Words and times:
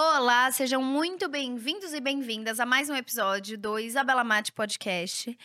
Olá, 0.00 0.48
sejam 0.52 0.80
muito 0.80 1.28
bem-vindos 1.28 1.92
e 1.92 2.00
bem-vindas 2.00 2.60
a 2.60 2.64
mais 2.64 2.88
um 2.88 2.94
episódio 2.94 3.58
do 3.58 3.80
Isabela 3.80 4.22
Mate 4.22 4.52
Podcast. 4.52 5.36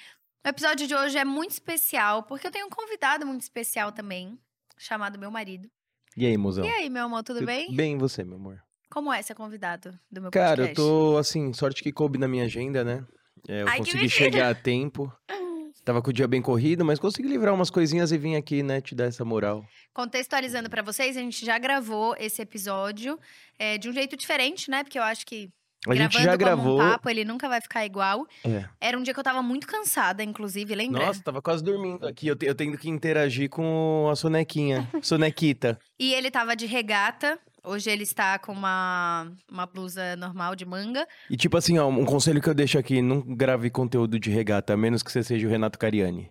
O 0.46 0.48
episódio 0.48 0.86
de 0.86 0.94
hoje 0.94 1.18
é 1.18 1.26
muito 1.26 1.50
especial 1.50 2.22
porque 2.22 2.46
eu 2.46 2.52
tenho 2.52 2.68
um 2.68 2.70
convidado 2.70 3.26
muito 3.26 3.42
especial 3.42 3.92
também, 3.92 4.38
chamado 4.78 5.18
meu 5.18 5.32
marido. 5.32 5.68
E 6.16 6.28
aí, 6.28 6.38
mozão? 6.38 6.64
E 6.64 6.70
aí, 6.70 6.88
meu 6.88 7.06
amor, 7.06 7.24
tudo 7.24 7.44
bem? 7.44 7.76
Bem, 7.76 7.96
e 7.96 7.98
você, 7.98 8.24
meu 8.24 8.36
amor? 8.36 8.62
Como 8.92 9.12
é 9.12 9.24
ser 9.24 9.34
convidado 9.34 10.00
do 10.12 10.22
meu 10.22 10.30
Cara, 10.30 10.62
eu 10.62 10.68
podcast? 10.68 10.76
tô, 10.76 11.18
assim, 11.18 11.52
sorte 11.52 11.82
que 11.82 11.92
coube 11.92 12.20
na 12.20 12.28
minha 12.28 12.46
agenda, 12.46 12.84
né? 12.84 13.04
É, 13.50 13.64
eu 13.64 13.68
Ai, 13.68 13.80
consegui 13.80 14.08
chegar 14.08 14.52
a 14.52 14.54
tempo. 14.54 15.12
Tava 15.86 16.02
com 16.02 16.10
o 16.10 16.14
dia 16.14 16.28
bem 16.28 16.42
corrido, 16.42 16.86
mas 16.86 16.98
consegui 16.98 17.28
livrar 17.28 17.54
umas 17.54 17.70
coisinhas 17.70 18.12
e 18.12 18.18
vim 18.18 18.36
aqui, 18.36 18.64
né, 18.64 18.80
te 18.80 18.96
dar 18.96 19.06
essa 19.06 19.26
moral. 19.26 19.66
Contextualizando 19.94 20.70
pra 20.70 20.82
vocês, 20.82 21.18
a 21.18 21.20
gente 21.20 21.46
já 21.46 21.58
gravou 21.60 22.16
esse 22.18 22.42
episódio 22.42 23.20
é, 23.60 23.78
de 23.78 23.90
um 23.90 23.94
jeito 23.94 24.16
diferente, 24.16 24.72
né? 24.72 24.84
Porque 24.84 24.98
eu 24.98 25.04
acho 25.04 25.26
que 25.26 25.50
A 25.88 25.94
gente 25.94 26.12
gravando 26.14 26.24
já 26.32 26.36
gravou. 26.38 26.76
um 26.76 26.90
papo, 26.92 27.10
ele 27.10 27.26
nunca 27.26 27.50
vai 27.50 27.60
ficar 27.60 27.86
igual. 27.86 28.26
É. 28.46 28.64
Era 28.80 28.98
um 28.98 29.04
dia 29.04 29.14
que 29.14 29.20
eu 29.20 29.24
tava 29.24 29.44
muito 29.44 29.68
cansada, 29.68 30.24
inclusive, 30.24 30.74
lembra? 30.74 31.06
Nossa, 31.06 31.22
tava 31.22 31.42
quase 31.42 31.62
dormindo 31.64 32.08
aqui. 32.08 32.28
Eu, 32.28 32.36
te- 32.36 32.46
eu 32.46 32.56
tendo 32.56 32.78
que 32.78 32.90
interagir 32.90 33.50
com 33.50 34.08
a 34.10 34.16
sonequinha. 34.16 34.90
Sonequita. 35.02 35.78
E 36.00 36.14
ele 36.14 36.32
tava 36.32 36.56
de 36.56 36.66
regata. 36.66 37.38
Hoje 37.64 37.90
ele 37.90 38.04
está 38.04 38.38
com 38.38 38.52
uma, 38.52 39.32
uma 39.50 39.66
blusa 39.66 40.16
normal 40.18 40.56
de 40.56 40.66
manga. 40.66 41.08
E 41.30 41.38
tipo 41.38 41.56
assim, 41.56 41.80
ó, 41.80 41.88
um 41.88 42.04
conselho 42.04 42.42
que 42.42 42.50
eu 42.50 42.54
deixo 42.54 42.78
aqui: 42.78 43.02
não 43.02 43.22
grave 43.22 43.70
conteúdo 43.70 44.20
de 44.20 44.30
regata, 44.30 44.74
a 44.74 44.78
menos 44.78 45.02
que 45.02 45.12
você 45.12 45.24
seja 45.24 45.48
o 45.48 45.50
Renato 45.50 45.80
Cariani. 45.80 46.30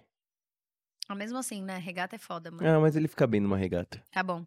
Ah, 1.09 1.15
mesmo 1.15 1.39
assim, 1.39 1.63
né? 1.63 1.79
Regata 1.79 2.17
é 2.17 2.19
foda, 2.19 2.51
mano. 2.51 2.69
Ah, 2.69 2.81
mas 2.81 2.97
ele 2.97 3.09
fica 3.09 3.27
bem 3.27 3.41
numa 3.41 3.57
regata. 3.57 4.03
Tá 4.11 4.23
bom. 4.23 4.45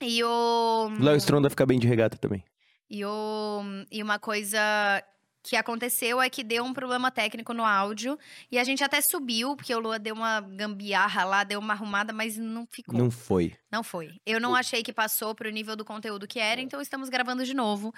E 0.00 0.22
o. 0.22 0.90
Léo 1.00 1.16
Stronda 1.16 1.48
fica 1.48 1.64
bem 1.64 1.78
de 1.78 1.86
regata 1.86 2.18
também. 2.18 2.44
E, 2.88 3.04
o, 3.04 3.62
e 3.90 4.02
uma 4.02 4.18
coisa 4.18 5.02
que 5.44 5.56
aconteceu 5.56 6.20
é 6.22 6.30
que 6.30 6.42
deu 6.42 6.64
um 6.64 6.72
problema 6.72 7.10
técnico 7.10 7.52
no 7.52 7.64
áudio. 7.64 8.18
E 8.50 8.58
a 8.58 8.64
gente 8.64 8.82
até 8.82 9.00
subiu, 9.00 9.54
porque 9.54 9.74
o 9.74 9.78
Lua 9.78 9.98
deu 9.98 10.14
uma 10.14 10.40
gambiarra 10.40 11.24
lá, 11.24 11.44
deu 11.44 11.60
uma 11.60 11.74
arrumada, 11.74 12.12
mas 12.12 12.36
não 12.38 12.66
ficou. 12.70 12.98
Não 12.98 13.10
foi. 13.10 13.54
Não 13.70 13.82
foi. 13.84 14.10
Eu 14.24 14.40
não 14.40 14.52
O- 14.52 14.56
achei 14.56 14.82
que 14.82 14.92
passou 14.92 15.34
pro 15.34 15.50
nível 15.50 15.76
do 15.76 15.84
conteúdo 15.84 16.26
que 16.26 16.38
era, 16.40 16.60
então 16.60 16.80
estamos 16.80 17.08
gravando 17.08 17.44
de 17.44 17.52
novo. 17.54 17.92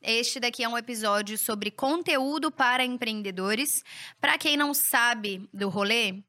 Este 0.00 0.38
daqui 0.38 0.62
é 0.62 0.68
um 0.68 0.78
episódio 0.78 1.36
sobre 1.36 1.70
conteúdo 1.70 2.50
para 2.50 2.84
empreendedores. 2.84 3.82
Para 4.20 4.38
quem 4.38 4.56
não 4.56 4.72
sabe 4.72 5.48
do 5.52 5.68
rolê, 5.68 6.22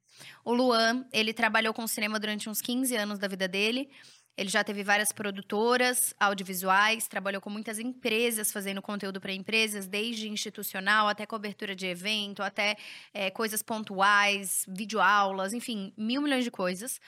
o 0.43 0.53
Luan, 0.53 1.05
ele 1.13 1.33
trabalhou 1.33 1.73
com 1.73 1.85
cinema 1.87 2.19
durante 2.19 2.49
uns 2.49 2.61
15 2.61 2.95
anos 2.95 3.19
da 3.19 3.27
vida 3.27 3.47
dele. 3.47 3.89
Ele 4.35 4.49
já 4.49 4.63
teve 4.63 4.83
várias 4.83 5.11
produtoras 5.11 6.13
audiovisuais, 6.19 7.07
trabalhou 7.07 7.39
com 7.39 7.49
muitas 7.49 7.77
empresas 7.77 8.51
fazendo 8.51 8.81
conteúdo 8.81 9.21
para 9.21 9.31
empresas, 9.31 9.87
desde 9.87 10.27
institucional 10.27 11.07
até 11.07 11.25
cobertura 11.25 11.75
de 11.75 11.85
evento, 11.85 12.41
até 12.41 12.75
eh, 13.13 13.29
coisas 13.29 13.61
pontuais, 13.61 14.65
videoaulas, 14.67 15.53
enfim, 15.53 15.93
mil 15.95 16.21
milhões 16.21 16.43
de 16.43 16.49
coisas. 16.51 16.99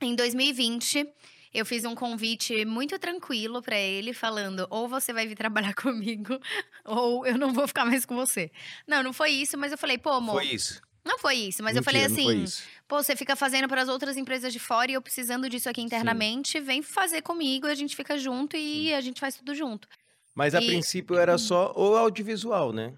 Em 0.00 0.14
2020, 0.14 1.06
eu 1.52 1.66
fiz 1.66 1.84
um 1.84 1.94
convite 1.94 2.64
muito 2.64 2.98
tranquilo 2.98 3.60
para 3.60 3.78
ele, 3.78 4.12
falando: 4.14 4.66
ou 4.70 4.88
você 4.88 5.12
vai 5.12 5.26
vir 5.26 5.36
trabalhar 5.36 5.74
comigo, 5.76 6.38
ou 6.84 7.26
eu 7.26 7.36
não 7.36 7.52
vou 7.52 7.66
ficar 7.68 7.84
mais 7.84 8.06
com 8.06 8.14
você. 8.14 8.50
Não, 8.86 9.02
não 9.02 9.12
foi 9.12 9.30
isso, 9.32 9.58
mas 9.58 9.72
eu 9.72 9.78
falei: 9.78 9.98
pô, 9.98 10.10
amor, 10.10 10.36
Foi 10.36 10.46
isso. 10.46 10.80
não 11.04 11.18
foi 11.18 11.34
isso. 11.36 11.62
Mas 11.62 11.76
eu 11.76 11.82
Mentira, 11.82 12.08
falei 12.08 12.08
não 12.08 12.14
foi 12.14 12.42
assim. 12.44 12.62
Pô, 12.88 13.02
você 13.02 13.14
fica 13.14 13.36
fazendo 13.36 13.68
para 13.68 13.82
as 13.82 13.88
outras 13.88 14.16
empresas 14.16 14.52
de 14.52 14.58
fora 14.58 14.90
e 14.90 14.94
eu 14.94 15.02
precisando 15.02 15.48
disso 15.48 15.68
aqui 15.68 15.80
internamente, 15.82 16.58
vem 16.58 16.82
fazer 16.82 17.22
comigo, 17.22 17.66
a 17.66 17.74
gente 17.74 17.94
fica 17.94 18.18
junto 18.18 18.56
e 18.56 18.92
a 18.94 19.00
gente 19.00 19.20
faz 19.20 19.36
tudo 19.36 19.54
junto. 19.54 19.86
Mas 20.34 20.54
a 20.54 20.60
E- 20.62 20.66
princípio 20.66 21.16
era 21.18 21.36
só 21.36 21.72
o 21.76 21.96
audiovisual, 21.96 22.72
né? 22.72 22.94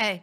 É. 0.00 0.22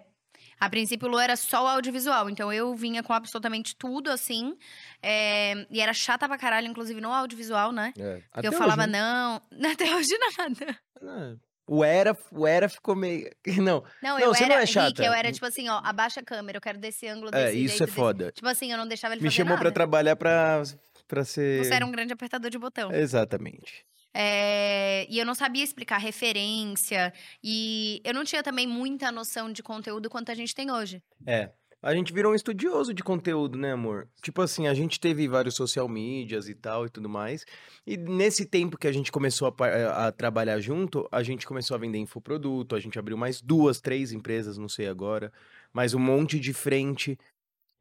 A 0.60 0.70
princípio, 0.70 1.10
o 1.12 1.20
era 1.20 1.36
só 1.36 1.64
o 1.64 1.68
audiovisual. 1.68 2.30
Então, 2.30 2.54
eu 2.54 2.76
vinha 2.76 3.02
com 3.02 3.14
absolutamente 3.14 3.76
tudo, 3.76 4.12
assim. 4.12 4.56
é, 5.02 5.66
E 5.72 5.82
era 5.82 5.92
chata 5.92 6.28
pra 6.28 6.38
caralho, 6.38 6.68
inclusive, 6.68 7.02
no 7.02 7.12
audiovisual, 7.12 7.72
né? 7.72 7.92
É. 7.98 8.22
Porque 8.32 8.48
eu 8.48 8.52
falava, 8.54 8.86
não... 8.86 9.42
Até 9.74 9.96
hoje, 9.96 10.16
nada. 10.38 10.80
não. 11.02 11.40
O 11.74 11.86
era, 11.86 12.18
o 12.34 12.46
era 12.46 12.68
ficou 12.68 12.94
meio. 12.98 13.30
Não, 13.58 13.64
Não, 13.64 13.84
Não, 14.04 14.20
eu 14.20 14.34
você 14.34 14.44
era... 14.44 14.56
não 14.56 14.60
é 14.60 14.66
Rick, 14.66 14.74
chata. 14.74 15.06
eu 15.06 15.14
era, 15.14 15.32
tipo 15.32 15.46
assim, 15.46 15.70
ó, 15.70 15.80
abaixa 15.84 16.20
a 16.20 16.24
câmera, 16.24 16.58
eu 16.58 16.62
quero 16.62 16.78
desse 16.78 17.08
ângulo, 17.08 17.32
desse 17.32 17.44
é, 17.46 17.54
isso 17.54 17.70
jeito, 17.70 17.84
é 17.84 17.86
desse- 17.86 17.96
foda. 17.96 18.32
Tipo 18.34 18.48
assim, 18.50 18.72
eu 18.74 18.78
não 18.78 18.86
deixava 18.86 19.14
ele 19.16 19.22
Me 19.24 19.32
chamou 19.32 19.52
nada. 19.52 19.62
pra 19.62 19.72
trabalhar 19.72 20.18
pra, 20.18 20.64
pra 21.08 21.24
ser. 21.24 21.64
Você 21.64 21.74
era 21.74 21.86
um 21.86 21.92
grande 21.92 22.12
apertador 22.12 22.50
de 22.52 22.58
botão. 22.60 22.92
Exatamente. 22.92 23.86
É, 24.14 25.06
e 25.10 25.18
eu 25.18 25.26
não 25.26 25.34
sabia 25.34 25.64
explicar 25.64 25.98
referência. 25.98 27.14
E 27.42 28.02
eu 28.04 28.14
não 28.14 28.26
tinha 28.26 28.44
também 28.44 28.68
muita 28.68 29.10
noção 29.10 29.50
de 29.50 29.64
conteúdo 29.64 30.10
quanto 30.10 30.30
a 30.30 30.36
gente 30.36 30.54
tem 30.54 30.70
hoje. 30.70 31.02
É. 31.26 31.52
A 31.82 31.96
gente 31.96 32.14
virou 32.14 32.32
um 32.32 32.36
estudioso 32.36 32.94
de 32.94 33.04
conteúdo, 33.04 33.58
né, 33.58 33.72
amor? 33.72 34.08
Tipo 34.22 34.42
assim, 34.44 34.68
a 34.68 34.74
gente 34.74 35.00
teve 35.00 35.28
vários 35.28 35.56
social 35.56 35.88
medias 35.90 36.48
e 36.48 36.54
tal 36.54 36.86
e 36.86 36.90
tudo 36.90 37.10
mais. 37.10 37.44
E 37.88 37.98
nesse 37.98 38.46
tempo 38.46 38.78
que 38.78 38.88
a 38.88 38.92
gente 38.92 39.12
começou 39.12 39.48
a, 39.48 39.52
par- 39.52 39.74
a 39.74 40.12
trabalhar 40.12 40.60
junto, 40.60 41.08
a 41.12 41.24
gente 41.24 41.48
começou 41.48 41.74
a 41.76 41.80
vender 41.80 41.98
infoproduto, 41.98 42.76
a 42.76 42.80
gente 42.80 43.00
abriu 43.00 43.18
mais 43.18 43.42
duas, 43.42 43.82
três 43.82 44.12
empresas, 44.12 44.58
não 44.60 44.70
sei 44.70 44.88
agora, 44.88 45.34
mais 45.74 45.94
um 45.96 46.00
monte 46.00 46.40
de 46.40 46.54
frente. 46.54 47.18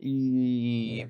E, 0.01 1.07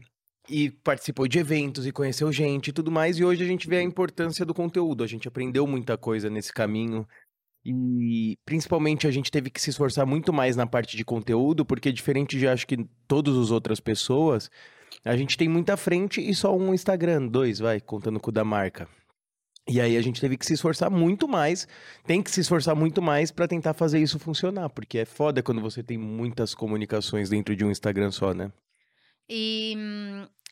e 0.48 0.70
participou 0.70 1.28
de 1.28 1.38
eventos 1.38 1.86
e 1.86 1.92
conheceu 1.92 2.32
gente 2.32 2.68
e 2.68 2.72
tudo 2.72 2.90
mais. 2.90 3.18
E 3.18 3.24
hoje 3.24 3.44
a 3.44 3.46
gente 3.46 3.68
vê 3.68 3.76
a 3.78 3.82
importância 3.82 4.44
do 4.44 4.54
conteúdo. 4.54 5.04
A 5.04 5.06
gente 5.06 5.28
aprendeu 5.28 5.66
muita 5.66 5.96
coisa 5.98 6.28
nesse 6.30 6.52
caminho. 6.52 7.06
E 7.64 8.38
principalmente 8.44 9.06
a 9.06 9.10
gente 9.10 9.30
teve 9.30 9.50
que 9.50 9.60
se 9.60 9.70
esforçar 9.70 10.06
muito 10.06 10.32
mais 10.32 10.56
na 10.56 10.66
parte 10.66 10.96
de 10.96 11.04
conteúdo, 11.04 11.64
porque 11.64 11.92
diferente 11.92 12.38
de 12.38 12.48
acho 12.48 12.66
que 12.66 12.86
todas 13.06 13.36
as 13.36 13.50
outras 13.50 13.80
pessoas, 13.80 14.50
a 15.04 15.16
gente 15.16 15.36
tem 15.36 15.48
muita 15.48 15.76
frente 15.76 16.20
e 16.20 16.34
só 16.34 16.56
um 16.56 16.72
Instagram, 16.72 17.26
dois, 17.26 17.58
vai, 17.58 17.80
contando 17.80 18.18
com 18.18 18.30
o 18.30 18.32
da 18.32 18.44
marca. 18.44 18.88
E 19.68 19.80
aí 19.80 19.96
a 19.96 20.02
gente 20.02 20.20
teve 20.20 20.36
que 20.36 20.46
se 20.46 20.54
esforçar 20.54 20.90
muito 20.90 21.28
mais, 21.28 21.68
tem 22.06 22.22
que 22.22 22.30
se 22.30 22.40
esforçar 22.40 22.74
muito 22.74 23.00
mais 23.02 23.30
pra 23.30 23.46
tentar 23.46 23.74
fazer 23.74 24.00
isso 24.00 24.18
funcionar, 24.18 24.68
porque 24.70 24.98
é 24.98 25.04
foda 25.04 25.42
quando 25.42 25.60
você 25.60 25.82
tem 25.82 25.98
muitas 25.98 26.54
comunicações 26.54 27.28
dentro 27.28 27.54
de 27.54 27.64
um 27.64 27.70
Instagram 27.70 28.10
só, 28.10 28.32
né? 28.34 28.50
E 29.32 29.76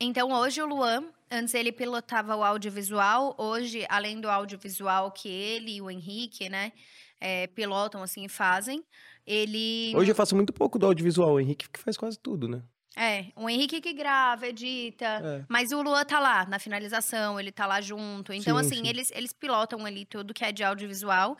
então 0.00 0.30
hoje 0.30 0.62
o 0.62 0.66
Luan, 0.66 1.04
antes 1.28 1.52
ele 1.52 1.72
pilotava 1.72 2.36
o 2.36 2.44
audiovisual, 2.44 3.34
hoje, 3.36 3.84
além 3.88 4.20
do 4.20 4.30
audiovisual 4.30 5.10
que 5.10 5.28
ele 5.28 5.76
e 5.76 5.82
o 5.82 5.90
Henrique, 5.90 6.48
né, 6.48 6.72
é, 7.20 7.48
pilotam 7.48 8.00
assim 8.02 8.28
fazem, 8.28 8.84
ele. 9.26 9.92
Hoje 9.96 10.12
eu 10.12 10.14
faço 10.14 10.36
muito 10.36 10.52
pouco 10.52 10.78
do 10.78 10.86
audiovisual, 10.86 11.34
o 11.34 11.40
Henrique 11.40 11.68
que 11.68 11.80
faz 11.80 11.96
quase 11.96 12.16
tudo, 12.16 12.46
né? 12.46 12.62
É, 12.96 13.26
o 13.36 13.48
Henrique 13.48 13.80
que 13.80 13.92
grava, 13.92 14.46
edita. 14.48 15.04
É. 15.04 15.44
Mas 15.48 15.70
o 15.70 15.82
Luan 15.82 16.04
tá 16.04 16.18
lá 16.18 16.46
na 16.46 16.58
finalização, 16.58 17.38
ele 17.38 17.52
tá 17.52 17.64
lá 17.64 17.80
junto. 17.80 18.32
Então, 18.32 18.58
Sim, 18.58 18.66
assim, 18.66 18.84
sim. 18.84 18.88
Eles, 18.88 19.12
eles 19.12 19.32
pilotam 19.32 19.84
ali 19.86 20.04
tudo 20.04 20.34
que 20.34 20.44
é 20.44 20.50
de 20.50 20.64
audiovisual. 20.64 21.36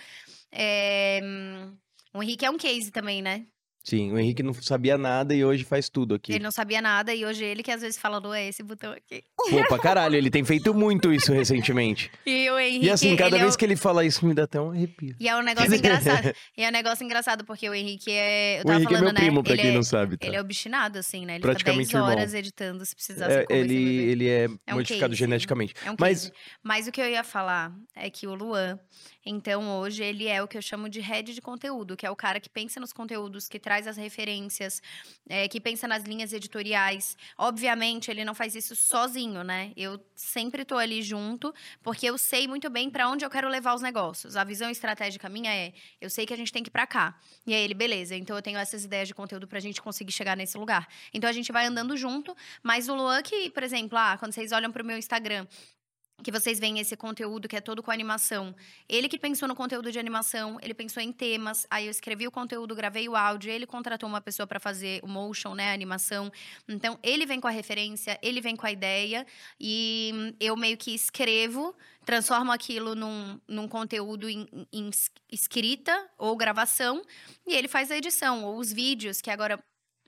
É, 0.52 1.20
O 2.14 2.22
Henrique 2.22 2.44
é 2.44 2.50
um 2.50 2.56
case 2.56 2.92
também, 2.92 3.22
né? 3.22 3.46
Sim, 3.88 4.12
o 4.12 4.18
Henrique 4.18 4.42
não 4.42 4.52
sabia 4.52 4.98
nada 4.98 5.34
e 5.34 5.42
hoje 5.44 5.64
faz 5.64 5.88
tudo 5.88 6.14
aqui. 6.14 6.32
Ele 6.32 6.44
não 6.44 6.50
sabia 6.50 6.82
nada 6.82 7.14
e 7.14 7.24
hoje 7.24 7.42
ele 7.44 7.62
que 7.62 7.70
às 7.70 7.80
vezes 7.80 7.98
fala, 7.98 8.18
Lu, 8.18 8.34
é 8.34 8.46
esse 8.48 8.62
botão 8.62 8.92
aqui. 8.92 9.22
Pô, 9.34 9.66
pra 9.66 9.78
caralho, 9.78 10.14
ele 10.14 10.30
tem 10.30 10.44
feito 10.44 10.74
muito 10.74 11.12
isso 11.12 11.32
recentemente. 11.32 12.10
E 12.26 12.50
o 12.50 12.58
Henrique. 12.58 12.86
E 12.86 12.90
assim, 12.90 13.16
cada 13.16 13.36
é 13.36 13.40
vez 13.40 13.54
o- 13.54 13.58
que 13.58 13.64
ele 13.64 13.76
fala 13.76 14.04
isso, 14.04 14.26
me 14.26 14.34
dá 14.34 14.44
até 14.44 14.60
um 14.60 14.70
arrepio. 14.70 15.16
E 15.18 15.26
é 15.28 15.34
um 15.36 15.42
negócio 15.42 15.72
engraçado. 15.74 16.34
E 16.56 16.62
é 16.62 16.68
um 16.68 16.72
negócio 16.72 17.02
engraçado, 17.04 17.44
porque 17.44 17.68
o 17.68 17.74
Henrique 17.74 18.10
é. 18.10 18.58
Eu 18.58 18.60
O 18.60 18.64
tava 18.64 18.74
Henrique 18.78 18.94
é 18.94 18.98
falando, 18.98 19.14
meu 19.14 19.22
primo, 19.22 19.36
né? 19.38 19.42
pra 19.42 19.52
ele 19.52 19.62
quem 19.62 19.70
é, 19.70 19.74
não 19.74 19.82
sabe, 19.82 20.16
tá? 20.18 20.26
Ele 20.26 20.36
é 20.36 20.40
obstinado, 20.40 20.98
assim, 20.98 21.24
né? 21.24 21.34
Ele 21.36 21.42
Praticamente 21.42 21.86
fica 21.86 21.98
10 21.98 22.08
irmão. 22.10 22.18
horas 22.22 22.34
editando 22.34 22.84
se 22.84 22.94
precisar 22.94 23.30
É, 23.30 23.46
ele, 23.48 23.74
ele 23.74 24.28
é, 24.28 24.44
É 24.66 24.72
um 24.74 24.76
modificado 24.76 25.10
case. 25.12 25.18
geneticamente. 25.18 25.74
É 25.84 25.90
um 25.90 25.96
Mas- 25.98 26.20
case. 26.24 26.32
Mas 26.62 26.86
o 26.86 26.92
que 26.92 27.00
eu 27.00 27.08
ia 27.08 27.24
falar 27.24 27.72
é 27.96 28.10
que 28.10 28.26
o 28.26 28.34
Luan, 28.34 28.78
então 29.30 29.78
hoje 29.78 30.02
ele 30.02 30.26
é 30.26 30.42
o 30.42 30.48
que 30.48 30.56
eu 30.56 30.62
chamo 30.62 30.88
de 30.88 31.00
head 31.00 31.34
de 31.34 31.40
conteúdo, 31.40 31.96
que 31.96 32.06
é 32.06 32.10
o 32.10 32.16
cara 32.16 32.40
que 32.40 32.48
pensa 32.48 32.80
nos 32.80 32.92
conteúdos, 32.92 33.46
que 33.46 33.58
traz 33.58 33.86
as 33.86 33.96
referências, 33.96 34.80
é, 35.28 35.46
que 35.46 35.60
pensa 35.60 35.86
nas 35.86 36.04
linhas 36.04 36.32
editoriais. 36.32 37.14
Obviamente, 37.36 38.10
ele 38.10 38.24
não 38.24 38.34
faz 38.34 38.54
isso 38.54 38.74
sozinho, 38.74 39.44
né? 39.44 39.72
Eu 39.76 40.00
sempre 40.14 40.64
tô 40.64 40.78
ali 40.78 41.02
junto, 41.02 41.54
porque 41.82 42.06
eu 42.06 42.16
sei 42.16 42.48
muito 42.48 42.70
bem 42.70 42.88
para 42.88 43.06
onde 43.08 43.24
eu 43.24 43.28
quero 43.28 43.48
levar 43.48 43.74
os 43.74 43.82
negócios. 43.82 44.34
A 44.34 44.44
visão 44.44 44.70
estratégica 44.70 45.28
minha 45.28 45.54
é, 45.54 45.74
eu 46.00 46.08
sei 46.08 46.24
que 46.24 46.32
a 46.32 46.36
gente 46.36 46.50
tem 46.50 46.62
que 46.62 46.70
ir 46.70 46.72
para 46.72 46.86
cá. 46.86 47.20
E 47.46 47.52
aí 47.54 47.62
ele, 47.62 47.74
beleza, 47.74 48.16
então 48.16 48.34
eu 48.34 48.42
tenho 48.42 48.58
essas 48.58 48.84
ideias 48.84 49.08
de 49.08 49.14
conteúdo 49.14 49.46
pra 49.46 49.60
gente 49.60 49.82
conseguir 49.82 50.12
chegar 50.12 50.36
nesse 50.36 50.56
lugar. 50.56 50.88
Então 51.12 51.28
a 51.28 51.32
gente 51.32 51.52
vai 51.52 51.66
andando 51.66 51.96
junto, 51.96 52.34
mas 52.62 52.88
o 52.88 52.94
Luan 52.94 53.22
que, 53.22 53.50
por 53.50 53.62
exemplo, 53.62 53.98
ah, 53.98 54.16
quando 54.18 54.32
vocês 54.32 54.52
olham 54.52 54.72
pro 54.72 54.84
meu 54.84 54.96
Instagram, 54.96 55.46
que 56.22 56.32
vocês 56.32 56.58
veem 56.58 56.80
esse 56.80 56.96
conteúdo 56.96 57.48
que 57.48 57.56
é 57.56 57.60
todo 57.60 57.82
com 57.82 57.90
animação. 57.90 58.54
Ele 58.88 59.08
que 59.08 59.18
pensou 59.18 59.46
no 59.46 59.54
conteúdo 59.54 59.92
de 59.92 59.98
animação, 59.98 60.58
ele 60.60 60.74
pensou 60.74 61.02
em 61.02 61.12
temas, 61.12 61.66
aí 61.70 61.86
eu 61.86 61.90
escrevi 61.90 62.26
o 62.26 62.30
conteúdo, 62.30 62.74
gravei 62.74 63.08
o 63.08 63.14
áudio, 63.14 63.50
ele 63.50 63.66
contratou 63.66 64.08
uma 64.08 64.20
pessoa 64.20 64.46
para 64.46 64.58
fazer 64.58 65.00
o 65.02 65.08
motion, 65.08 65.54
né, 65.54 65.70
a 65.70 65.74
animação. 65.74 66.30
Então, 66.68 66.98
ele 67.02 67.24
vem 67.24 67.40
com 67.40 67.46
a 67.46 67.52
referência, 67.52 68.18
ele 68.20 68.40
vem 68.40 68.56
com 68.56 68.66
a 68.66 68.72
ideia 68.72 69.26
e 69.60 70.34
eu 70.40 70.56
meio 70.56 70.76
que 70.76 70.92
escrevo, 70.92 71.74
transformo 72.04 72.50
aquilo 72.50 72.94
num, 72.94 73.40
num 73.46 73.68
conteúdo 73.68 74.28
em, 74.28 74.48
em 74.72 74.90
escrita 75.30 76.08
ou 76.18 76.36
gravação 76.36 77.02
e 77.46 77.54
ele 77.54 77.68
faz 77.68 77.90
a 77.90 77.96
edição 77.96 78.44
ou 78.44 78.58
os 78.58 78.72
vídeos, 78.72 79.20
que 79.20 79.30
agora 79.30 79.62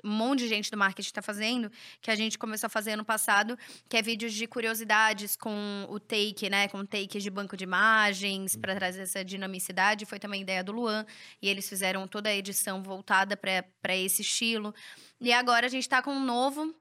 um 0.04 0.10
monte 0.10 0.40
de 0.40 0.48
gente 0.48 0.70
do 0.70 0.76
marketing 0.76 1.08
está 1.08 1.22
fazendo, 1.22 1.70
que 2.00 2.10
a 2.10 2.14
gente 2.14 2.38
começou 2.38 2.66
a 2.66 2.70
fazer 2.70 2.92
ano 2.92 3.04
passado, 3.04 3.58
que 3.88 3.96
é 3.96 4.02
vídeos 4.02 4.32
de 4.32 4.46
curiosidades 4.46 5.36
com 5.36 5.86
o 5.88 5.98
take, 5.98 6.48
né? 6.48 6.68
Com 6.68 6.84
takes 6.84 7.22
de 7.22 7.30
banco 7.30 7.56
de 7.56 7.64
imagens, 7.64 8.56
para 8.56 8.74
trazer 8.74 9.02
essa 9.02 9.24
dinamicidade. 9.24 10.06
Foi 10.06 10.18
também 10.18 10.42
ideia 10.42 10.62
do 10.62 10.72
Luan. 10.72 11.04
E 11.40 11.48
eles 11.48 11.68
fizeram 11.68 12.06
toda 12.06 12.28
a 12.28 12.34
edição 12.34 12.82
voltada 12.82 13.36
para 13.36 13.96
esse 13.96 14.22
estilo. 14.22 14.74
E 15.20 15.32
agora 15.32 15.66
a 15.66 15.68
gente 15.68 15.82
está 15.82 16.02
com 16.02 16.12
um 16.12 16.24
novo 16.24 16.74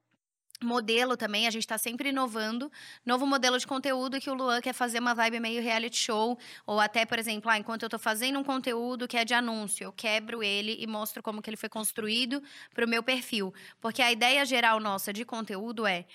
modelo 0.64 1.16
também, 1.16 1.48
a 1.48 1.52
gente 1.52 1.64
está 1.64 1.78
sempre 1.78 2.10
inovando. 2.10 2.72
Novo 3.06 3.26
modelo 3.26 3.58
de 3.58 3.66
conteúdo 3.66 4.20
que 4.20 4.30
o 4.30 4.34
Luan 4.34 4.62
quer 4.62 4.74
fazer 4.74 5.00
uma 5.00 5.14
vibe 5.14 5.40
meio 5.40 5.62
reality 5.62 5.98
show. 5.98 6.38
Ou 6.66 6.80
até, 6.80 7.06
por 7.06 7.18
exemplo, 7.18 7.50
ah, 7.50 7.58
enquanto 7.58 7.84
eu 7.84 7.88
estou 7.88 8.00
fazendo 8.00 8.40
um 8.40 8.44
conteúdo 8.44 9.08
que 9.08 9.18
é 9.18 9.24
de 9.24 9.34
anúncio, 9.34 9.86
eu 9.86 9.92
quebro 9.92 10.44
ele 10.44 10.78
e 10.80 10.88
mostro 10.88 11.24
como 11.24 11.42
que 11.42 11.50
ele 11.50 11.58
foi 11.58 11.70
construído 11.70 12.42
para 12.74 12.86
o 12.86 12.90
meu 12.90 13.02
perfil. 13.02 13.54
Porque 13.80 14.02
a 14.02 14.12
ideia 14.12 14.46
geral 14.46 14.80
nossa 14.80 15.14
de 15.14 15.26
conteúdo 15.26 15.86
é 15.86 16.06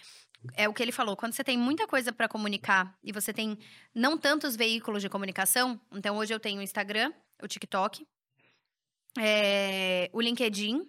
é 0.52 0.68
o 0.68 0.74
que 0.74 0.82
ele 0.82 0.92
falou. 0.92 1.16
Quando 1.16 1.32
você 1.32 1.42
tem 1.42 1.56
muita 1.56 1.86
coisa 1.86 2.12
para 2.12 2.28
comunicar 2.28 2.94
e 3.02 3.12
você 3.12 3.32
tem 3.32 3.58
não 3.94 4.18
tantos 4.18 4.54
veículos 4.54 5.00
de 5.00 5.08
comunicação, 5.08 5.80
então 5.90 6.18
hoje 6.18 6.34
eu 6.34 6.38
tenho 6.38 6.60
o 6.60 6.62
Instagram, 6.62 7.12
o 7.42 7.48
TikTok, 7.48 8.06
é, 9.18 10.10
o 10.12 10.20
LinkedIn, 10.20 10.86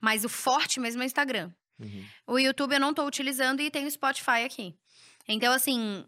mas 0.00 0.24
o 0.24 0.28
forte 0.28 0.80
mesmo 0.80 1.02
é 1.02 1.04
o 1.04 1.06
Instagram. 1.06 1.52
Uhum. 1.78 2.04
O 2.26 2.38
YouTube 2.38 2.74
eu 2.74 2.80
não 2.80 2.90
estou 2.90 3.06
utilizando 3.06 3.60
e 3.60 3.70
tenho 3.70 3.86
o 3.86 3.90
Spotify 3.90 4.44
aqui. 4.44 4.74
Então, 5.28 5.52
assim, 5.52 6.04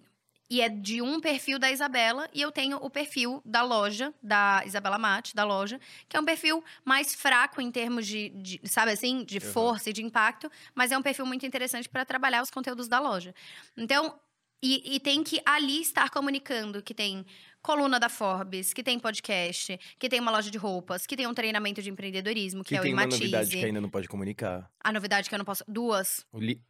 e 0.50 0.62
é 0.62 0.68
de 0.68 1.02
um 1.02 1.20
perfil 1.20 1.58
da 1.58 1.70
Isabela 1.70 2.28
e 2.32 2.40
eu 2.40 2.50
tenho 2.50 2.78
o 2.78 2.88
perfil 2.88 3.42
da 3.44 3.62
loja, 3.62 4.14
da 4.22 4.62
Isabela 4.64 4.98
Mate, 4.98 5.34
da 5.34 5.44
loja, 5.44 5.78
que 6.08 6.16
é 6.16 6.20
um 6.20 6.24
perfil 6.24 6.64
mais 6.84 7.14
fraco 7.14 7.60
em 7.60 7.70
termos 7.70 8.06
de, 8.06 8.30
de 8.30 8.60
sabe 8.64 8.92
assim, 8.92 9.24
de 9.24 9.36
uhum. 9.36 9.52
força 9.52 9.90
e 9.90 9.92
de 9.92 10.02
impacto, 10.02 10.50
mas 10.74 10.90
é 10.90 10.96
um 10.96 11.02
perfil 11.02 11.26
muito 11.26 11.44
interessante 11.44 11.88
para 11.88 12.04
trabalhar 12.04 12.42
os 12.42 12.50
conteúdos 12.50 12.88
da 12.88 12.98
loja. 12.98 13.34
Então, 13.76 14.18
e, 14.62 14.96
e, 14.96 15.00
tem 15.00 15.22
que 15.22 15.40
ali 15.46 15.80
estar 15.80 16.10
comunicando 16.10 16.82
que 16.82 16.92
tem 16.92 17.24
coluna 17.62 18.00
da 18.00 18.08
Forbes, 18.08 18.72
que 18.72 18.82
tem 18.82 18.98
podcast, 18.98 19.78
que 19.98 20.08
tem 20.08 20.20
uma 20.20 20.30
loja 20.30 20.50
de 20.50 20.58
roupas, 20.58 21.06
que 21.06 21.16
tem 21.16 21.26
um 21.26 21.34
treinamento 21.34 21.82
de 21.82 21.90
empreendedorismo, 21.90 22.62
que, 22.62 22.70
que 22.70 22.76
é 22.76 22.80
o 22.80 22.82
tem 22.82 22.92
Imatize. 22.92 23.16
uma 23.16 23.20
novidade 23.20 23.56
que 23.56 23.64
ainda 23.64 23.80
não 23.80 23.90
pode 23.90 24.08
comunicar. 24.08 24.70
A 24.82 24.92
novidade 24.92 25.28
que 25.28 25.34
eu 25.34 25.38
não 25.38 25.44
posso... 25.44 25.64
Duas. 25.68 26.26
Li... 26.34 26.60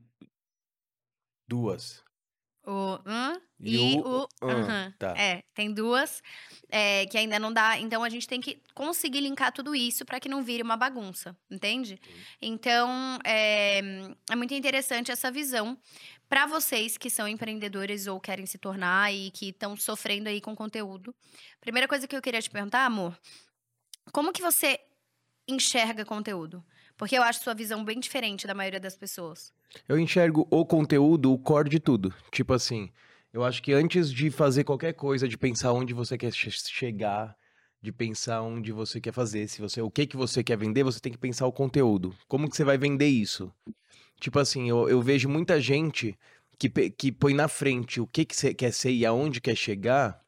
Duas. 1.46 2.02
O 2.68 3.00
hum, 3.06 3.40
e, 3.58 3.94
e, 3.94 3.98
o. 3.98 4.28
o 4.42 4.46
uhum. 4.46 4.92
tá. 4.98 5.14
É, 5.16 5.42
tem 5.54 5.72
duas 5.72 6.22
é, 6.68 7.06
que 7.06 7.16
ainda 7.16 7.38
não 7.38 7.50
dá. 7.50 7.78
Então 7.78 8.04
a 8.04 8.10
gente 8.10 8.28
tem 8.28 8.42
que 8.42 8.62
conseguir 8.74 9.20
linkar 9.20 9.50
tudo 9.52 9.74
isso 9.74 10.04
para 10.04 10.20
que 10.20 10.28
não 10.28 10.42
vire 10.42 10.62
uma 10.62 10.76
bagunça, 10.76 11.34
entende? 11.50 11.98
Então 12.42 13.18
é, 13.24 13.80
é 14.30 14.36
muito 14.36 14.52
interessante 14.52 15.10
essa 15.10 15.30
visão 15.30 15.78
para 16.28 16.44
vocês 16.44 16.98
que 16.98 17.08
são 17.08 17.26
empreendedores 17.26 18.06
ou 18.06 18.20
querem 18.20 18.44
se 18.44 18.58
tornar 18.58 19.14
e 19.14 19.30
que 19.30 19.48
estão 19.48 19.74
sofrendo 19.74 20.28
aí 20.28 20.38
com 20.38 20.54
conteúdo. 20.54 21.14
Primeira 21.62 21.88
coisa 21.88 22.06
que 22.06 22.14
eu 22.14 22.20
queria 22.20 22.42
te 22.42 22.50
perguntar, 22.50 22.84
amor, 22.84 23.18
como 24.12 24.30
que 24.30 24.42
você 24.42 24.78
enxerga 25.48 26.04
conteúdo? 26.04 26.62
Porque 26.98 27.16
eu 27.16 27.22
acho 27.22 27.42
sua 27.44 27.54
visão 27.54 27.84
bem 27.84 28.00
diferente 28.00 28.46
da 28.46 28.54
maioria 28.54 28.80
das 28.80 28.96
pessoas. 28.96 29.52
Eu 29.88 29.98
enxergo 29.98 30.46
o 30.50 30.66
conteúdo, 30.66 31.32
o 31.32 31.38
core 31.38 31.70
de 31.70 31.78
tudo. 31.78 32.12
Tipo 32.32 32.52
assim, 32.52 32.90
eu 33.32 33.44
acho 33.44 33.62
que 33.62 33.72
antes 33.72 34.12
de 34.12 34.30
fazer 34.32 34.64
qualquer 34.64 34.92
coisa, 34.94 35.28
de 35.28 35.38
pensar 35.38 35.72
onde 35.72 35.94
você 35.94 36.18
quer 36.18 36.32
chegar, 36.32 37.36
de 37.80 37.92
pensar 37.92 38.42
onde 38.42 38.72
você 38.72 39.00
quer 39.00 39.12
fazer, 39.12 39.46
se 39.46 39.60
você, 39.60 39.80
o 39.80 39.90
que 39.90 40.08
que 40.08 40.16
você 40.16 40.42
quer 40.42 40.58
vender, 40.58 40.82
você 40.82 40.98
tem 40.98 41.12
que 41.12 41.18
pensar 41.18 41.46
o 41.46 41.52
conteúdo. 41.52 42.12
Como 42.26 42.50
que 42.50 42.56
você 42.56 42.64
vai 42.64 42.76
vender 42.76 43.06
isso? 43.06 43.52
Tipo 44.20 44.40
assim, 44.40 44.68
eu, 44.68 44.88
eu 44.88 45.00
vejo 45.00 45.28
muita 45.28 45.60
gente 45.60 46.18
que, 46.58 46.68
que 46.68 47.12
põe 47.12 47.32
na 47.32 47.46
frente 47.46 48.00
o 48.00 48.08
que, 48.08 48.24
que 48.24 48.34
você 48.34 48.52
quer 48.52 48.72
ser 48.72 48.90
e 48.90 49.06
aonde 49.06 49.40
quer 49.40 49.54
chegar 49.54 50.20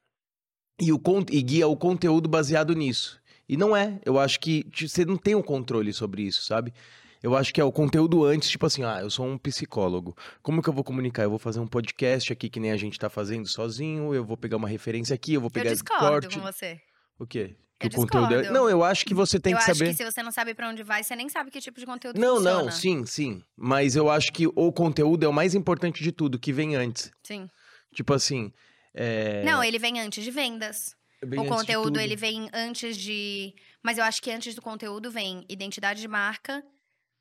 e, 0.80 0.92
o, 0.92 1.00
e 1.32 1.42
guia 1.42 1.66
o 1.66 1.76
conteúdo 1.76 2.28
baseado 2.28 2.74
nisso. 2.74 3.20
E 3.50 3.56
não 3.56 3.76
é. 3.76 3.98
Eu 4.04 4.16
acho 4.16 4.38
que 4.38 4.64
você 4.72 5.04
não 5.04 5.16
tem 5.16 5.34
o 5.34 5.40
um 5.40 5.42
controle 5.42 5.92
sobre 5.92 6.22
isso, 6.22 6.44
sabe? 6.44 6.72
Eu 7.20 7.36
acho 7.36 7.52
que 7.52 7.60
é 7.60 7.64
o 7.64 7.72
conteúdo 7.72 8.24
antes, 8.24 8.48
tipo 8.48 8.64
assim, 8.64 8.84
ah, 8.84 9.00
eu 9.00 9.10
sou 9.10 9.26
um 9.26 9.36
psicólogo. 9.36 10.16
Como 10.40 10.62
que 10.62 10.68
eu 10.68 10.72
vou 10.72 10.84
comunicar? 10.84 11.24
Eu 11.24 11.30
vou 11.30 11.38
fazer 11.38 11.58
um 11.58 11.66
podcast 11.66 12.32
aqui 12.32 12.48
que 12.48 12.60
nem 12.60 12.70
a 12.70 12.76
gente 12.76 12.96
tá 12.96 13.10
fazendo 13.10 13.48
sozinho, 13.48 14.14
eu 14.14 14.24
vou 14.24 14.36
pegar 14.36 14.56
uma 14.56 14.68
referência 14.68 15.12
aqui, 15.16 15.34
eu 15.34 15.40
vou 15.40 15.50
pegar 15.50 15.70
eu 15.70 15.74
discordo 15.74 16.28
corte. 16.28 16.38
com 16.38 16.40
você. 16.40 16.80
O 17.18 17.26
quê? 17.26 17.56
Que 17.80 17.88
eu 17.88 17.90
o 17.90 18.06
conteúdo 18.06 18.34
é... 18.34 18.50
Não, 18.52 18.70
eu 18.70 18.84
acho 18.84 19.04
que 19.04 19.12
você 19.12 19.40
tem 19.40 19.52
eu 19.52 19.58
que 19.58 19.64
saber. 19.64 19.80
Eu 19.80 19.88
acho 19.88 19.96
que 19.98 20.04
se 20.04 20.12
você 20.12 20.22
não 20.22 20.30
sabe 20.30 20.54
para 20.54 20.68
onde 20.68 20.84
vai, 20.84 21.02
você 21.02 21.16
nem 21.16 21.28
sabe 21.28 21.50
que 21.50 21.60
tipo 21.60 21.80
de 21.80 21.86
conteúdo 21.86 22.20
Não, 22.20 22.36
funciona. 22.36 22.62
não, 22.62 22.70
sim, 22.70 23.04
sim. 23.04 23.42
Mas 23.56 23.96
eu 23.96 24.08
acho 24.08 24.32
que 24.32 24.46
o 24.46 24.72
conteúdo 24.72 25.24
é 25.24 25.28
o 25.28 25.32
mais 25.32 25.56
importante 25.56 26.04
de 26.04 26.12
tudo, 26.12 26.38
que 26.38 26.52
vem 26.52 26.76
antes. 26.76 27.10
Sim. 27.24 27.50
Tipo 27.92 28.14
assim. 28.14 28.52
É... 28.94 29.42
Não, 29.42 29.64
ele 29.64 29.78
vem 29.80 29.98
antes 29.98 30.22
de 30.22 30.30
vendas. 30.30 30.94
Bem 31.24 31.40
o 31.40 31.44
conteúdo, 31.44 32.00
ele 32.00 32.16
vem 32.16 32.48
antes 32.52 32.96
de. 32.96 33.54
Mas 33.82 33.98
eu 33.98 34.04
acho 34.04 34.22
que 34.22 34.30
antes 34.30 34.54
do 34.54 34.62
conteúdo 34.62 35.10
vem 35.10 35.44
identidade 35.48 36.00
de 36.00 36.08
marca, 36.08 36.64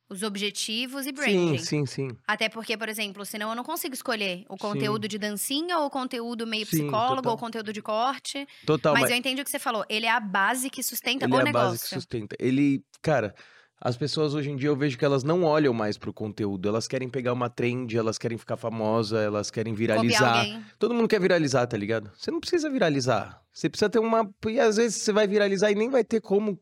os 0.10 0.24
objetivos 0.24 1.06
e 1.06 1.12
branding. 1.12 1.58
Sim, 1.60 1.86
sim, 1.86 1.86
sim. 1.86 2.18
Até 2.28 2.50
porque, 2.50 2.76
por 2.76 2.90
exemplo, 2.90 3.26
senão 3.26 3.50
eu 3.50 3.56
não 3.56 3.64
consigo 3.64 3.94
escolher 3.94 4.46
o 4.50 4.58
conteúdo 4.58 5.04
sim. 5.04 5.10
de 5.10 5.18
dancinha 5.20 5.78
ou 5.78 5.86
o 5.86 5.90
conteúdo 5.90 6.48
meio 6.48 6.66
psicólogo 6.66 7.24
sim, 7.24 7.30
ou 7.30 7.36
o 7.36 7.38
conteúdo 7.38 7.72
de 7.72 7.82
corte. 7.82 8.48
Total. 8.66 8.94
Mas, 8.94 9.04
mas, 9.04 9.12
eu 9.12 9.18
entendi 9.18 9.42
o 9.42 9.46
que 9.46 9.52
você 9.52 9.60
falou. 9.60 9.86
Ele 9.88 10.06
é 10.06 10.12
a 10.12 10.20
base 10.20 10.70
que 10.70 10.82
sustenta 10.82 11.26
ele 11.26 11.34
o 11.34 11.40
é 11.40 11.44
negócio. 11.44 11.68
a 11.68 11.72
base 11.72 11.84
que 11.84 11.90
sustenta. 11.90 12.36
Ele, 12.40 12.84
cara, 13.02 13.36
as 13.82 13.96
pessoas 13.96 14.34
hoje 14.34 14.50
em 14.50 14.56
dia 14.56 14.70
eu 14.70 14.76
vejo 14.76 14.98
que 14.98 15.06
elas 15.06 15.24
não 15.24 15.44
olham 15.44 15.74
mais 15.74 15.98
pro 15.98 16.14
conteúdo. 16.14 16.68
Elas 16.68 16.88
querem 16.88 17.10
pegar 17.10 17.32
uma 17.32 17.50
trend, 17.50 17.96
elas 17.98 18.18
querem 18.18 18.38
ficar 18.38 18.58
famosa, 18.58 19.20
elas 19.20 19.50
querem 19.50 19.74
viralizar. 19.74 20.46
Todo 20.78 20.94
mundo 20.94 21.08
quer 21.08 21.22
viralizar, 21.22 21.66
tá 21.66 21.78
ligado? 21.78 22.12
Você 22.18 22.30
não 22.30 22.40
precisa 22.40 22.70
viralizar. 22.70 23.42
Você 23.54 23.70
precisa 23.70 23.90
ter 23.90 24.00
uma. 24.00 24.30
E 24.48 24.60
às 24.60 24.76
vezes 24.76 25.02
você 25.02 25.14
vai 25.14 25.28
viralizar 25.28 25.72
e 25.72 25.76
nem 25.76 25.90
vai 25.90 26.04
ter 26.04 26.20
como 26.20 26.60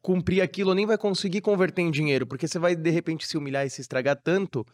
cumprir 0.00 0.40
aquilo, 0.40 0.74
nem 0.74 0.86
vai 0.86 0.96
conseguir 0.96 1.40
converter 1.40 1.82
em 1.82 1.90
dinheiro, 1.90 2.26
porque 2.26 2.46
você 2.46 2.58
vai 2.58 2.74
de 2.74 2.90
repente 2.90 3.26
se 3.26 3.36
humilhar 3.36 3.66
e 3.66 3.70
se 3.70 3.80
estragar 3.80 4.16
tanto 4.16 4.64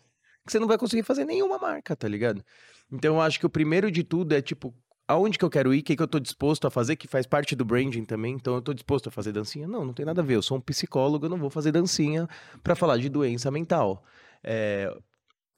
que 0.47 0.53
você 0.53 0.61
não 0.61 0.69
vai 0.69 0.79
conseguir 0.79 1.03
fazer 1.03 1.25
nenhuma 1.25 1.59
marca, 1.59 1.97
tá 1.97 2.07
ligado? 2.07 2.45
Então 2.93 3.17
eu 3.17 3.21
acho 3.21 3.41
que 3.41 3.47
o 3.47 3.51
primeiro 3.51 3.91
de 3.91 4.05
tudo 4.05 4.33
é 4.33 4.41
tipo, 4.41 4.73
aonde 5.09 5.39
que 5.39 5.45
eu 5.45 5.51
quero 5.51 5.73
ir, 5.75 5.81
o 5.81 5.83
que, 5.83 5.97
que 5.97 6.03
eu 6.03 6.09
tô 6.09 6.19
disposto 6.19 6.67
a 6.67 6.71
fazer, 6.71 6.97
que 6.97 7.07
faz 7.07 7.27
parte 7.27 7.55
do 7.55 7.65
branding 7.65 8.05
também. 8.05 8.35
Então 8.35 8.55
eu 8.55 8.63
tô 8.63 8.73
disposto 8.73 9.09
a 9.09 9.13
fazer 9.13 9.33
dancinha? 9.33 9.67
Não, 9.67 9.85
não 9.85 9.93
tem 9.93 10.07
nada 10.07 10.21
a 10.21 10.25
ver. 10.25 10.35
Eu 10.35 10.43
sou 10.43 10.59
um 10.59 10.61
psicólogo, 10.61 11.27
eu 11.27 11.31
não 11.31 11.39
vou 11.39 11.51
fazer 11.51 11.73
dancinha 11.73 12.29
para 12.63 12.75
falar 12.75 12.99
de 12.99 13.09
doença 13.09 13.51
mental. 13.51 14.05
É, 14.43 14.95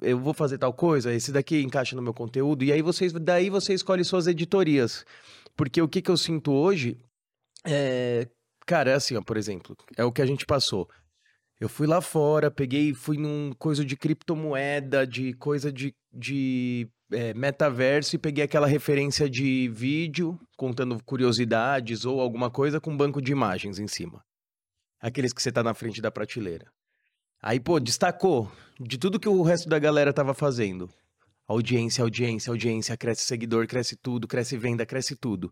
eu 0.00 0.18
vou 0.18 0.34
fazer 0.34 0.58
tal 0.58 0.72
coisa, 0.72 1.12
esse 1.12 1.32
daqui 1.32 1.60
encaixa 1.62 1.96
no 1.96 2.02
meu 2.02 2.14
conteúdo, 2.14 2.64
e 2.64 2.72
aí 2.72 2.82
vocês, 2.82 3.12
daí 3.12 3.50
você 3.50 3.74
escolhe 3.74 4.04
suas 4.04 4.26
editorias. 4.26 5.04
Porque 5.56 5.82
o 5.82 5.88
que, 5.88 6.00
que 6.00 6.10
eu 6.10 6.16
sinto 6.16 6.52
hoje 6.52 6.96
é 7.64 8.28
Cara, 8.68 8.90
é 8.90 8.94
assim, 8.94 9.16
ó, 9.16 9.22
por 9.22 9.38
exemplo, 9.38 9.74
é 9.96 10.04
o 10.04 10.12
que 10.12 10.20
a 10.20 10.26
gente 10.26 10.44
passou. 10.44 10.86
Eu 11.58 11.70
fui 11.70 11.86
lá 11.86 12.02
fora, 12.02 12.50
peguei, 12.50 12.92
fui 12.92 13.16
num 13.16 13.50
coisa 13.54 13.82
de 13.82 13.96
criptomoeda, 13.96 15.06
de 15.06 15.32
coisa 15.32 15.72
de, 15.72 15.94
de 16.12 16.86
é, 17.12 17.34
metaverso 17.34 18.16
e 18.16 18.18
peguei 18.18 18.44
aquela 18.44 18.66
referência 18.66 19.28
de 19.28 19.68
vídeo 19.68 20.38
contando 20.56 21.02
curiosidades 21.04 22.04
ou 22.04 22.20
alguma 22.20 22.50
coisa 22.50 22.80
com 22.80 22.90
um 22.90 22.96
banco 22.96 23.20
de 23.20 23.32
imagens 23.32 23.78
em 23.78 23.88
cima. 23.88 24.22
Aqueles 25.00 25.32
que 25.32 25.42
você 25.42 25.52
tá 25.52 25.62
na 25.62 25.74
frente 25.74 26.00
da 26.00 26.10
prateleira. 26.10 26.66
Aí, 27.40 27.60
pô, 27.60 27.78
destacou 27.78 28.50
de 28.80 28.98
tudo 28.98 29.20
que 29.20 29.28
o 29.28 29.42
resto 29.42 29.68
da 29.68 29.78
galera 29.78 30.12
tava 30.12 30.34
fazendo. 30.34 30.90
Audiência, 31.46 32.02
audiência, 32.02 32.50
audiência, 32.50 32.96
cresce 32.96 33.24
seguidor, 33.24 33.66
cresce 33.66 33.96
tudo, 33.96 34.26
cresce 34.26 34.56
venda, 34.56 34.84
cresce 34.84 35.16
tudo. 35.16 35.50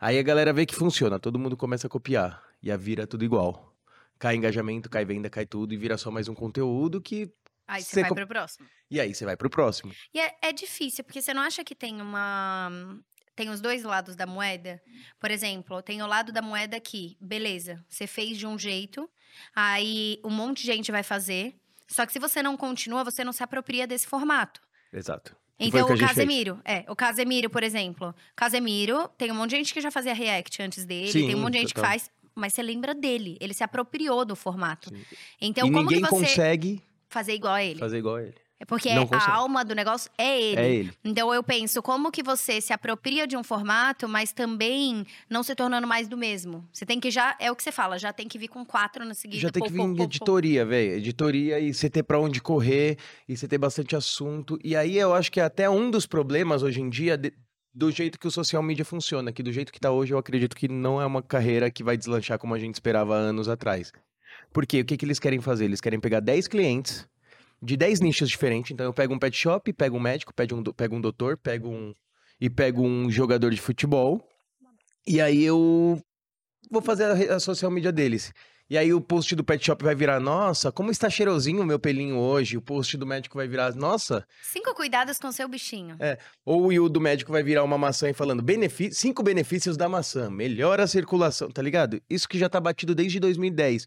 Aí 0.00 0.18
a 0.18 0.22
galera 0.22 0.52
vê 0.52 0.64
que 0.64 0.74
funciona, 0.74 1.18
todo 1.18 1.38
mundo 1.38 1.56
começa 1.56 1.86
a 1.86 1.90
copiar 1.90 2.42
e 2.62 2.70
a 2.70 2.76
vira 2.76 3.06
tudo 3.06 3.24
igual. 3.24 3.72
Cai 4.18 4.34
engajamento, 4.36 4.90
cai 4.90 5.04
venda, 5.04 5.30
cai 5.30 5.46
tudo 5.46 5.72
e 5.72 5.76
vira 5.76 5.96
só 5.96 6.10
mais 6.10 6.28
um 6.28 6.34
conteúdo 6.34 7.00
que. 7.00 7.32
Aí 7.68 7.82
você 7.82 8.00
vai 8.00 8.08
co... 8.08 8.14
pro 8.14 8.26
próximo. 8.26 8.66
E 8.90 8.98
aí 8.98 9.14
você 9.14 9.24
vai 9.26 9.36
pro 9.36 9.50
próximo. 9.50 9.92
E 10.12 10.18
é, 10.18 10.34
é 10.40 10.52
difícil, 10.52 11.04
porque 11.04 11.20
você 11.20 11.34
não 11.34 11.42
acha 11.42 11.62
que 11.62 11.74
tem 11.74 12.00
uma. 12.00 12.70
Tem 13.36 13.50
os 13.50 13.60
dois 13.60 13.84
lados 13.84 14.16
da 14.16 14.26
moeda. 14.26 14.82
Por 15.20 15.30
exemplo, 15.30 15.80
tem 15.82 16.02
o 16.02 16.06
lado 16.06 16.32
da 16.32 16.42
moeda 16.42 16.80
que, 16.80 17.16
beleza, 17.20 17.84
você 17.88 18.06
fez 18.06 18.36
de 18.36 18.46
um 18.46 18.58
jeito, 18.58 19.08
aí 19.54 20.18
um 20.24 20.30
monte 20.30 20.62
de 20.62 20.66
gente 20.66 20.90
vai 20.90 21.04
fazer. 21.04 21.54
Só 21.86 22.04
que 22.04 22.12
se 22.12 22.18
você 22.18 22.42
não 22.42 22.56
continua, 22.56 23.04
você 23.04 23.22
não 23.22 23.32
se 23.32 23.42
apropria 23.42 23.86
desse 23.86 24.08
formato. 24.08 24.60
Exato. 24.92 25.36
Então, 25.60 25.86
o 25.86 25.88
gente 25.90 25.98
fez. 25.98 26.10
Casemiro, 26.10 26.60
é, 26.64 26.84
o 26.88 26.96
Casemiro, 26.96 27.50
por 27.50 27.62
exemplo. 27.62 28.14
Casemiro, 28.34 29.08
tem 29.18 29.30
um 29.30 29.34
monte 29.34 29.50
de 29.50 29.56
gente 29.56 29.74
que 29.74 29.80
já 29.80 29.90
fazia 29.90 30.14
react 30.14 30.62
antes 30.62 30.84
dele, 30.84 31.10
Sim, 31.12 31.26
tem 31.26 31.34
um 31.34 31.40
monte 31.40 31.54
de 31.54 31.60
gente 31.60 31.74
total. 31.74 31.90
que 31.90 31.98
faz, 31.98 32.10
mas 32.34 32.54
você 32.54 32.62
lembra 32.62 32.94
dele, 32.94 33.36
ele 33.40 33.52
se 33.52 33.64
apropriou 33.64 34.24
do 34.24 34.36
formato. 34.36 34.88
Sim. 34.90 35.04
Então, 35.40 35.68
e 35.68 35.72
como 35.72 35.82
ninguém 35.82 36.00
você 36.00 36.10
consegue 36.10 36.82
fazer 37.08 37.34
igual 37.34 37.54
a 37.54 37.62
ele? 37.64 37.78
fazer 37.78 37.98
igual 37.98 38.16
a 38.16 38.22
ele. 38.22 38.34
É 38.60 38.64
porque 38.64 38.92
Não 38.92 39.04
a 39.04 39.06
consegue. 39.06 39.30
alma 39.30 39.64
do 39.64 39.72
negócio 39.72 40.10
é 40.18 40.40
ele. 40.42 40.60
É 40.60 40.68
ele. 40.68 40.92
Então 41.04 41.32
eu 41.32 41.44
penso, 41.44 41.80
como 41.80 42.10
que 42.10 42.24
você 42.24 42.60
se 42.60 42.72
apropria 42.72 43.24
de 43.24 43.36
um 43.36 43.44
formato, 43.44 44.08
mas 44.08 44.32
também 44.32 45.06
não 45.30 45.44
se 45.44 45.54
tornando 45.54 45.86
mais 45.86 46.08
do 46.08 46.16
mesmo? 46.16 46.68
Você 46.72 46.84
tem 46.84 46.98
que 46.98 47.08
já, 47.08 47.36
é 47.38 47.52
o 47.52 47.54
que 47.56 47.62
você 47.62 47.70
fala, 47.70 47.96
já 48.00 48.12
tem 48.12 48.26
que 48.26 48.36
vir 48.36 48.48
com 48.48 48.66
quatro 48.66 49.04
na 49.04 49.14
seguida. 49.14 49.40
Já 49.42 49.50
tem 49.50 49.60
pô, 49.62 49.66
que 49.66 49.72
vir 49.72 49.78
pô, 49.78 49.94
pô. 49.94 50.02
editoria, 50.02 50.66
velho. 50.66 50.94
Editoria 50.94 51.60
e 51.60 51.72
você 51.72 51.88
ter 51.88 52.02
pra 52.02 52.18
onde 52.18 52.42
correr, 52.42 52.98
e 53.28 53.36
você 53.36 53.46
ter 53.46 53.58
bastante 53.58 53.94
assunto. 53.94 54.58
E 54.64 54.74
aí 54.74 54.98
eu 54.98 55.14
acho 55.14 55.30
que 55.30 55.38
é 55.38 55.44
até 55.44 55.70
um 55.70 55.88
dos 55.88 56.04
problemas 56.04 56.64
hoje 56.64 56.80
em 56.80 56.90
dia 56.90 57.16
de- 57.16 57.32
do 57.72 57.92
jeito 57.92 58.18
que 58.18 58.26
o 58.26 58.30
social 58.30 58.60
media 58.60 58.84
funciona, 58.84 59.30
que 59.32 59.40
do 59.40 59.52
jeito 59.52 59.72
que 59.72 59.78
tá 59.78 59.92
hoje 59.92 60.12
eu 60.12 60.18
acredito 60.18 60.56
que 60.56 60.66
não 60.66 61.00
é 61.00 61.06
uma 61.06 61.22
carreira 61.22 61.70
que 61.70 61.84
vai 61.84 61.96
deslanchar 61.96 62.36
como 62.40 62.54
a 62.54 62.58
gente 62.58 62.74
esperava 62.74 63.14
anos 63.14 63.48
atrás. 63.48 63.92
Porque 64.52 64.80
o 64.80 64.84
que, 64.84 64.96
que 64.96 65.04
eles 65.04 65.18
querem 65.18 65.40
fazer? 65.40 65.64
Eles 65.66 65.80
querem 65.80 66.00
pegar 66.00 66.20
10 66.20 66.48
clientes 66.48 67.06
de 67.62 67.76
10 67.76 68.00
nichos 68.00 68.28
diferentes. 68.28 68.70
Então 68.72 68.86
eu 68.86 68.92
pego 68.92 69.14
um 69.14 69.18
pet 69.18 69.36
shop, 69.36 69.72
pego 69.72 69.96
um 69.96 70.00
médico, 70.00 70.32
pego 70.34 70.56
um, 70.56 70.62
do- 70.62 70.74
pego 70.74 70.96
um 70.96 71.00
doutor, 71.00 71.36
pego 71.36 71.68
um. 71.68 71.92
e 72.40 72.48
pego 72.48 72.82
um 72.82 73.10
jogador 73.10 73.50
de 73.50 73.60
futebol. 73.60 74.24
E 75.06 75.20
aí 75.20 75.42
eu 75.42 76.00
vou 76.70 76.82
fazer 76.82 77.04
a, 77.30 77.36
a 77.36 77.40
social 77.40 77.70
media 77.70 77.90
deles. 77.92 78.32
E 78.70 78.76
aí 78.76 78.92
o 78.92 79.00
post 79.00 79.34
do 79.34 79.42
pet 79.42 79.64
shop 79.64 79.82
vai 79.82 79.94
virar, 79.94 80.20
nossa, 80.20 80.70
como 80.70 80.90
está 80.90 81.08
cheirosinho 81.08 81.62
o 81.62 81.64
meu 81.64 81.78
pelinho 81.78 82.18
hoje. 82.18 82.58
O 82.58 82.60
post 82.60 82.98
do 82.98 83.06
médico 83.06 83.38
vai 83.38 83.48
virar, 83.48 83.74
nossa. 83.74 84.26
Cinco 84.42 84.74
cuidados 84.74 85.18
com 85.18 85.32
seu 85.32 85.48
bichinho. 85.48 85.96
Ou 86.44 86.66
o 86.66 86.88
do 86.90 87.00
médico 87.00 87.32
vai 87.32 87.42
virar 87.42 87.64
uma 87.64 87.78
maçã 87.78 88.10
e 88.10 88.12
falando, 88.12 88.42
"Benefi- 88.42 88.92
cinco 88.92 89.22
benefícios 89.22 89.74
da 89.78 89.88
maçã, 89.88 90.28
melhora 90.30 90.82
a 90.82 90.86
circulação, 90.86 91.50
tá 91.50 91.62
ligado? 91.62 91.98
Isso 92.10 92.28
que 92.28 92.38
já 92.38 92.46
tá 92.50 92.60
batido 92.60 92.94
desde 92.94 93.18
2010. 93.18 93.86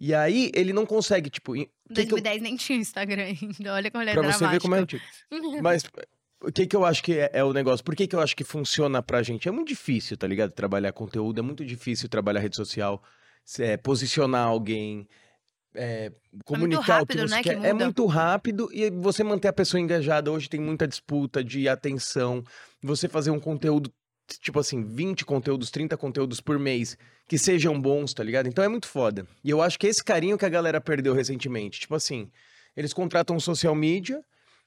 E 0.00 0.12
aí 0.14 0.50
ele 0.54 0.72
não 0.72 0.84
consegue, 0.84 1.30
tipo, 1.30 1.54
em- 1.56 1.62
Em 1.62 1.94
que 1.94 1.94
que 1.94 2.12
eu- 2.14 2.20
2010 2.20 2.42
nem 2.42 2.56
tinha 2.56 2.78
Instagram 2.78 3.22
ainda. 3.24 3.74
Olha 3.74 3.90
como 3.90 4.02
ele 4.02 4.10
é 4.10 4.14
pra 4.14 4.32
você 4.32 4.46
ver 4.48 4.60
como 4.60 4.74
é 4.74 4.78
antigo. 4.80 5.02
Mas 5.62 5.84
o 6.42 6.52
que 6.52 6.66
que 6.66 6.74
eu 6.76 6.84
acho 6.84 7.02
que 7.02 7.12
é, 7.18 7.30
é 7.32 7.44
o 7.44 7.52
negócio? 7.52 7.84
Por 7.84 7.94
que 7.94 8.06
que 8.06 8.14
eu 8.16 8.20
acho 8.20 8.36
que 8.36 8.44
funciona 8.44 9.02
pra 9.02 9.22
gente? 9.22 9.48
É 9.48 9.52
muito 9.52 9.68
difícil, 9.68 10.16
tá 10.16 10.26
ligado? 10.26 10.50
Trabalhar 10.52 10.92
conteúdo, 10.92 11.38
é 11.38 11.42
muito 11.42 11.64
difícil 11.64 12.08
trabalhar 12.08 12.40
rede 12.40 12.56
social, 12.56 13.02
se- 13.44 13.62
é, 13.62 13.76
posicionar 13.76 14.46
alguém, 14.46 15.08
é, 15.74 16.12
comunicar 16.44 17.02
o 17.02 17.06
que 17.06 17.16
você 17.16 17.26
né, 17.26 17.42
que 17.42 17.48
quer. 17.50 17.64
É 17.64 17.72
muda. 17.72 17.84
muito 17.86 18.06
rápido 18.06 18.68
e 18.72 18.90
você 18.90 19.22
manter 19.24 19.48
a 19.48 19.52
pessoa 19.52 19.80
engajada. 19.80 20.30
Hoje 20.30 20.48
tem 20.48 20.60
muita 20.60 20.86
disputa 20.88 21.42
de 21.42 21.68
atenção. 21.68 22.44
Você 22.82 23.08
fazer 23.08 23.30
um 23.30 23.40
conteúdo, 23.40 23.92
tipo 24.40 24.58
assim, 24.58 24.82
20 24.82 25.24
conteúdos, 25.24 25.70
30 25.70 25.96
conteúdos 25.96 26.40
por 26.40 26.58
mês, 26.58 26.96
que 27.28 27.38
sejam 27.38 27.80
bons, 27.80 28.12
tá 28.14 28.22
ligado? 28.22 28.48
Então 28.48 28.64
é 28.64 28.68
muito 28.68 28.86
foda. 28.86 29.26
E 29.42 29.50
eu 29.50 29.62
acho 29.62 29.78
que 29.78 29.86
é 29.86 29.90
esse 29.90 30.02
carinho 30.02 30.38
que 30.38 30.44
a 30.44 30.48
galera 30.48 30.80
perdeu 30.80 31.14
recentemente. 31.14 31.80
Tipo 31.80 31.94
assim, 31.94 32.30
eles 32.76 32.92
contratam 32.92 33.38
social 33.38 33.74
media 33.74 34.22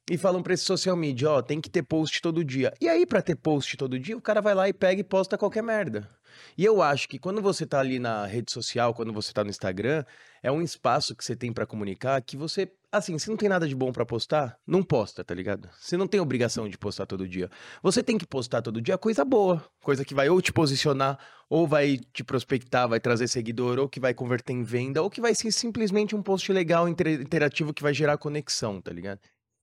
e 0.10 0.18
falam 0.18 0.42
pra 0.42 0.54
esse 0.54 0.64
social 0.64 0.96
media, 0.96 1.30
ó, 1.30 1.42
tem 1.42 1.60
que 1.60 1.70
ter 1.70 1.84
post 1.84 2.22
todo 2.22 2.44
dia. 2.44 2.74
E 2.80 2.88
aí, 2.88 3.06
pra 3.06 3.22
ter 3.22 3.36
post 3.36 3.76
todo 3.76 4.00
dia, 4.00 4.16
o 4.16 4.22
cara 4.22 4.42
vai 4.42 4.56
lá 4.56 4.70
e 4.70 4.74
pega 4.74 5.02
e 5.02 5.04
posta 5.04 5.38
qualquer 5.38 5.62
merda. 5.62 6.10
E 6.58 6.64
eu 6.64 6.82
acho 6.82 7.10
que 7.10 7.20
quando 7.20 7.42
você 7.42 7.66
tá 7.66 7.80
ali 7.80 8.00
na 8.00 8.26
rede 8.26 8.52
social, 8.52 8.94
quando 8.94 9.12
você 9.12 9.34
tá 9.34 9.44
no 9.44 9.50
Instagram, 9.50 10.06
é 10.42 10.52
um 10.52 10.62
espaço 10.62 11.16
que 11.16 11.24
você 11.24 11.36
tem 11.36 11.52
pra 11.52 11.66
comunicar 11.66 12.22
que 12.22 12.38
você, 12.38 12.72
assim, 12.92 13.18
se 13.18 13.30
não 13.30 13.38
tem 13.38 13.50
nada 13.50 13.68
de 13.68 13.76
bom 13.76 13.92
pra 13.92 14.06
postar, 14.06 14.58
não 14.66 14.84
posta, 14.84 15.24
tá 15.24 15.34
ligado? 15.34 15.70
Você 15.80 15.98
não 15.98 16.08
tem 16.08 16.20
obrigação 16.20 16.68
de 16.68 16.78
postar 16.78 17.06
todo 17.06 17.28
dia. 17.28 17.50
Você 17.82 18.02
tem 18.04 18.18
que 18.18 18.26
postar 18.26 18.62
todo 18.62 18.82
dia 18.82 18.98
coisa 18.98 19.24
boa, 19.26 19.64
coisa 19.82 20.06
que 20.06 20.14
vai 20.14 20.30
ou 20.30 20.42
te 20.42 20.54
posicionar, 20.54 21.20
ou 21.50 21.68
vai 21.68 21.98
te 22.14 22.24
prospectar, 22.24 22.88
vai 22.88 23.00
trazer 23.00 23.28
seguidor, 23.28 23.80
ou 23.80 23.88
que 23.90 24.00
vai 24.00 24.14
converter 24.14 24.54
em 24.54 24.64
venda, 24.64 25.02
ou 25.02 25.10
que 25.10 25.22
vai 25.22 25.34
ser 25.34 25.52
simplesmente 25.52 26.16
um 26.16 26.22
post 26.22 26.52
legal, 26.52 26.88
inter- 26.88 27.22
interativo 27.22 27.74
que 27.74 27.84
vai 27.84 27.94
gerar 27.94 28.18
conexão, 28.18 28.82
tá 28.82 28.92
ligado? 28.92 29.20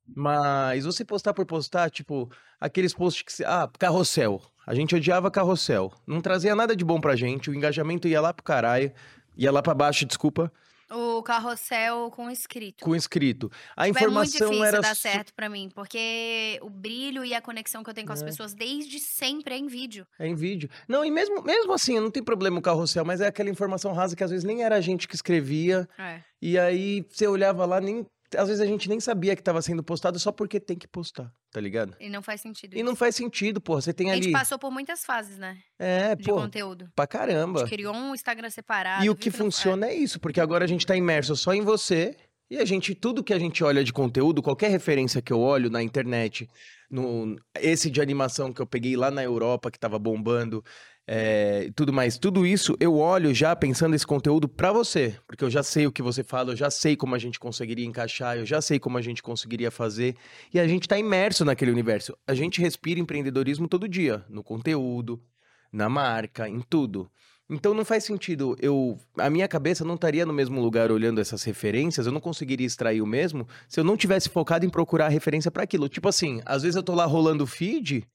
Mas 0.06 0.84
você 0.84 1.04
postar 1.04 1.32
por 1.32 1.46
postar, 1.46 1.90
tipo, 1.90 2.30
aqueles 2.60 2.92
posts 2.92 3.22
que 3.22 3.32
você. 3.32 3.44
Ah, 3.44 3.70
carrossel. 3.78 4.42
A 4.66 4.74
gente 4.74 4.94
odiava 4.94 5.30
carrossel. 5.30 5.92
Não 6.06 6.20
trazia 6.20 6.54
nada 6.54 6.74
de 6.76 6.84
bom 6.84 7.00
pra 7.00 7.16
gente, 7.16 7.50
o 7.50 7.54
engajamento 7.54 8.08
ia 8.08 8.20
lá 8.20 8.32
pro 8.32 8.44
caralho, 8.44 8.92
ia 9.36 9.50
lá 9.52 9.62
pra 9.62 9.74
baixo, 9.74 10.04
desculpa, 10.06 10.52
O 10.90 11.22
carrossel 11.22 12.10
com 12.10 12.30
escrito. 12.30 12.84
com 12.84 12.94
escrito. 12.94 13.50
A 13.76 13.84
É 13.88 13.92
muito 13.92 13.98
informação 13.98 14.46
difícil 14.48 14.64
era. 14.64 14.80
dar 14.80 14.94
certo 14.94 15.32
pra 15.34 15.48
mim, 15.48 15.68
porque 15.74 16.58
o 16.62 16.68
brilho 16.70 17.24
e 17.24 17.34
a 17.34 17.40
conexão 17.40 17.82
que 17.82 17.90
eu 17.90 17.94
tenho 17.94 18.06
com 18.06 18.12
as 18.12 18.22
É. 18.22 18.24
pessoas 18.26 18.54
desde 18.54 18.98
sempre 19.00 19.54
é 19.54 19.58
em 19.58 19.66
vídeo. 19.66 20.06
É 20.18 20.26
em 20.26 20.34
vídeo. 20.34 20.68
Não, 20.86 21.04
e 21.04 21.10
mesmo, 21.10 21.42
mesmo 21.42 21.72
assim, 21.72 21.98
não 21.98 22.10
tem 22.10 22.22
problema 22.22 22.58
o 22.58 22.62
carrossel, 22.62 23.04
mas 23.04 23.20
é 23.20 23.26
aquela 23.26 23.48
informação 23.50 23.92
rasa 23.92 24.14
que 24.14 24.22
às 24.22 24.30
vezes 24.30 24.44
nem 24.44 24.62
era 24.62 24.76
a 24.76 24.80
gente 24.80 25.08
que 25.08 25.14
escrevia. 25.14 25.88
É. 25.98 26.20
E 26.40 26.58
aí 26.58 27.04
você 27.10 27.26
olhava 27.26 27.64
lá, 27.64 27.80
nem. 27.80 28.06
Às 28.36 28.48
vezes 28.48 28.60
a 28.60 28.66
gente 28.66 28.88
nem 28.88 29.00
sabia 29.00 29.34
que 29.36 29.42
tava 29.42 29.60
sendo 29.62 29.82
postado 29.82 30.18
só 30.18 30.30
porque 30.32 30.58
tem 30.60 30.76
que 30.76 30.86
postar, 30.88 31.32
tá 31.52 31.60
ligado? 31.60 31.96
E 32.00 32.08
não 32.08 32.22
faz 32.22 32.40
sentido. 32.40 32.76
E 32.76 32.82
não 32.82 32.92
isso. 32.92 32.98
faz 32.98 33.14
sentido, 33.16 33.60
porra. 33.60 33.80
Você 33.80 33.92
tem 33.92 34.10
A 34.10 34.14
gente 34.14 34.24
ali. 34.24 34.32
passou 34.32 34.58
por 34.58 34.70
muitas 34.70 35.04
fases, 35.04 35.38
né? 35.38 35.56
É, 35.78 36.14
De 36.14 36.24
pô, 36.24 36.34
conteúdo. 36.36 36.88
pra 36.94 37.04
A 37.04 37.08
caramba. 37.08 37.60
gente 37.60 37.70
criou 37.70 37.94
um 37.94 38.14
Instagram 38.14 38.50
separado. 38.50 39.04
E 39.04 39.10
o 39.10 39.14
que 39.16 39.30
não- 39.30 39.36
funciona 39.36 39.86
é 39.86 39.94
isso, 39.94 40.18
porque 40.20 40.40
agora 40.40 40.64
a 40.64 40.68
gente 40.68 40.86
tá 40.86 40.96
imerso 40.96 41.34
só 41.36 41.52
em 41.54 41.62
você. 41.62 42.16
E 42.50 42.58
a 42.58 42.64
gente, 42.64 42.94
tudo 42.94 43.24
que 43.24 43.32
a 43.32 43.38
gente 43.38 43.64
olha 43.64 43.82
de 43.82 43.92
conteúdo, 43.92 44.42
qualquer 44.42 44.70
referência 44.70 45.22
que 45.22 45.32
eu 45.32 45.40
olho 45.40 45.70
na 45.70 45.82
internet, 45.82 46.48
no 46.90 47.36
esse 47.58 47.90
de 47.90 48.00
animação 48.00 48.52
que 48.52 48.60
eu 48.60 48.66
peguei 48.66 48.96
lá 48.96 49.10
na 49.10 49.22
Europa, 49.24 49.70
que 49.70 49.78
tava 49.78 49.98
bombando, 49.98 50.62
é, 51.06 51.70
tudo 51.76 51.92
mais, 51.92 52.16
tudo 52.16 52.46
isso 52.46 52.74
eu 52.80 52.96
olho 52.96 53.34
já 53.34 53.54
pensando 53.54 53.94
esse 53.94 54.06
conteúdo 54.06 54.48
pra 54.48 54.72
você. 54.72 55.16
Porque 55.26 55.44
eu 55.44 55.50
já 55.50 55.62
sei 55.62 55.86
o 55.86 55.92
que 55.92 56.02
você 56.02 56.22
fala, 56.22 56.52
eu 56.52 56.56
já 56.56 56.70
sei 56.70 56.96
como 56.96 57.14
a 57.14 57.18
gente 57.18 57.38
conseguiria 57.38 57.84
encaixar, 57.84 58.38
eu 58.38 58.46
já 58.46 58.60
sei 58.60 58.78
como 58.78 58.96
a 58.96 59.02
gente 59.02 59.22
conseguiria 59.22 59.70
fazer. 59.70 60.16
E 60.52 60.58
a 60.58 60.66
gente 60.66 60.88
tá 60.88 60.98
imerso 60.98 61.44
naquele 61.44 61.70
universo. 61.70 62.16
A 62.26 62.34
gente 62.34 62.60
respira 62.60 62.98
empreendedorismo 62.98 63.68
todo 63.68 63.88
dia, 63.88 64.24
no 64.28 64.42
conteúdo, 64.42 65.22
na 65.70 65.88
marca, 65.88 66.48
em 66.48 66.60
tudo. 66.60 67.10
Então 67.50 67.74
não 67.74 67.84
faz 67.84 68.04
sentido 68.04 68.56
eu. 68.58 68.98
A 69.18 69.28
minha 69.28 69.46
cabeça 69.46 69.84
não 69.84 69.96
estaria 69.96 70.24
no 70.24 70.32
mesmo 70.32 70.60
lugar 70.62 70.90
olhando 70.90 71.20
essas 71.20 71.42
referências, 71.44 72.06
eu 72.06 72.12
não 72.12 72.20
conseguiria 72.20 72.66
extrair 72.66 73.02
o 73.02 73.06
mesmo 73.06 73.46
se 73.68 73.78
eu 73.78 73.84
não 73.84 73.98
tivesse 73.98 74.30
focado 74.30 74.64
em 74.64 74.70
procurar 74.70 75.08
referência 75.08 75.50
para 75.50 75.64
aquilo. 75.64 75.88
Tipo 75.88 76.08
assim, 76.08 76.40
às 76.46 76.62
vezes 76.62 76.76
eu 76.76 76.82
tô 76.82 76.94
lá 76.94 77.04
rolando 77.04 77.46
feed. 77.46 78.06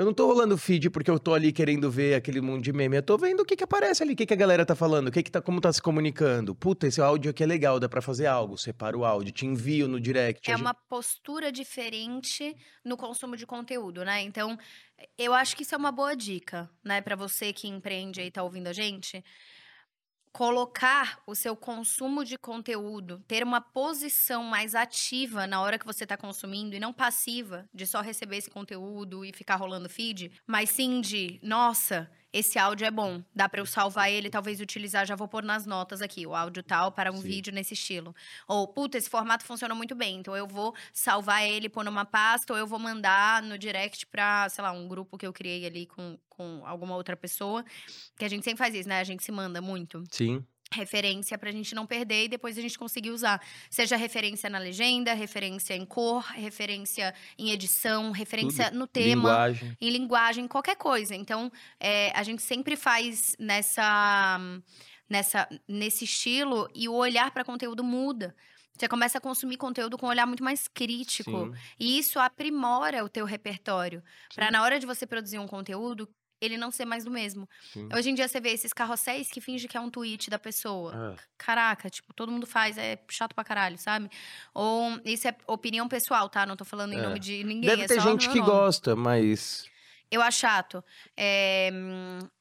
Eu 0.00 0.06
não 0.06 0.14
tô 0.14 0.24
rolando 0.24 0.54
o 0.54 0.56
feed 0.56 0.88
porque 0.88 1.10
eu 1.10 1.18
tô 1.18 1.34
ali 1.34 1.52
querendo 1.52 1.90
ver 1.90 2.14
aquele 2.14 2.40
mundo 2.40 2.62
de 2.62 2.72
meme. 2.72 2.96
Eu 2.96 3.02
tô 3.02 3.18
vendo 3.18 3.40
o 3.40 3.44
que 3.44 3.54
que 3.54 3.64
aparece 3.64 4.02
ali, 4.02 4.14
o 4.14 4.16
que 4.16 4.24
que 4.24 4.32
a 4.32 4.36
galera 4.36 4.64
tá 4.64 4.74
falando, 4.74 5.08
o 5.08 5.12
que 5.12 5.22
que 5.22 5.30
tá, 5.30 5.42
como 5.42 5.60
tá 5.60 5.70
se 5.70 5.82
comunicando. 5.82 6.54
Puta, 6.54 6.86
esse 6.86 7.02
áudio 7.02 7.30
aqui 7.30 7.42
é 7.42 7.46
legal, 7.46 7.78
dá 7.78 7.86
pra 7.86 8.00
fazer 8.00 8.24
algo. 8.24 8.56
Separa 8.56 8.96
o 8.96 9.04
áudio, 9.04 9.30
te 9.30 9.44
envio 9.44 9.86
no 9.86 10.00
direct. 10.00 10.50
É 10.50 10.56
uma 10.56 10.72
postura 10.72 11.52
diferente 11.52 12.56
no 12.82 12.96
consumo 12.96 13.36
de 13.36 13.44
conteúdo, 13.44 14.02
né? 14.02 14.22
Então, 14.22 14.58
eu 15.18 15.34
acho 15.34 15.54
que 15.54 15.64
isso 15.64 15.74
é 15.74 15.78
uma 15.78 15.92
boa 15.92 16.16
dica, 16.16 16.70
né? 16.82 17.02
Pra 17.02 17.14
você 17.14 17.52
que 17.52 17.68
empreende 17.68 18.22
e 18.22 18.30
tá 18.30 18.42
ouvindo 18.42 18.68
a 18.68 18.72
gente. 18.72 19.22
Colocar 20.32 21.20
o 21.26 21.34
seu 21.34 21.56
consumo 21.56 22.24
de 22.24 22.38
conteúdo, 22.38 23.18
ter 23.26 23.42
uma 23.42 23.60
posição 23.60 24.44
mais 24.44 24.76
ativa 24.76 25.44
na 25.44 25.60
hora 25.60 25.76
que 25.76 25.84
você 25.84 26.06
tá 26.06 26.16
consumindo 26.16 26.76
e 26.76 26.80
não 26.80 26.92
passiva 26.92 27.68
de 27.74 27.84
só 27.84 28.00
receber 28.00 28.36
esse 28.36 28.48
conteúdo 28.48 29.24
e 29.24 29.32
ficar 29.32 29.56
rolando 29.56 29.88
feed, 29.88 30.30
mas 30.46 30.70
sim 30.70 31.00
de, 31.00 31.40
nossa, 31.42 32.08
esse 32.32 32.58
áudio 32.58 32.86
é 32.86 32.90
bom, 32.90 33.22
dá 33.34 33.48
pra 33.48 33.60
eu 33.60 33.66
salvar 33.66 34.10
ele, 34.10 34.30
talvez 34.30 34.60
utilizar, 34.60 35.06
já 35.06 35.16
vou 35.16 35.26
pôr 35.26 35.42
nas 35.42 35.66
notas 35.66 36.00
aqui, 36.00 36.26
o 36.26 36.34
áudio 36.34 36.62
tal 36.62 36.92
para 36.92 37.10
um 37.10 37.16
Sim. 37.16 37.28
vídeo 37.28 37.52
nesse 37.52 37.74
estilo. 37.74 38.14
Ou, 38.46 38.68
puta, 38.68 38.96
esse 38.98 39.10
formato 39.10 39.44
funciona 39.44 39.74
muito 39.74 39.94
bem, 39.94 40.18
então 40.18 40.36
eu 40.36 40.46
vou 40.46 40.74
salvar 40.92 41.44
ele, 41.44 41.68
pôr 41.68 41.84
numa 41.84 42.04
pasta, 42.04 42.52
ou 42.52 42.58
eu 42.58 42.66
vou 42.66 42.78
mandar 42.78 43.42
no 43.42 43.58
direct 43.58 44.06
pra, 44.06 44.48
sei 44.48 44.62
lá, 44.62 44.72
um 44.72 44.86
grupo 44.86 45.18
que 45.18 45.26
eu 45.26 45.32
criei 45.32 45.66
ali 45.66 45.86
com, 45.86 46.18
com 46.28 46.62
alguma 46.64 46.94
outra 46.96 47.16
pessoa. 47.16 47.64
Que 48.16 48.24
a 48.24 48.28
gente 48.28 48.44
sempre 48.44 48.58
faz 48.58 48.74
isso, 48.74 48.88
né? 48.88 49.00
A 49.00 49.04
gente 49.04 49.24
se 49.24 49.32
manda 49.32 49.60
muito 49.60 50.04
Sim, 50.10 50.44
referência 50.72 51.36
pra 51.36 51.50
gente 51.50 51.74
não 51.74 51.86
perder 51.86 52.24
e 52.24 52.28
depois 52.28 52.56
a 52.56 52.60
gente 52.60 52.78
conseguir 52.78 53.10
usar. 53.10 53.40
Seja 53.68 53.96
referência 53.96 54.48
na 54.48 54.58
legenda, 54.58 55.12
referência 55.12 55.74
em 55.74 55.84
cor, 55.84 56.22
referência 56.32 57.14
em 57.38 57.50
edição, 57.50 58.12
referência 58.12 58.70
no 58.70 58.86
tema 58.86 59.30
linguagem. 59.30 59.76
em 59.80 59.90
linguagem, 59.90 60.48
qualquer 60.48 60.76
coisa. 60.76 61.14
Então, 61.14 61.50
é, 61.78 62.12
a 62.14 62.22
gente 62.22 62.42
sempre 62.42 62.76
faz 62.76 63.34
nessa, 63.38 64.38
nessa, 65.08 65.48
nesse 65.66 66.04
estilo 66.04 66.68
e 66.74 66.88
o 66.88 66.94
olhar 66.94 67.30
para 67.32 67.44
conteúdo 67.44 67.82
muda. 67.82 68.34
Você 68.80 68.88
começa 68.88 69.18
a 69.18 69.20
consumir 69.20 69.58
conteúdo 69.58 69.98
com 69.98 70.06
um 70.06 70.08
olhar 70.08 70.24
muito 70.24 70.42
mais 70.42 70.66
crítico. 70.66 71.30
Sim. 71.30 71.54
E 71.78 71.98
isso 71.98 72.18
aprimora 72.18 73.04
o 73.04 73.10
teu 73.10 73.26
repertório. 73.26 74.02
Para 74.34 74.50
na 74.50 74.62
hora 74.62 74.80
de 74.80 74.86
você 74.86 75.06
produzir 75.06 75.38
um 75.38 75.46
conteúdo, 75.46 76.08
ele 76.40 76.56
não 76.56 76.70
ser 76.70 76.84
mais 76.84 77.04
do 77.04 77.10
mesmo. 77.10 77.48
Sim. 77.72 77.88
Hoje 77.94 78.10
em 78.10 78.14
dia 78.14 78.26
você 78.26 78.40
vê 78.40 78.50
esses 78.50 78.72
carrosséis 78.72 79.28
que 79.28 79.40
finge 79.40 79.68
que 79.68 79.76
é 79.76 79.80
um 79.80 79.90
tweet 79.90 80.30
da 80.30 80.38
pessoa. 80.38 81.14
É. 81.18 81.22
Caraca, 81.38 81.90
tipo, 81.90 82.12
todo 82.14 82.32
mundo 82.32 82.46
faz, 82.46 82.78
é 82.78 82.98
chato 83.10 83.34
pra 83.34 83.44
caralho, 83.44 83.76
sabe? 83.78 84.08
Ou 84.54 84.98
isso 85.04 85.28
é 85.28 85.36
opinião 85.46 85.86
pessoal, 85.88 86.28
tá? 86.28 86.46
Não 86.46 86.56
tô 86.56 86.64
falando 86.64 86.92
em 86.94 86.98
É. 86.98 87.02
nome 87.02 87.18
de 87.18 87.44
ninguém. 87.44 87.68
Deve 87.70 87.82
é 87.82 87.86
ter 87.86 88.00
só 88.00 88.10
gente 88.10 88.28
que 88.28 88.38
nome. 88.38 88.50
gosta, 88.50 88.96
mas. 88.96 89.68
Eu 90.10 90.20
acho 90.22 90.40
chato. 90.40 90.82
É, 91.16 91.70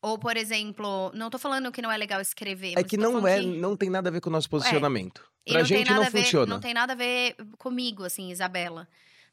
ou, 0.01 0.17
por 0.17 0.35
exemplo, 0.35 1.11
não 1.13 1.29
tô 1.29 1.37
falando 1.37 1.71
que 1.71 1.81
não 1.83 1.91
é 1.91 1.97
legal 1.97 2.19
escrever. 2.19 2.73
É 2.77 2.83
que 2.83 2.97
não 2.97 3.27
é, 3.27 3.39
que- 3.41 3.45
não 3.45 3.77
tem 3.77 3.89
nada 3.91 4.09
a 4.09 4.11
ver 4.11 4.21
com 4.21 4.29
o 4.29 4.33
nosso 4.33 4.49
posicionamento. 4.49 5.23
e 5.45 5.51
Pra 5.53 5.63
gente 5.63 5.89
não 5.91 6.03
ver, 6.03 6.11
funciona. 6.23 6.45
Não 6.53 6.59
tem 6.59 6.73
nada 6.73 6.93
a 6.93 6.95
ver 6.95 7.35
comigo, 7.57 8.03
assim, 8.03 8.31
Isabela. 8.31 8.87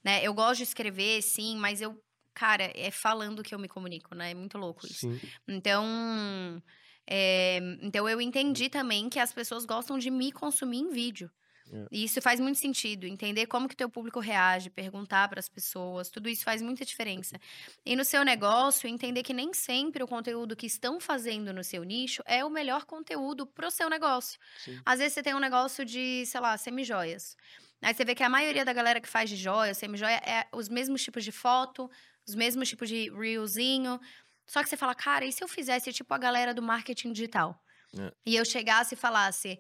Né? 0.05 0.21
Eu 0.23 0.33
gosto 0.35 0.59
de 0.59 0.63
escrever, 0.65 1.21
sim, 1.23 1.57
mas 1.57 1.81
eu, 1.81 1.99
cara, 2.37 2.71
é 2.75 2.91
falando 2.91 3.43
que 3.43 3.55
eu 3.55 3.59
me 3.59 3.67
comunico, 3.67 4.15
né? 4.15 4.33
É 4.33 4.35
muito 4.35 4.59
louco 4.59 4.87
isso. 4.87 5.11
Sim. 5.11 5.21
Então, 5.49 6.63
é, 7.07 7.59
então 7.81 8.07
eu 8.07 8.21
entendi 8.21 8.69
também 8.69 9.09
que 9.09 9.19
as 9.19 9.33
pessoas 9.33 9.65
gostam 9.65 9.99
de 9.99 10.11
me 10.11 10.31
consumir 10.31 10.81
em 10.81 10.91
vídeo. 10.91 11.31
É. 11.73 11.87
E 11.91 12.05
isso 12.05 12.21
faz 12.21 12.39
muito 12.39 12.59
sentido, 12.59 13.07
entender 13.07 13.47
como 13.47 13.67
que 13.67 13.75
o 13.75 13.77
teu 13.77 13.89
público 13.89 14.21
reage, 14.21 14.69
perguntar 14.69 15.29
para 15.29 15.41
as 15.41 15.49
pessoas, 15.49 16.11
tudo 16.11 16.29
isso 16.29 16.45
faz 16.45 16.61
muita 16.61 16.85
diferença. 16.85 17.41
E 17.87 17.97
no 17.97 18.05
seu 18.05 18.23
negócio, 18.23 18.87
entender 18.87 19.23
que 19.23 19.33
nem 19.33 19.55
sempre 19.55 20.03
o 20.03 20.07
conteúdo 20.07 20.55
que 20.55 20.67
estão 20.67 21.01
fazendo 21.01 21.55
no 21.55 21.65
seu 21.65 21.83
nicho 21.85 22.23
é 22.27 22.45
o 22.45 22.51
melhor 22.51 22.85
conteúdo 22.85 23.47
pro 23.47 23.71
seu 23.71 23.89
negócio. 23.89 24.39
Sim. 24.59 24.79
Às 24.85 24.99
vezes 24.99 25.15
você 25.15 25.23
tem 25.23 25.35
um 25.35 25.41
negócio 25.41 25.87
de, 25.87 26.25
sei 26.27 26.41
lá, 26.41 26.57
semijoias. 26.59 27.35
Aí 27.83 27.95
você 27.95 28.05
vê 28.05 28.15
que 28.15 28.23
a 28.23 28.29
maioria 28.29 28.65
da 28.65 28.73
galera 28.73 29.01
que 29.01 29.09
faz 29.09 29.29
de 29.29 29.37
joia, 29.37 29.75
semijoia, 29.75 30.17
é 30.25 30.47
os 30.53 30.69
mesmos 30.69 31.03
tipos 31.03 31.25
de 31.25 31.33
foto, 31.33 31.91
os 32.27 32.35
mesmos 32.35 32.69
tipos 32.69 32.89
de 32.89 33.11
reelzinho. 33.11 34.01
Só 34.47 34.63
que 34.63 34.69
você 34.69 34.77
fala, 34.77 34.95
cara, 34.95 35.25
e 35.25 35.33
se 35.33 35.43
eu 35.43 35.49
fizesse 35.49 35.93
tipo 35.93 36.13
a 36.15 36.19
galera 36.19 36.55
do 36.55 36.63
marketing 36.63 37.13
digital? 37.13 37.61
É. 37.99 38.13
E 38.25 38.37
eu 38.37 38.45
chegasse 38.45 38.95
e 38.95 38.99
falasse, 38.99 39.59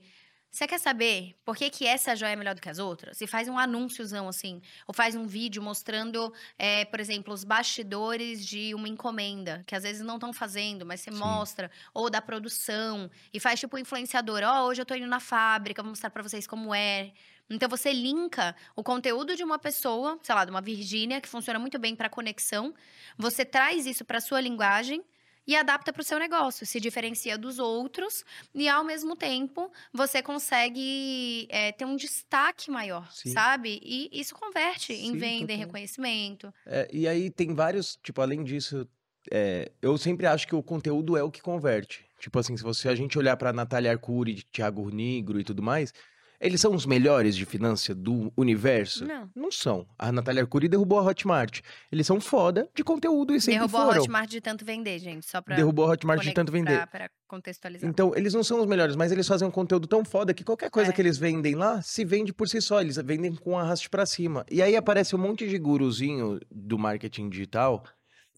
você 0.50 0.66
quer 0.66 0.78
saber 0.78 1.36
por 1.44 1.54
que, 1.56 1.68
que 1.68 1.86
essa 1.86 2.16
joia 2.16 2.32
é 2.32 2.36
melhor 2.36 2.54
do 2.54 2.60
que 2.62 2.68
as 2.68 2.78
outras? 2.78 3.20
E 3.20 3.26
faz 3.26 3.46
um 3.48 3.58
anúnciozão 3.58 4.28
assim, 4.28 4.62
ou 4.86 4.94
faz 4.94 5.14
um 5.14 5.26
vídeo 5.26 5.62
mostrando, 5.62 6.32
é, 6.58 6.84
por 6.86 6.98
exemplo, 6.98 7.34
os 7.34 7.44
bastidores 7.44 8.44
de 8.44 8.74
uma 8.74 8.88
encomenda, 8.88 9.62
que 9.66 9.74
às 9.74 9.82
vezes 9.82 10.02
não 10.02 10.14
estão 10.14 10.32
fazendo, 10.32 10.86
mas 10.86 11.00
você 11.00 11.12
Sim. 11.12 11.18
mostra, 11.18 11.70
ou 11.92 12.08
da 12.08 12.22
produção, 12.22 13.10
e 13.32 13.38
faz 13.38 13.60
tipo 13.60 13.76
influenciador, 13.76 14.42
ó, 14.44 14.66
hoje 14.66 14.80
eu 14.80 14.86
tô 14.86 14.94
indo 14.94 15.06
na 15.06 15.20
fábrica, 15.20 15.82
vou 15.82 15.90
mostrar 15.90 16.10
pra 16.10 16.22
vocês 16.22 16.46
como 16.46 16.74
é. 16.74 17.12
Então 17.48 17.68
você 17.68 17.92
linka 17.92 18.56
o 18.74 18.82
conteúdo 18.82 19.36
de 19.36 19.44
uma 19.44 19.58
pessoa, 19.58 20.18
sei 20.22 20.34
lá, 20.34 20.44
de 20.44 20.50
uma 20.50 20.60
Virgínia, 20.60 21.20
que 21.20 21.28
funciona 21.28 21.58
muito 21.58 21.78
bem 21.78 21.94
para 21.94 22.08
conexão, 22.08 22.74
você 23.16 23.44
traz 23.44 23.86
isso 23.86 24.04
para 24.04 24.20
sua 24.20 24.40
linguagem 24.40 25.04
e 25.46 25.54
adapta 25.54 25.92
para 25.92 26.00
o 26.00 26.04
seu 26.04 26.18
negócio, 26.18 26.66
se 26.66 26.80
diferencia 26.80 27.38
dos 27.38 27.58
outros 27.58 28.24
e 28.54 28.68
ao 28.68 28.84
mesmo 28.84 29.14
tempo 29.14 29.70
você 29.92 30.22
consegue 30.22 31.46
é, 31.50 31.72
ter 31.72 31.84
um 31.84 31.96
destaque 31.96 32.70
maior, 32.70 33.10
Sim. 33.12 33.30
sabe? 33.30 33.80
E 33.82 34.08
isso 34.12 34.34
converte 34.34 34.92
em 34.92 35.12
Sim, 35.12 35.18
venda, 35.18 35.52
em 35.52 35.56
reconhecimento. 35.56 36.52
É, 36.66 36.88
e 36.92 37.06
aí 37.06 37.30
tem 37.30 37.54
vários, 37.54 37.96
tipo, 38.02 38.20
além 38.20 38.42
disso, 38.42 38.88
é, 39.30 39.70
eu 39.80 39.96
sempre 39.96 40.26
acho 40.26 40.46
que 40.46 40.54
o 40.54 40.62
conteúdo 40.62 41.16
é 41.16 41.22
o 41.22 41.30
que 41.30 41.40
converte. 41.40 42.04
Tipo 42.18 42.38
assim, 42.38 42.56
se 42.56 42.62
você 42.62 42.88
a 42.88 42.94
gente 42.94 43.18
olhar 43.18 43.36
pra 43.36 43.52
Natália 43.52 43.90
Arcuri, 43.90 44.42
Thiago 44.50 44.88
Nigro 44.90 45.38
e 45.38 45.44
tudo 45.44 45.62
mais, 45.62 45.92
eles 46.40 46.60
são 46.60 46.74
os 46.74 46.86
melhores 46.86 47.36
de 47.36 47.44
finança 47.44 47.94
do 47.94 48.32
universo? 48.36 49.04
Não. 49.04 49.30
Não 49.34 49.50
são. 49.50 49.86
A 49.98 50.10
Natália 50.12 50.42
Arcuri 50.42 50.68
derrubou 50.68 50.98
a 50.98 51.02
Hotmart. 51.02 51.60
Eles 51.90 52.06
são 52.06 52.20
foda 52.20 52.68
de 52.74 52.82
conteúdo 52.84 53.34
e 53.34 53.40
sempre 53.40 53.60
Derrubou 53.60 53.80
a 53.80 53.86
foram. 53.86 54.00
Hotmart 54.02 54.30
de 54.30 54.40
tanto 54.40 54.64
vender, 54.64 54.98
gente, 54.98 55.26
só 55.26 55.40
para 55.40 55.56
Derrubou 55.56 55.86
a 55.86 55.90
Hotmart 55.90 56.22
de 56.22 56.32
tanto 56.32 56.52
vender. 56.52 56.86
Para 56.88 57.10
contextualizar. 57.26 57.88
Então, 57.88 58.12
eles 58.16 58.34
não 58.34 58.44
são 58.44 58.60
os 58.60 58.66
melhores, 58.66 58.96
mas 58.96 59.10
eles 59.12 59.26
fazem 59.26 59.46
um 59.48 59.50
conteúdo 59.50 59.86
tão 59.86 60.04
foda 60.04 60.32
que 60.34 60.44
qualquer 60.44 60.70
coisa 60.70 60.90
É. 60.90 60.92
que 60.92 61.00
eles 61.02 61.18
vendem 61.18 61.54
lá 61.54 61.80
se 61.82 62.04
vende 62.04 62.32
por 62.32 62.48
si 62.48 62.60
só. 62.60 62.80
Eles 62.80 62.96
vendem 62.96 63.34
com 63.34 63.58
arraste 63.58 63.88
pra 63.90 64.06
cima. 64.06 64.44
E 64.50 64.62
aí 64.62 64.76
aparece 64.76 65.14
um 65.16 65.18
monte 65.18 65.48
de 65.48 65.58
guruzinho 65.58 66.38
do 66.50 66.78
marketing 66.78 67.28
digital 67.28 67.84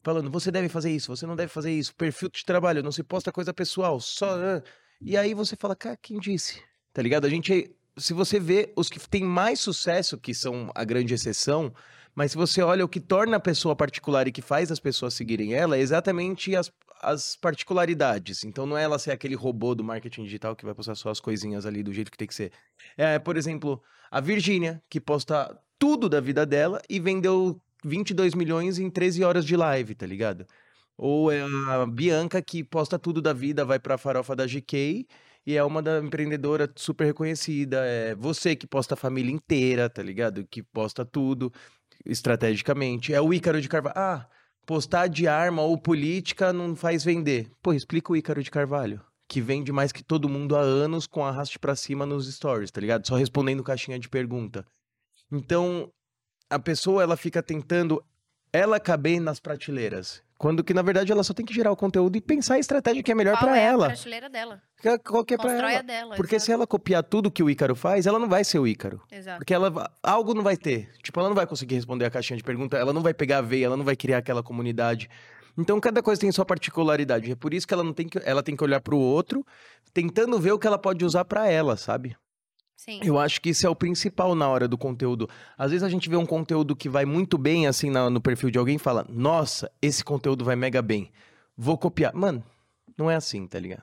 falando: 0.02 0.30
você 0.30 0.50
deve 0.50 0.68
fazer 0.68 0.90
isso, 0.90 1.14
você 1.14 1.26
não 1.26 1.36
deve 1.36 1.52
fazer 1.52 1.72
isso, 1.72 1.94
perfil 1.94 2.28
de 2.30 2.44
trabalho, 2.44 2.82
não 2.82 2.92
se 2.92 3.02
posta 3.02 3.30
coisa 3.32 3.52
pessoal, 3.52 4.00
só. 4.00 4.30
ah." 4.36 4.62
E 5.00 5.16
aí 5.16 5.34
você 5.34 5.54
fala: 5.56 5.76
cara, 5.76 5.96
quem 6.00 6.18
disse? 6.18 6.62
Tá 6.92 7.02
ligado? 7.02 7.26
A 7.26 7.30
gente. 7.30 7.70
Se 7.98 8.12
você 8.12 8.38
vê 8.38 8.72
os 8.76 8.88
que 8.88 8.98
têm 9.00 9.24
mais 9.24 9.60
sucesso, 9.60 10.16
que 10.16 10.32
são 10.32 10.70
a 10.74 10.84
grande 10.84 11.14
exceção, 11.14 11.72
mas 12.14 12.32
se 12.32 12.36
você 12.36 12.62
olha 12.62 12.84
o 12.84 12.88
que 12.88 13.00
torna 13.00 13.36
a 13.36 13.40
pessoa 13.40 13.76
particular 13.76 14.26
e 14.26 14.32
que 14.32 14.42
faz 14.42 14.72
as 14.72 14.80
pessoas 14.80 15.14
seguirem 15.14 15.54
ela, 15.54 15.76
é 15.76 15.80
exatamente 15.80 16.56
as, 16.56 16.72
as 17.00 17.36
particularidades. 17.36 18.44
Então 18.44 18.66
não 18.66 18.76
é 18.76 18.82
ela 18.82 18.98
ser 18.98 19.12
aquele 19.12 19.34
robô 19.34 19.74
do 19.74 19.84
marketing 19.84 20.24
digital 20.24 20.56
que 20.56 20.64
vai 20.64 20.74
postar 20.74 20.94
só 20.94 21.10
as 21.10 21.20
coisinhas 21.20 21.66
ali 21.66 21.82
do 21.82 21.92
jeito 21.92 22.10
que 22.10 22.18
tem 22.18 22.26
que 22.26 22.34
ser. 22.34 22.52
É, 22.96 23.18
por 23.18 23.36
exemplo, 23.36 23.82
a 24.10 24.20
Virgínia, 24.20 24.82
que 24.88 25.00
posta 25.00 25.56
tudo 25.78 26.08
da 26.08 26.20
vida 26.20 26.44
dela 26.44 26.82
e 26.88 26.98
vendeu 26.98 27.60
22 27.84 28.34
milhões 28.34 28.78
em 28.78 28.90
13 28.90 29.22
horas 29.22 29.44
de 29.44 29.56
live, 29.56 29.94
tá 29.94 30.06
ligado? 30.06 30.46
Ou 30.96 31.30
é 31.30 31.42
a 31.42 31.86
Bianca, 31.86 32.42
que 32.42 32.64
posta 32.64 32.98
tudo 32.98 33.22
da 33.22 33.32
vida, 33.32 33.64
vai 33.64 33.78
pra 33.78 33.96
farofa 33.96 34.34
da 34.34 34.44
GK 34.44 35.06
e 35.48 35.56
é 35.56 35.64
uma 35.64 35.80
da 35.80 35.98
empreendedora 35.98 36.70
super 36.76 37.06
reconhecida. 37.06 37.78
É 37.78 38.14
você 38.14 38.54
que 38.54 38.66
posta 38.66 38.92
a 38.92 38.98
família 38.98 39.32
inteira, 39.32 39.88
tá 39.88 40.02
ligado? 40.02 40.46
Que 40.46 40.62
posta 40.62 41.06
tudo 41.06 41.50
estrategicamente. 42.04 43.14
É 43.14 43.20
o 43.22 43.32
Ícaro 43.32 43.58
de 43.58 43.66
Carvalho. 43.66 43.96
Ah, 43.96 44.28
postar 44.66 45.06
de 45.06 45.26
arma 45.26 45.62
ou 45.62 45.78
política 45.78 46.52
não 46.52 46.76
faz 46.76 47.02
vender. 47.02 47.50
Pô, 47.62 47.72
explica 47.72 48.12
o 48.12 48.16
Ícaro 48.16 48.42
de 48.42 48.50
Carvalho. 48.50 49.00
Que 49.26 49.40
vende 49.40 49.72
mais 49.72 49.90
que 49.90 50.04
todo 50.04 50.28
mundo 50.28 50.54
há 50.54 50.60
anos 50.60 51.06
com 51.06 51.24
arraste 51.24 51.58
pra 51.58 51.74
cima 51.74 52.04
nos 52.04 52.30
stories, 52.30 52.70
tá 52.70 52.78
ligado? 52.78 53.08
Só 53.08 53.16
respondendo 53.16 53.64
caixinha 53.64 53.98
de 53.98 54.06
pergunta. 54.10 54.66
Então, 55.32 55.90
a 56.50 56.58
pessoa, 56.58 57.02
ela 57.02 57.16
fica 57.16 57.42
tentando 57.42 58.04
ela 58.52 58.80
caber 58.80 59.20
nas 59.20 59.40
prateleiras. 59.40 60.22
Quando 60.38 60.62
que, 60.62 60.72
na 60.72 60.82
verdade, 60.82 61.10
ela 61.10 61.24
só 61.24 61.34
tem 61.34 61.44
que 61.44 61.52
gerar 61.52 61.72
o 61.72 61.76
conteúdo 61.76 62.16
e 62.16 62.20
pensar 62.20 62.54
a 62.54 62.58
estratégia 62.60 63.02
que 63.02 63.10
é 63.10 63.14
melhor 63.14 63.36
pra 63.36 63.58
é 63.58 63.64
ela. 63.64 63.86
a 63.86 63.88
prateleira 63.88 64.30
dela? 64.30 64.62
Qual 65.04 65.24
que 65.24 65.34
é 65.34 65.36
pra 65.36 65.72
ela. 65.72 65.82
dela. 65.82 66.14
Porque 66.14 66.38
se 66.38 66.52
ela 66.52 66.64
copiar 66.64 67.02
tudo 67.02 67.28
que 67.28 67.42
o 67.42 67.50
Ícaro 67.50 67.74
faz, 67.74 68.06
ela 68.06 68.20
não 68.20 68.28
vai 68.28 68.44
ser 68.44 68.60
o 68.60 68.66
Ícaro. 68.66 69.02
Exato. 69.10 69.38
Porque 69.38 69.52
ela 69.52 69.90
algo 70.00 70.34
não 70.34 70.44
vai 70.44 70.56
ter. 70.56 70.90
Tipo, 71.02 71.18
ela 71.18 71.28
não 71.28 71.34
vai 71.34 71.44
conseguir 71.44 71.74
responder 71.74 72.04
a 72.04 72.10
caixinha 72.10 72.36
de 72.36 72.44
pergunta, 72.44 72.76
ela 72.76 72.92
não 72.92 73.02
vai 73.02 73.12
pegar 73.12 73.38
a 73.38 73.42
veia, 73.42 73.66
ela 73.66 73.76
não 73.76 73.84
vai 73.84 73.96
criar 73.96 74.18
aquela 74.18 74.40
comunidade. 74.40 75.10
Então, 75.58 75.80
cada 75.80 76.00
coisa 76.00 76.20
tem 76.20 76.30
sua 76.30 76.44
particularidade. 76.44 77.32
É 77.32 77.34
por 77.34 77.52
isso 77.52 77.66
que 77.66 77.74
ela 77.74 77.82
não 77.82 77.92
tem 77.92 78.08
que, 78.08 78.20
ela 78.24 78.40
tem 78.40 78.54
que 78.54 78.62
olhar 78.62 78.80
pro 78.80 78.96
outro, 78.96 79.44
tentando 79.92 80.38
ver 80.38 80.52
o 80.52 80.58
que 80.58 80.68
ela 80.68 80.78
pode 80.78 81.04
usar 81.04 81.24
pra 81.24 81.48
ela, 81.48 81.76
sabe? 81.76 82.16
Sim. 82.78 83.00
Eu 83.02 83.18
acho 83.18 83.40
que 83.40 83.48
isso 83.50 83.66
é 83.66 83.68
o 83.68 83.74
principal 83.74 84.36
na 84.36 84.48
hora 84.48 84.68
do 84.68 84.78
conteúdo. 84.78 85.28
Às 85.58 85.72
vezes 85.72 85.82
a 85.82 85.88
gente 85.88 86.08
vê 86.08 86.14
um 86.16 86.24
conteúdo 86.24 86.76
que 86.76 86.88
vai 86.88 87.04
muito 87.04 87.36
bem, 87.36 87.66
assim, 87.66 87.90
na- 87.90 88.08
no 88.08 88.20
perfil 88.20 88.52
de 88.52 88.58
alguém 88.58 88.76
e 88.76 88.78
fala: 88.78 89.04
Nossa, 89.08 89.68
esse 89.82 90.04
conteúdo 90.04 90.44
vai 90.44 90.54
mega 90.54 90.80
bem. 90.80 91.10
Vou 91.56 91.76
copiar. 91.76 92.14
Mano, 92.14 92.42
não 92.96 93.10
é 93.10 93.16
assim, 93.16 93.48
tá 93.48 93.58
ligado? 93.58 93.82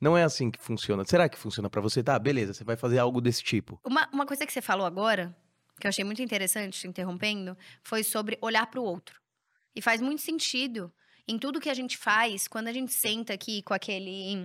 Não 0.00 0.16
é 0.16 0.22
assim 0.22 0.52
que 0.52 0.60
funciona. 0.62 1.04
Será 1.04 1.28
que 1.28 1.36
funciona 1.36 1.68
pra 1.68 1.80
você? 1.80 2.00
Tá, 2.00 2.16
beleza, 2.16 2.54
você 2.54 2.62
vai 2.62 2.76
fazer 2.76 2.98
algo 3.00 3.20
desse 3.20 3.42
tipo. 3.42 3.80
Uma, 3.84 4.08
uma 4.12 4.24
coisa 4.24 4.46
que 4.46 4.52
você 4.52 4.62
falou 4.62 4.86
agora, 4.86 5.34
que 5.80 5.86
eu 5.86 5.88
achei 5.88 6.04
muito 6.04 6.22
interessante, 6.22 6.78
te 6.78 6.86
interrompendo, 6.86 7.58
foi 7.82 8.04
sobre 8.04 8.38
olhar 8.40 8.66
para 8.66 8.80
o 8.80 8.84
outro. 8.84 9.20
E 9.74 9.82
faz 9.82 10.00
muito 10.00 10.22
sentido 10.22 10.92
em 11.26 11.38
tudo 11.38 11.60
que 11.60 11.70
a 11.70 11.74
gente 11.74 11.96
faz, 11.96 12.48
quando 12.48 12.68
a 12.68 12.72
gente 12.72 12.92
senta 12.92 13.32
aqui 13.32 13.62
com 13.62 13.72
aquele 13.72 14.36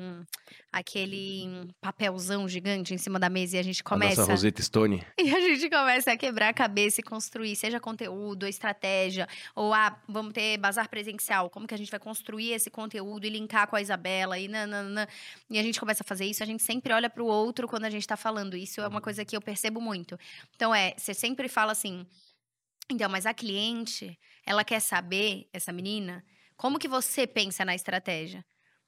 aquele 0.71 1.73
papelzão 1.81 2.47
gigante 2.47 2.93
em 2.93 2.97
cima 2.97 3.19
da 3.19 3.29
mesa 3.29 3.57
e 3.57 3.59
a 3.59 3.63
gente 3.63 3.81
A 3.81 3.89
começa 3.89 4.21
nossa 4.21 4.31
Rosetta 4.31 4.61
Stone. 4.61 5.03
e 5.17 5.35
a 5.35 5.39
gente 5.39 5.69
começa 5.69 6.11
a 6.11 6.17
quebrar 6.17 6.49
a 6.49 6.53
cabeça 6.53 7.01
e 7.01 7.03
construir, 7.03 7.55
seja 7.55 7.79
conteúdo, 7.79 8.45
estratégia, 8.45 9.27
ou 9.55 9.73
ah, 9.73 9.99
vamos 10.07 10.33
ter 10.33 10.57
bazar 10.57 10.87
presencial, 10.87 11.49
como 11.49 11.65
que 11.65 11.73
a 11.73 11.77
gente 11.77 11.89
vai 11.89 11.99
construir 11.99 12.51
esse 12.51 12.69
conteúdo 12.69 13.25
e 13.25 13.29
linkar 13.29 13.67
com 13.67 13.75
a 13.75 13.81
Isabela 13.81 14.37
e 14.37 14.47
nananã. 14.47 15.07
E 15.49 15.57
a 15.57 15.63
gente 15.63 15.79
começa 15.79 16.03
a 16.03 16.07
fazer 16.07 16.25
isso, 16.25 16.43
a 16.43 16.45
gente 16.45 16.61
sempre 16.61 16.93
olha 16.93 17.09
para 17.09 17.23
o 17.23 17.27
outro 17.27 17.67
quando 17.67 17.85
a 17.85 17.89
gente 17.89 18.07
tá 18.07 18.15
falando. 18.15 18.55
Isso 18.55 18.81
é 18.81 18.87
uma 18.87 19.01
coisa 19.01 19.25
que 19.25 19.35
eu 19.35 19.41
percebo 19.41 19.81
muito. 19.81 20.17
Então 20.55 20.73
é, 20.73 20.93
você 20.95 21.13
sempre 21.13 21.49
fala 21.49 21.71
assim, 21.71 22.05
então, 22.89 23.09
mas 23.09 23.25
a 23.25 23.33
cliente, 23.33 24.17
ela 24.45 24.63
quer 24.63 24.79
saber, 24.79 25.49
essa 25.51 25.73
menina, 25.73 26.23
como 26.57 26.79
que 26.79 26.87
você 26.87 27.25
pensa 27.25 27.63
na 27.63 27.75
estratégia? 27.75 28.45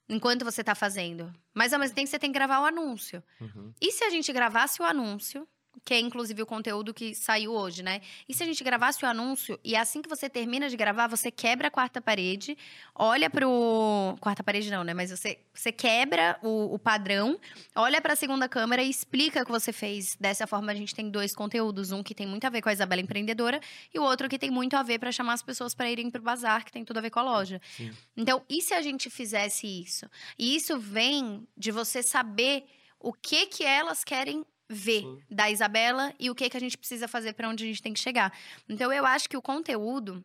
Enquanto 0.08 0.44
você 0.44 0.62
tá 0.62 0.74
fazendo. 0.74 1.32
Mas 1.54 1.72
ao 1.72 1.78
mesmo 1.78 1.94
tempo 1.94 2.08
você 2.08 2.18
tem 2.18 2.30
que 2.30 2.38
gravar 2.38 2.60
o 2.60 2.64
anúncio. 2.64 3.22
Uhum. 3.40 3.72
E 3.80 3.92
se 3.92 4.02
a 4.02 4.10
gente 4.10 4.32
gravasse 4.32 4.82
o 4.82 4.84
anúncio, 4.84 5.48
que 5.84 5.94
é 5.94 6.00
inclusive 6.00 6.42
o 6.42 6.46
conteúdo 6.46 6.92
que 6.92 7.14
saiu 7.14 7.52
hoje, 7.52 7.82
né? 7.82 8.00
E 8.28 8.34
se 8.34 8.42
a 8.42 8.46
gente 8.46 8.62
gravasse 8.62 9.04
o 9.04 9.08
anúncio 9.08 9.58
e 9.64 9.74
assim 9.76 10.02
que 10.02 10.08
você 10.08 10.28
termina 10.28 10.68
de 10.68 10.76
gravar, 10.76 11.06
você 11.06 11.30
quebra 11.30 11.68
a 11.68 11.70
quarta 11.70 12.00
parede, 12.00 12.56
olha 12.94 13.28
pro. 13.30 14.16
Quarta 14.20 14.42
parede 14.42 14.70
não, 14.70 14.84
né? 14.84 14.94
Mas 14.94 15.10
você, 15.10 15.38
você 15.52 15.72
quebra 15.72 16.38
o, 16.42 16.74
o 16.74 16.78
padrão, 16.78 17.38
olha 17.74 18.00
para 18.00 18.12
a 18.12 18.16
segunda 18.16 18.48
câmera 18.48 18.82
e 18.82 18.90
explica 18.90 19.42
o 19.42 19.44
que 19.44 19.50
você 19.50 19.72
fez. 19.72 20.16
Dessa 20.20 20.46
forma, 20.46 20.72
a 20.72 20.74
gente 20.74 20.94
tem 20.94 21.10
dois 21.10 21.34
conteúdos: 21.34 21.92
um 21.92 22.02
que 22.02 22.14
tem 22.14 22.26
muito 22.26 22.46
a 22.46 22.50
ver 22.50 22.62
com 22.62 22.68
a 22.68 22.72
Isabela 22.72 23.00
empreendedora 23.00 23.60
e 23.92 23.98
o 23.98 24.02
outro 24.02 24.28
que 24.28 24.38
tem 24.38 24.50
muito 24.50 24.76
a 24.76 24.82
ver 24.82 24.98
para 24.98 25.12
chamar 25.12 25.34
as 25.34 25.42
pessoas 25.42 25.74
para 25.74 25.90
irem 25.90 26.10
pro 26.10 26.22
bazar, 26.22 26.64
que 26.64 26.72
tem 26.72 26.84
tudo 26.84 26.98
a 26.98 27.00
ver 27.00 27.10
com 27.10 27.20
a 27.20 27.22
loja. 27.22 27.60
Sim. 27.76 27.90
Então, 28.16 28.42
e 28.48 28.60
se 28.60 28.74
a 28.74 28.82
gente 28.82 29.08
fizesse 29.08 29.66
isso? 29.66 30.06
E 30.38 30.54
isso 30.54 30.78
vem 30.78 31.46
de 31.56 31.70
você 31.70 32.02
saber 32.02 32.64
o 32.98 33.12
que 33.12 33.46
que 33.46 33.64
elas 33.64 34.04
querem 34.04 34.44
ver 34.70 35.02
Sim. 35.02 35.20
da 35.28 35.50
Isabela 35.50 36.14
e 36.18 36.30
o 36.30 36.34
que 36.34 36.48
que 36.48 36.56
a 36.56 36.60
gente 36.60 36.78
precisa 36.78 37.08
fazer 37.08 37.32
para 37.32 37.48
onde 37.48 37.64
a 37.64 37.66
gente 37.66 37.82
tem 37.82 37.92
que 37.92 37.98
chegar. 37.98 38.32
Então, 38.68 38.92
eu 38.92 39.04
acho 39.04 39.28
que 39.28 39.36
o 39.36 39.42
conteúdo 39.42 40.24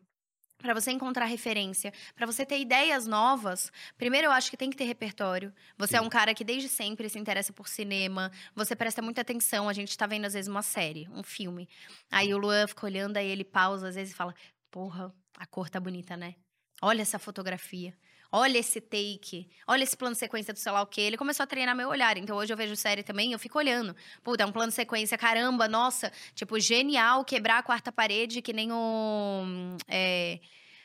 para 0.58 0.74
você 0.74 0.90
encontrar 0.90 1.26
referência, 1.26 1.94
para 2.16 2.26
você 2.26 2.46
ter 2.46 2.60
ideias 2.60 3.06
novas, 3.06 3.72
primeiro 3.98 4.28
eu 4.28 4.32
acho 4.32 4.50
que 4.50 4.58
tem 4.58 4.70
que 4.70 4.78
ter 4.78 4.86
repertório. 4.86 5.54
Você 5.78 5.98
é 5.98 6.00
Sim. 6.00 6.06
um 6.06 6.10
cara 6.10 6.34
que 6.34 6.44
desde 6.44 6.70
sempre 6.70 7.10
se 7.10 7.20
interessa 7.20 7.52
por 7.52 7.68
cinema, 7.68 8.32
você 8.56 8.76
presta 8.76 9.02
muita 9.02 9.22
atenção, 9.22 9.68
a 9.68 9.74
gente 9.74 9.96
tá 9.98 10.08
vendo 10.08 10.26
às 10.26 10.34
vezes 10.34 10.48
uma 10.48 10.62
série, 10.62 11.08
um 11.12 11.24
filme. 11.24 11.68
Aí 12.10 12.34
o 12.34 12.38
Luan 12.38 12.68
fica 12.68 12.86
olhando, 12.86 13.18
aí 13.18 13.28
ele 13.28 13.44
pausa 13.44 13.90
às 13.90 13.96
vezes 13.96 14.14
e 14.14 14.16
fala: 14.16 14.34
"Porra, 14.72 15.14
a 15.38 15.46
cor 15.46 15.70
tá 15.70 15.80
bonita, 15.80 16.16
né? 16.16 16.36
Olha 16.82 17.02
essa 17.02 17.20
fotografia. 17.20 17.94
Olha 18.38 18.58
esse 18.58 18.82
take, 18.82 19.50
olha 19.66 19.82
esse 19.82 19.96
plano 19.96 20.14
de 20.14 20.20
sequência 20.20 20.54
do 20.54 20.60
sei 20.60 20.70
lá 20.70 20.82
o 20.82 20.86
quê. 20.86 21.00
Ele 21.00 21.16
começou 21.16 21.46
a 21.46 21.48
treinar 21.48 21.74
meu 21.74 21.88
olhar. 21.88 22.18
Então 22.18 22.36
hoje 22.36 22.52
eu 22.52 22.58
vejo 22.58 22.76
série 22.76 23.02
também, 23.02 23.32
eu 23.32 23.40
fico 23.40 23.58
olhando. 23.58 23.96
Puta, 24.22 24.44
é 24.44 24.46
um 24.46 24.52
plano 24.52 24.68
de 24.72 24.76
sequência, 24.76 25.18
caramba, 25.18 25.70
nossa, 25.70 26.12
tipo, 26.34 26.60
genial 26.60 27.24
quebrar 27.24 27.60
a 27.60 27.64
quarta 27.64 27.94
parede, 27.94 28.42
que 28.42 28.52
nem 28.52 28.74
o. 28.74 29.78
é, 29.88 30.42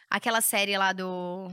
aquela 0.09 0.41
série 0.41 0.79
lá 0.79 0.93
do. 0.93 1.49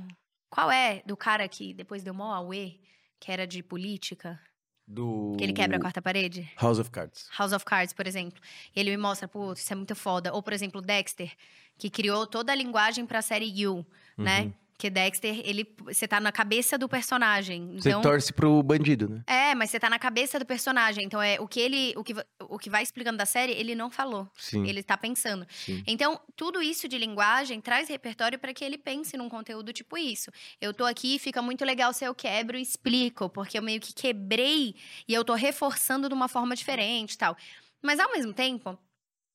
Qual 0.52 0.70
é? 0.70 1.02
Do 1.04 1.18
cara 1.18 1.48
que 1.48 1.74
depois 1.74 2.04
deu 2.04 2.14
mó 2.14 2.32
auê, 2.32 2.76
que 3.20 3.32
era 3.32 3.48
de 3.48 3.64
política, 3.64 4.40
Do. 4.88 5.34
que 5.36 5.44
ele 5.44 5.54
quebra 5.54 5.78
a 5.78 5.80
quarta 5.80 6.00
parede? 6.00 6.48
House 6.62 6.78
of 6.78 6.92
Cards. 6.92 7.28
House 7.36 7.54
of 7.54 7.66
Cards, 7.66 7.94
por 7.94 8.06
exemplo. 8.06 8.40
Ele 8.76 8.92
me 8.92 8.98
mostra, 8.98 9.28
pô, 9.28 9.52
isso 9.54 9.74
é 9.74 9.76
muito 9.76 9.96
foda. 9.96 10.32
Ou, 10.32 10.44
por 10.44 10.54
exemplo, 10.54 10.80
Dexter, 10.80 11.36
que 11.76 11.90
criou 11.90 12.28
toda 12.28 12.52
a 12.52 12.56
linguagem 12.56 13.04
pra 13.04 13.24
série 13.24 13.50
You, 13.50 13.84
né? 14.16 14.54
Uhum. 14.78 14.80
Que 14.80 14.92
Dexter, 14.92 15.42
ele, 15.44 15.68
você 15.86 16.08
tá 16.08 16.20
na 16.20 16.32
cabeça 16.32 16.78
do 16.78 16.88
personagem. 16.88 17.78
Você 17.80 17.90
Então, 17.90 18.02
torce 18.02 18.32
pro 18.32 18.62
bandido, 18.62 19.10
né? 19.10 19.24
é, 19.26 19.56
mas 19.56 19.72
você 19.72 19.80
tá 19.80 19.90
na 19.90 19.98
cabeça 19.98 20.38
do 20.38 20.46
personagem. 20.46 21.04
Então, 21.04 21.20
é 21.20 21.40
o 21.40 21.48
que 21.48 21.60
ele, 21.60 21.94
o 21.98 22.04
que, 22.04 22.14
o 22.42 22.60
que 22.60 22.70
vai 22.70 22.84
explicando 22.84 23.18
da 23.18 23.26
série, 23.26 23.54
ele 23.54 23.74
não 23.74 23.90
falou. 23.90 24.30
Sim. 24.38 24.68
Ele 24.68 24.84
tá 24.84 24.96
pensando. 24.96 25.48
sim. 25.50 25.84
Então, 25.88 26.22
tudo 26.36 26.62
isso 26.62 26.88
de 26.88 26.98
linguagem 26.98 27.60
traz 27.60 27.90
repertório 27.90 28.38
para 28.38 28.54
que 28.54 28.64
ele 28.64 28.78
pense 28.78 29.18
num 29.18 29.28
conteúdo 29.30 29.74
tipo 29.74 29.98
isso. 29.98 30.30
Eu 30.62 30.74
tô 30.74 30.86
aqui, 30.86 31.18
fica 31.18 31.42
muito 31.42 31.66
legal 31.66 31.92
se 31.92 32.06
eu 32.06 32.14
quebro 32.14 32.56
e 32.56 32.62
explico, 32.62 33.30
porque 33.30 33.58
eu 33.58 33.64
meio 33.64 33.82
que 33.82 33.94
quebrei 33.94 34.76
e 35.08 35.14
eu 35.14 35.26
tô 35.26 35.34
reforçando 35.34 36.08
de 36.08 36.14
uma 36.14 36.28
forma 36.28 36.56
diferente 36.56 37.14
e 37.14 37.18
tal. 37.18 37.36
Mas 37.82 38.00
ao 38.00 38.12
mesmo 38.12 38.32
tempo, 38.32 38.78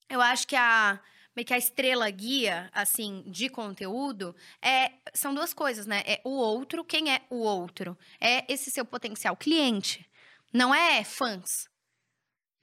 eu 0.08 0.20
acho 0.20 0.46
que 0.46 0.54
a 0.54 1.00
meio 1.34 1.46
que 1.46 1.54
a 1.54 1.58
estrela 1.58 2.08
guia, 2.10 2.70
assim, 2.72 3.22
de 3.26 3.48
conteúdo, 3.48 4.34
é, 4.60 4.92
são 5.14 5.34
duas 5.34 5.54
coisas, 5.54 5.86
né? 5.86 6.02
É 6.06 6.20
o 6.24 6.30
outro, 6.30 6.84
quem 6.84 7.12
é 7.12 7.22
o 7.30 7.36
outro? 7.36 7.96
É 8.20 8.50
esse 8.52 8.70
seu 8.70 8.84
potencial 8.84 9.36
cliente. 9.36 10.08
Não 10.52 10.74
é 10.74 11.02
fãs. 11.02 11.68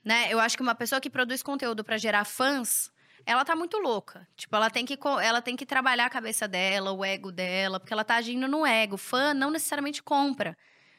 Né? 0.04 0.32
Eu 0.32 0.40
acho 0.40 0.56
que 0.56 0.64
uma 0.64 0.76
pessoa 0.76 1.02
que 1.02 1.10
produz 1.10 1.44
conteúdo 1.44 1.84
para 1.84 1.98
gerar 1.98 2.24
fãs, 2.24 2.92
ela 3.26 3.44
tá 3.44 3.56
muito 3.56 3.78
louca. 3.78 4.28
Tipo, 4.36 4.56
ela 4.56 4.70
tem 4.70 4.86
que 4.86 4.98
ela 5.22 5.42
tem 5.42 5.56
que 5.56 5.66
trabalhar 5.66 6.06
a 6.06 6.10
cabeça 6.10 6.48
dela, 6.48 6.92
o 6.92 7.04
ego 7.04 7.32
dela, 7.32 7.80
porque 7.80 7.94
ela 7.94 8.04
tá 8.04 8.16
agindo 8.16 8.48
no 8.48 8.66
ego. 8.66 8.98
Fã 8.98 9.34
não 9.34 9.52
necessariamente 9.52 10.02
compra. 10.02 10.58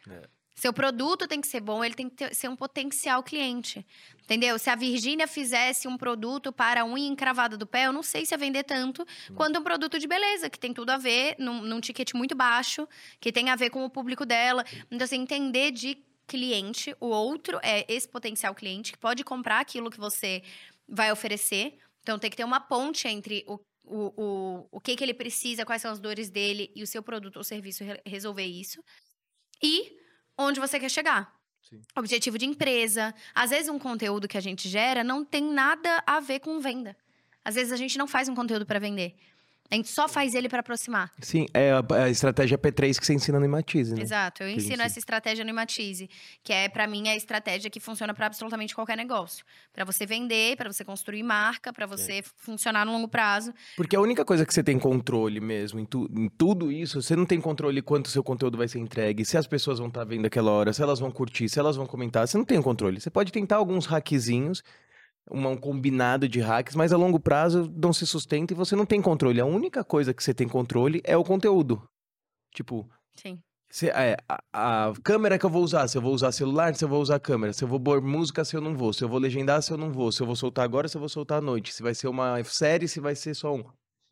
É. 0.09 0.29
Seu 0.61 0.75
produto 0.75 1.27
tem 1.27 1.41
que 1.41 1.47
ser 1.47 1.61
bom, 1.61 1.83
ele 1.83 1.95
tem 1.95 2.07
que 2.11 2.17
ter- 2.17 2.35
ser 2.35 2.47
um 2.47 2.55
potencial 2.55 3.23
cliente. 3.23 3.87
Entendeu? 4.25 4.59
Se 4.59 4.69
a 4.69 4.75
Virgínia 4.75 5.27
fizesse 5.27 5.89
um 5.89 5.97
produto 5.97 6.53
para 6.53 6.83
a 6.83 6.85
unha 6.85 7.09
encravada 7.09 7.57
do 7.57 7.67
pé, 7.67 7.87
eu 7.87 7.93
não 7.95 8.03
sei 8.03 8.27
se 8.27 8.35
ia 8.35 8.39
vender 8.39 8.65
tanto 8.65 9.07
quanto 9.35 9.59
um 9.59 9.63
produto 9.63 9.99
de 9.99 10.07
beleza, 10.07 10.51
que 10.51 10.59
tem 10.59 10.75
tudo 10.75 10.91
a 10.91 10.99
ver, 10.99 11.35
num, 11.39 11.63
num 11.63 11.81
ticket 11.81 12.13
muito 12.13 12.35
baixo, 12.35 12.87
que 13.19 13.33
tem 13.33 13.49
a 13.49 13.57
ver 13.57 13.71
com 13.71 13.87
o 13.87 13.89
público 13.89 14.27
dela. 14.27 14.63
Então, 14.91 15.03
assim, 15.07 15.17
entender 15.23 15.71
de 15.71 15.97
cliente, 16.27 16.95
o 17.01 17.07
outro 17.07 17.59
é 17.63 17.87
esse 17.89 18.07
potencial 18.07 18.55
cliente 18.55 18.93
que 18.93 18.99
pode 18.99 19.25
comprar 19.25 19.61
aquilo 19.61 19.91
que 19.91 19.99
você 19.99 20.43
vai 20.87 21.11
oferecer. 21.11 21.79
Então, 22.03 22.19
tem 22.19 22.31
que 22.31 22.37
ter 22.37 22.45
uma 22.45 22.61
ponte 22.61 23.09
entre 23.09 23.45
o, 23.49 23.59
o, 23.83 24.13
o, 24.23 24.69
o 24.73 24.81
que, 24.81 24.95
que 24.95 25.03
ele 25.03 25.15
precisa, 25.15 25.65
quais 25.65 25.81
são 25.81 25.91
as 25.91 25.99
dores 25.99 26.29
dele 26.29 26.71
e 26.77 26.83
o 26.83 26.87
seu 26.87 27.03
produto 27.03 27.39
ou 27.39 27.45
serviço 27.45 27.83
re- 27.83 28.03
resolver 28.05 28.45
isso. 28.45 28.85
E 29.63 29.99
onde 30.45 30.61
você 30.61 30.79
quer 30.79 30.91
chegar. 30.91 31.33
Sim. 31.63 31.81
Objetivo 31.97 32.39
de 32.39 32.47
empresa. 32.47 33.15
Às 33.35 33.51
vezes, 33.51 33.69
um 33.69 33.79
conteúdo 33.79 34.27
que 34.27 34.39
a 34.39 34.41
gente 34.41 34.69
gera 34.69 35.05
não 35.05 35.25
tem 35.25 35.43
nada 35.43 36.03
a 36.07 36.21
ver 36.21 36.41
com 36.41 36.61
venda. 36.61 36.97
Às 37.45 37.55
vezes, 37.55 37.73
a 37.73 37.77
gente 37.77 37.97
não 37.97 38.07
faz 38.07 38.29
um 38.29 38.35
conteúdo 38.35 38.67
para 38.67 38.79
vender. 38.79 39.15
A 39.71 39.77
gente 39.77 39.89
só 39.89 40.09
faz 40.09 40.35
ele 40.35 40.49
para 40.49 40.61
aproximar. 40.61 41.13
Sim, 41.21 41.47
é 41.55 41.71
a, 41.73 41.85
a 42.05 42.11
estratégia 42.11 42.59
P3 42.59 42.99
que 42.99 43.07
você 43.07 43.15
ensina 43.15 43.39
no 43.39 43.45
Imatize, 43.45 43.95
né? 43.95 44.03
Exato. 44.03 44.43
Eu 44.43 44.49
Que 44.49 44.55
gente 44.55 44.65
ensino 44.67 44.83
essa 44.83 44.99
estratégia 44.99 45.45
no 45.45 45.51
Imatize, 45.51 46.11
que 46.43 46.53
é, 46.53 46.69
para 46.69 46.87
mim, 46.89 47.09
a 47.09 47.15
estratégia 47.15 47.71
que 47.71 47.79
funciona 47.79 48.13
para 48.13 48.27
absolutamente 48.27 48.75
qualquer 48.75 48.97
negócio. 48.97 49.45
Para 49.73 49.85
você 49.85 50.05
vender, 50.05 50.57
para 50.57 50.73
você 50.73 50.85
construir 50.85 51.23
marca, 51.23 51.73
para 51.73 51.87
você 51.87 52.21
funcionar 52.39 52.85
no 52.85 52.91
longo 52.93 53.07
prazo. 53.07 53.55
Porque 53.77 53.95
a 53.95 54.01
única 54.01 54.25
coisa 54.25 54.45
que 54.45 54.53
você 54.53 54.63
tem 54.65 54.77
controle 54.79 55.41
mesmo 55.41 55.79
em, 55.79 55.85
tu- 55.85 56.11
em 56.17 56.29
tudo 56.29 56.73
isso, 56.73 57.01
você 57.01 57.15
não 57.15 57.25
tem 57.25 57.41
controle 57.41 57.81
quanto 57.81 58.07
o 58.07 58.11
seu 58.11 58.25
conteúdo 58.25 58.59
vai 58.59 58.67
ser 58.67 58.81
entregue, 58.81 59.25
se 59.25 59.37
as 59.39 59.47
pessoas 59.47 59.79
vão 59.79 59.87
estar 59.87 60.03
vendo 60.05 60.27
aquela 60.27 60.51
hora, 60.51 60.73
se 60.73 60.83
elas 60.83 60.99
vão 60.99 61.13
curtir, 61.13 61.49
se 61.49 61.61
elas 61.61 61.77
vão 61.77 61.87
comentar, 61.87 62.27
você 62.27 62.37
não 62.37 62.45
tem 62.45 62.61
controle. 62.61 63.01
Você 63.01 63.09
pode 63.11 63.31
tentar 63.31 63.57
alguns 63.57 63.87
hackzinhos, 63.87 64.65
um 65.31 65.57
combinado 65.57 66.29
de 66.29 66.41
hacks, 66.41 66.75
mas 66.75 66.93
a 66.93 66.97
longo 66.97 67.21
prazo 67.21 67.73
não 67.77 67.93
se 67.93 68.07
sustenta 68.07 68.53
e 68.53 68.57
você 68.57 68.75
não 68.75 68.85
tem 68.87 69.01
controle. 69.01 69.41
A 69.41 69.47
única 69.47 69.85
coisa 69.85 70.13
que 70.13 70.23
você 70.23 70.35
tem 70.35 70.49
controle 70.49 71.01
é 71.05 71.17
o 71.17 71.25
conteúdo. 71.25 71.83
Tipo, 72.55 72.89
Sim. 73.17 73.39
se- 73.71 73.89
é, 73.91 74.17
a, 74.29 74.89
a 74.89 74.93
câmera 75.03 75.39
que 75.39 75.47
eu 75.47 75.51
vou 75.51 75.63
usar, 75.63 75.87
se 75.89 75.97
eu 75.97 76.03
vou 76.03 76.13
usar 76.13 76.33
celular, 76.33 76.75
se 76.75 76.85
eu 76.85 76.89
vou 76.89 77.01
usar 77.01 77.21
câmera, 77.21 77.53
se 77.53 77.63
eu 77.63 77.69
vou 77.69 77.79
pôr 77.79 78.01
música, 78.01 78.45
se 78.45 78.57
eu 78.57 78.61
não 78.61 78.77
vou, 78.77 78.93
se 78.93 79.05
eu 79.05 79.09
vou 79.09 79.19
legendar, 79.19 79.63
se 79.63 79.71
eu 79.73 79.77
não 79.77 79.93
vou, 79.93 80.11
se 80.11 80.21
eu 80.21 80.27
vou 80.27 80.35
soltar 80.37 80.65
agora, 80.65 80.89
se 80.89 80.97
eu 80.97 81.01
vou 81.01 81.09
soltar 81.09 81.39
à 81.39 81.41
noite, 81.41 81.73
se 81.73 81.83
vai 81.83 81.95
ser 81.95 82.09
uma 82.09 82.43
série, 82.45 82.89
se 82.89 82.99
vai 83.01 83.15
ser 83.15 83.35
só 83.35 83.55
um. 83.55 83.65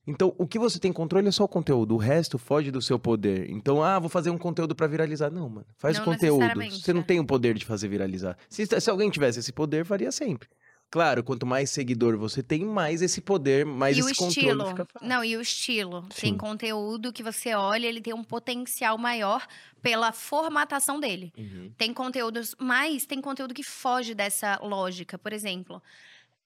Então, 0.06 0.34
o 0.38 0.46
que 0.46 0.58
você 0.58 0.78
tem 0.78 0.90
controle 0.90 1.28
é 1.28 1.30
só 1.30 1.44
o 1.44 1.48
conteúdo, 1.48 1.94
o 1.94 1.98
resto 1.98 2.38
foge 2.38 2.70
do 2.70 2.80
seu 2.80 2.98
poder. 2.98 3.50
Então, 3.50 3.82
ah, 3.82 3.98
vou 3.98 4.08
fazer 4.08 4.30
um 4.30 4.38
conteúdo 4.38 4.74
pra 4.74 4.86
viralizar. 4.86 5.30
Não, 5.30 5.50
mano, 5.50 5.66
faz 5.76 5.96
Não 5.98 6.02
o 6.02 6.04
conteúdo. 6.06 6.46
Você 6.70 6.94
não 6.94 7.02
é. 7.02 7.04
tem 7.04 7.20
o 7.20 7.26
poder 7.26 7.52
de 7.54 7.66
fazer 7.66 7.88
viralizar. 7.88 8.34
Se, 8.48 8.64
se 8.80 8.88
alguém 8.88 9.10
tivesse 9.10 9.40
esse 9.40 9.52
poder, 9.52 9.84
faria 9.84 10.10
sempre. 10.10 10.48
Claro, 10.90 11.22
quanto 11.22 11.44
mais 11.44 11.68
seguidor 11.68 12.16
você 12.16 12.42
tem, 12.42 12.64
mais 12.64 13.02
esse 13.02 13.20
poder, 13.20 13.66
mais 13.66 13.96
e 13.96 14.00
esse 14.00 14.12
estilo. 14.12 14.56
controle 14.56 14.70
fica 14.70 14.86
fácil. 14.86 15.08
Não, 15.08 15.22
e 15.22 15.36
o 15.36 15.40
estilo. 15.40 16.02
Tem 16.18 16.32
Sim. 16.32 16.38
conteúdo 16.38 17.12
que 17.12 17.22
você 17.22 17.54
olha, 17.54 17.86
ele 17.86 18.00
tem 18.00 18.14
um 18.14 18.24
potencial 18.24 18.96
maior 18.96 19.46
pela 19.82 20.12
formatação 20.12 20.98
dele. 20.98 21.30
Uhum. 21.36 21.70
Tem 21.76 21.92
conteúdos, 21.92 22.54
mas 22.58 23.04
tem 23.04 23.20
conteúdo 23.20 23.52
que 23.52 23.62
foge 23.62 24.14
dessa 24.14 24.58
lógica. 24.62 25.18
Por 25.18 25.34
exemplo, 25.34 25.82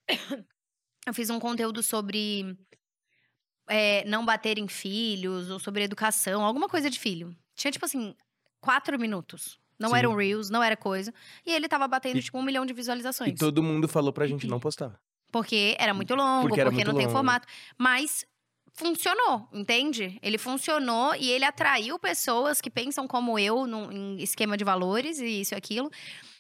eu 1.07 1.14
fiz 1.14 1.31
um 1.31 1.38
conteúdo 1.38 1.81
sobre 1.81 2.59
é, 3.68 4.05
não 4.07 4.24
bater 4.24 4.59
em 4.59 4.66
filhos, 4.66 5.50
ou 5.50 5.61
sobre 5.61 5.85
educação, 5.85 6.44
alguma 6.44 6.68
coisa 6.68 6.90
de 6.90 6.98
filho. 6.98 7.37
Tinha, 7.55 7.70
tipo 7.70 7.85
assim, 7.85 8.14
quatro 8.61 8.98
minutos. 8.98 9.62
Não 9.83 9.90
Sim. 9.90 9.97
eram 9.97 10.14
reels, 10.14 10.49
não 10.49 10.62
era 10.62 10.77
coisa. 10.77 11.12
E 11.45 11.53
ele 11.53 11.68
tava 11.68 11.87
batendo, 11.88 12.18
E- 12.18 12.23
tipo, 12.23 12.38
um 12.38 12.42
milhão 12.42 12.64
de 12.64 12.73
E 12.73 12.75
visualizações. 12.77 13.38
todo 13.38 13.62
mundo 13.62 13.87
falou 13.88 14.12
pra 14.12 14.27
gente 14.27 14.47
não 14.47 14.59
postar. 14.61 14.99
Porque 15.31 15.77
era 15.79 15.92
muito 15.92 16.14
longo, 16.14 16.42
Porque 16.49 16.49
porque, 16.49 16.61
era 16.61 16.71
não 16.71 16.75
muito 16.75 16.87
tem 16.97 17.07
longo. 17.07 17.11
formato. 17.16 17.47
Mas 17.79 18.25
funcionou, 18.75 19.49
entende? 19.53 20.18
Ele 20.23 20.38
funcionou 20.38 21.14
e 21.14 21.31
ele 21.31 21.45
atraiu 21.45 21.99
pessoas 21.99 22.61
que 22.61 22.71
pensam 22.71 23.07
como 23.07 23.38
eu 23.38 23.66
num, 23.66 23.92
em 23.92 24.23
esquema 24.23 24.57
de 24.57 24.64
valores 24.64 25.18
e 25.18 25.40
isso 25.42 25.55
e 25.55 25.57
aquilo. 25.57 25.90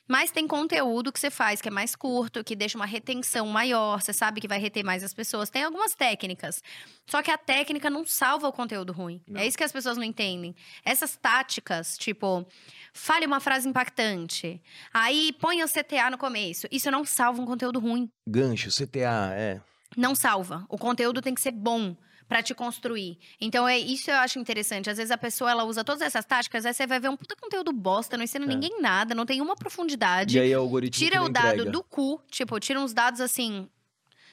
Mas 0.08 0.30
tem 0.30 0.46
conteúdo 0.46 1.12
que 1.12 1.20
você 1.20 1.30
faz 1.30 1.60
que 1.60 1.68
é 1.68 1.70
mais 1.70 1.94
curto, 1.94 2.42
que 2.42 2.56
deixa 2.56 2.76
uma 2.76 2.86
retenção 2.86 3.46
maior, 3.46 4.02
você 4.02 4.12
sabe 4.12 4.40
que 4.40 4.48
vai 4.48 4.58
reter 4.58 4.84
mais 4.84 5.02
as 5.02 5.14
pessoas. 5.14 5.48
Tem 5.48 5.62
algumas 5.62 5.94
técnicas. 5.94 6.62
Só 7.06 7.22
que 7.22 7.30
a 7.30 7.38
técnica 7.38 7.88
não 7.88 8.04
salva 8.04 8.48
o 8.48 8.52
conteúdo 8.52 8.92
ruim. 8.92 9.22
Não. 9.26 9.40
É 9.40 9.46
isso 9.46 9.56
que 9.56 9.64
as 9.64 9.72
pessoas 9.72 9.96
não 9.96 10.04
entendem. 10.04 10.54
Essas 10.84 11.16
táticas, 11.16 11.96
tipo, 11.96 12.46
fale 12.92 13.26
uma 13.26 13.40
frase 13.40 13.68
impactante, 13.68 14.60
aí 14.92 15.32
ponha 15.40 15.64
o 15.64 15.68
CTA 15.68 16.10
no 16.10 16.18
começo. 16.18 16.66
Isso 16.70 16.90
não 16.90 17.04
salva 17.04 17.40
um 17.40 17.46
conteúdo 17.46 17.78
ruim. 17.78 18.10
Gancho, 18.26 18.70
CTA, 18.70 19.32
é. 19.34 19.60
Não 19.96 20.14
salva. 20.14 20.64
O 20.68 20.78
conteúdo 20.78 21.20
tem 21.20 21.34
que 21.34 21.40
ser 21.40 21.52
bom 21.52 21.96
para 22.28 22.42
te 22.42 22.54
construir. 22.54 23.18
Então 23.40 23.66
é 23.68 23.78
isso 23.78 24.10
eu 24.10 24.16
acho 24.16 24.38
interessante. 24.38 24.88
Às 24.90 24.96
vezes 24.96 25.10
a 25.10 25.18
pessoa 25.18 25.50
ela 25.50 25.64
usa 25.64 25.84
todas 25.84 26.02
essas 26.02 26.24
táticas, 26.24 26.64
aí 26.66 26.72
você 26.74 26.86
vai 26.86 26.98
ver 27.00 27.08
um 27.08 27.16
puta 27.16 27.36
conteúdo 27.36 27.72
bosta, 27.72 28.16
não 28.16 28.24
ensina 28.24 28.44
É. 28.44 28.48
ninguém 28.48 28.80
nada, 28.80 29.14
não 29.14 29.26
tem 29.26 29.40
uma 29.40 29.54
profundidade. 29.56 30.36
E 30.38 30.40
aí 30.40 30.54
o 30.56 30.60
algoritmo 30.60 30.98
tira 30.98 31.22
o 31.22 31.28
dado 31.28 31.54
entrega. 31.54 31.70
do 31.70 31.82
cu, 31.82 32.22
tipo, 32.30 32.58
tira 32.60 32.80
uns 32.80 32.92
dados 32.92 33.20
assim, 33.20 33.68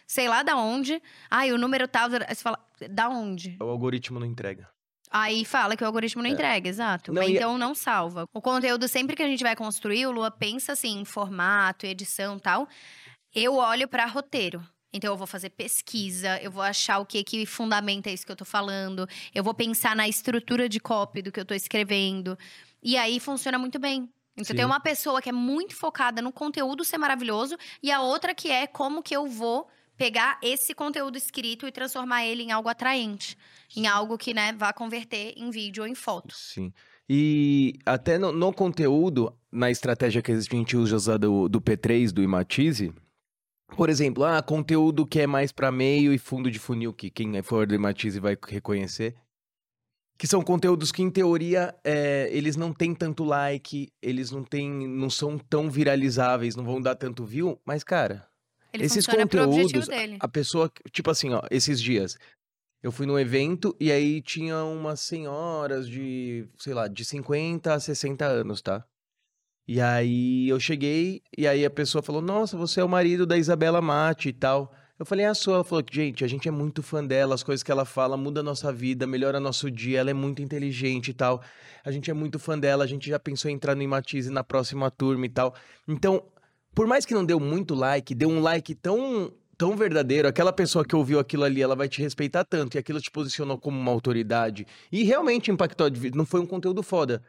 sei 0.08 0.28
lá 0.30 0.44
da 0.44 0.56
onde. 0.56 1.02
Ai, 1.30 1.52
o 1.52 1.58
número 1.58 1.88
tal, 1.88 2.10
aí 2.12 2.36
você 2.36 2.42
fala, 2.42 2.60
da 2.90 3.10
onde? 3.10 3.58
O 3.60 3.66
algoritmo 3.66 4.20
não 4.20 4.26
entrega. 4.28 4.68
Aí 5.12 5.44
fala 5.44 5.76
que 5.76 5.84
o 5.84 5.88
algoritmo 5.88 6.22
não 6.22 6.30
É. 6.30 6.34
entrega, 6.34 6.70
exato. 6.70 7.12
Não, 7.12 7.24
e- 7.24 7.36
então 7.36 7.58
não 7.58 7.74
salva. 7.74 8.26
O 8.32 8.40
conteúdo, 8.40 8.88
sempre 8.88 9.16
que 9.16 9.24
a 9.24 9.28
gente 9.28 9.44
vai 9.44 9.56
construir, 9.56 10.06
o 10.06 10.12
Lua 10.12 10.30
pensa 10.30 10.74
assim, 10.74 11.00
em 11.00 11.06
formato, 11.06 11.88
edição 11.88 12.38
e 12.38 12.40
tal. 12.40 12.68
Eu 13.34 13.56
olho 13.56 13.88
pra 13.88 14.06
roteiro. 14.06 14.64
Então, 14.92 15.14
eu 15.14 15.18
vou 15.18 15.28
fazer 15.28 15.50
pesquisa, 15.52 16.42
eu 16.42 16.50
vou 16.50 16.64
achar 16.64 17.00
o 17.00 17.06
que 17.06 17.24
que 17.24 17.46
fundamenta 17.46 18.10
isso 18.10 18.26
que 18.26 18.32
eu 18.32 18.36
tô 18.36 18.46
falando, 18.46 19.08
eu 19.34 19.44
vou 19.44 19.54
pensar 19.54 19.96
na 19.96 20.08
estrutura 20.08 20.68
de 20.68 20.80
copy 20.80 21.22
do 21.22 21.32
que 21.32 21.40
eu 21.40 21.46
tô 21.46 21.54
escrevendo. 21.54 22.38
E 22.82 22.98
aí 22.98 23.20
funciona 23.20 23.60
muito 23.60 23.78
bem. 23.78 24.10
Então, 24.34 24.46
Sim. 24.46 24.56
tem 24.56 24.66
uma 24.66 24.80
pessoa 24.80 25.22
que 25.22 25.30
é 25.30 25.34
muito 25.34 25.76
focada 25.76 26.22
no 26.22 26.32
conteúdo 26.32 26.86
ser 26.86 26.98
maravilhoso 26.98 27.58
e 27.84 27.92
a 27.92 28.02
outra 28.02 28.34
que 28.34 28.50
é 28.50 28.66
como 28.66 29.04
que 29.04 29.16
eu 29.16 29.28
vou 29.28 29.68
pegar 29.98 30.40
esse 30.42 30.74
conteúdo 30.74 31.18
escrito 31.18 31.68
e 31.68 31.72
transformar 31.72 32.26
ele 32.26 32.44
em 32.44 32.52
algo 32.52 32.70
atraente, 32.70 33.38
em 33.76 33.86
algo 33.86 34.18
que, 34.18 34.34
né, 34.34 34.54
vá 34.54 34.72
converter 34.72 35.34
em 35.36 35.50
vídeo 35.50 35.84
ou 35.84 35.90
em 35.90 35.94
foto. 35.94 36.34
Sim. 36.34 36.72
E 37.08 37.74
até 37.86 38.18
no, 38.18 38.32
no 38.32 38.54
conteúdo, 38.54 39.36
na 39.52 39.70
estratégia 39.70 40.22
que 40.22 40.32
a 40.32 40.40
gente 40.40 40.78
usa 40.78 41.18
do, 41.20 41.50
do 41.50 41.60
P3, 41.60 42.12
do 42.12 42.24
Imatize, 42.24 42.94
por 43.76 43.90
exemplo, 43.90 44.24
ah, 44.24 44.42
conteúdo 44.42 45.06
que 45.06 45.20
é 45.20 45.28
mais 45.28 45.52
para 45.52 45.72
meio 45.72 46.14
e 46.14 46.18
fundo 46.18 46.50
de 46.50 46.60
funil, 46.60 46.94
que 46.94 47.10
quem 47.10 47.42
for 47.42 47.66
do 47.66 47.76
Imatize 47.76 48.20
vai 48.20 48.38
reconhecer. 48.48 49.16
Que 50.18 50.28
são 50.28 50.42
conteúdos 50.42 50.92
que, 50.92 51.02
em 51.02 51.10
teoria, 51.10 51.74
é, 51.84 52.28
eles 52.32 52.58
não 52.58 52.74
têm 52.74 52.94
tanto 52.94 53.24
like, 53.24 53.90
eles 54.02 54.32
não 54.32 54.44
têm, 54.44 54.70
não 54.88 55.10
são 55.10 55.38
tão 55.38 55.70
viralizáveis, 55.70 56.58
não 56.58 56.66
vão 56.66 56.82
dar 56.82 56.96
tanto 56.96 57.24
view, 57.24 57.58
mas, 57.66 57.86
cara, 57.86 58.28
Ele 58.74 58.84
Esses 58.84 59.06
conteúdos, 59.06 59.88
a 60.20 60.28
pessoa, 60.28 60.70
tipo 60.92 61.10
assim, 61.10 61.32
ó, 61.34 61.42
esses 61.50 61.82
dias, 61.82 62.18
eu 62.84 62.92
fui 62.92 63.06
num 63.06 63.18
evento 63.18 63.76
e 63.80 63.92
aí 63.92 64.22
tinha 64.22 64.64
umas 64.64 65.02
senhoras 65.02 65.88
de, 65.88 66.48
sei 66.58 66.74
lá, 66.74 66.88
de 66.88 67.04
50 67.04 67.74
a 67.74 67.80
60 67.80 68.26
anos, 68.26 68.62
tá? 68.62 68.86
E 69.72 69.80
aí 69.80 70.50
eu 70.50 70.60
cheguei 70.60 71.22
e 71.38 71.48
aí 71.48 71.64
a 71.64 71.70
pessoa 71.70 72.02
falou: 72.02 72.24
Nossa, 72.24 72.58
você 72.58 72.82
é 72.82 72.84
o 72.84 72.90
marido 72.90 73.24
da 73.24 73.38
Isabela 73.38 73.80
Mate 73.80 74.30
e 74.30 74.34
tal. 74.34 74.74
Eu 74.98 75.06
falei, 75.06 75.26
ah, 75.26 75.34
sou. 75.36 75.54
Ela 75.54 75.64
falou, 75.64 75.86
gente, 75.92 76.26
a 76.26 76.28
gente 76.28 76.48
é 76.48 76.52
muito 76.52 76.82
fã 76.82 77.06
dela, 77.06 77.36
as 77.36 77.44
coisas 77.44 77.62
que 77.62 77.72
ela 77.72 77.86
fala 77.86 78.18
muda 78.18 78.40
a 78.40 78.44
nossa 78.44 78.74
vida, 78.74 79.06
melhora 79.06 79.40
nosso 79.40 79.70
dia, 79.70 80.00
ela 80.00 80.10
é 80.10 80.14
muito 80.14 80.42
inteligente 80.42 81.10
e 81.10 81.14
tal. 81.14 81.44
A 81.86 81.92
gente 81.92 82.10
é 82.10 82.14
muito 82.16 82.40
fã 82.40 82.58
dela, 82.58 82.84
a 82.84 82.88
gente 82.88 83.08
já 83.08 83.20
pensou 83.20 83.52
em 83.52 83.54
entrar 83.54 83.76
no 83.76 83.84
Imatize 83.84 84.32
na 84.32 84.44
próxima 84.44 84.90
turma 84.90 85.28
e 85.28 85.30
tal. 85.30 85.54
Então, 85.88 86.24
por 86.74 86.88
mais 86.88 87.06
que 87.06 87.14
não 87.14 87.24
deu 87.24 87.40
muito 87.40 87.76
like, 87.76 88.16
deu 88.16 88.28
um 88.28 88.42
like 88.42 88.74
tão, 88.74 89.32
tão 89.56 89.78
verdadeiro, 89.78 90.28
aquela 90.28 90.52
pessoa 90.52 90.84
que 90.84 90.96
ouviu 90.96 91.20
aquilo 91.20 91.44
ali, 91.44 91.62
ela 91.62 91.76
vai 91.76 91.88
te 91.88 92.02
respeitar 92.02 92.44
tanto, 92.44 92.76
e 92.76 92.80
aquilo 92.80 93.00
te 93.00 93.12
posicionou 93.12 93.60
como 93.60 93.80
uma 93.80 93.92
autoridade, 93.92 94.66
e 94.92 95.04
realmente 95.04 95.52
impactou 95.52 95.86
a 95.86 95.92
não 96.16 96.26
foi 96.26 96.40
um 96.40 96.48
conteúdo 96.48 96.82
foda. 96.82 97.22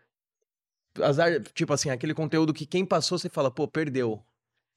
Azar, 1.03 1.43
tipo 1.55 1.73
assim, 1.73 1.91
aquele 1.91 2.15
conteúdo 2.15 2.53
que 2.53 2.67
quem 2.67 2.85
passou, 2.85 3.19
você 3.19 3.29
fala, 3.29 3.51
pô, 3.51 3.67
perdeu, 3.67 4.23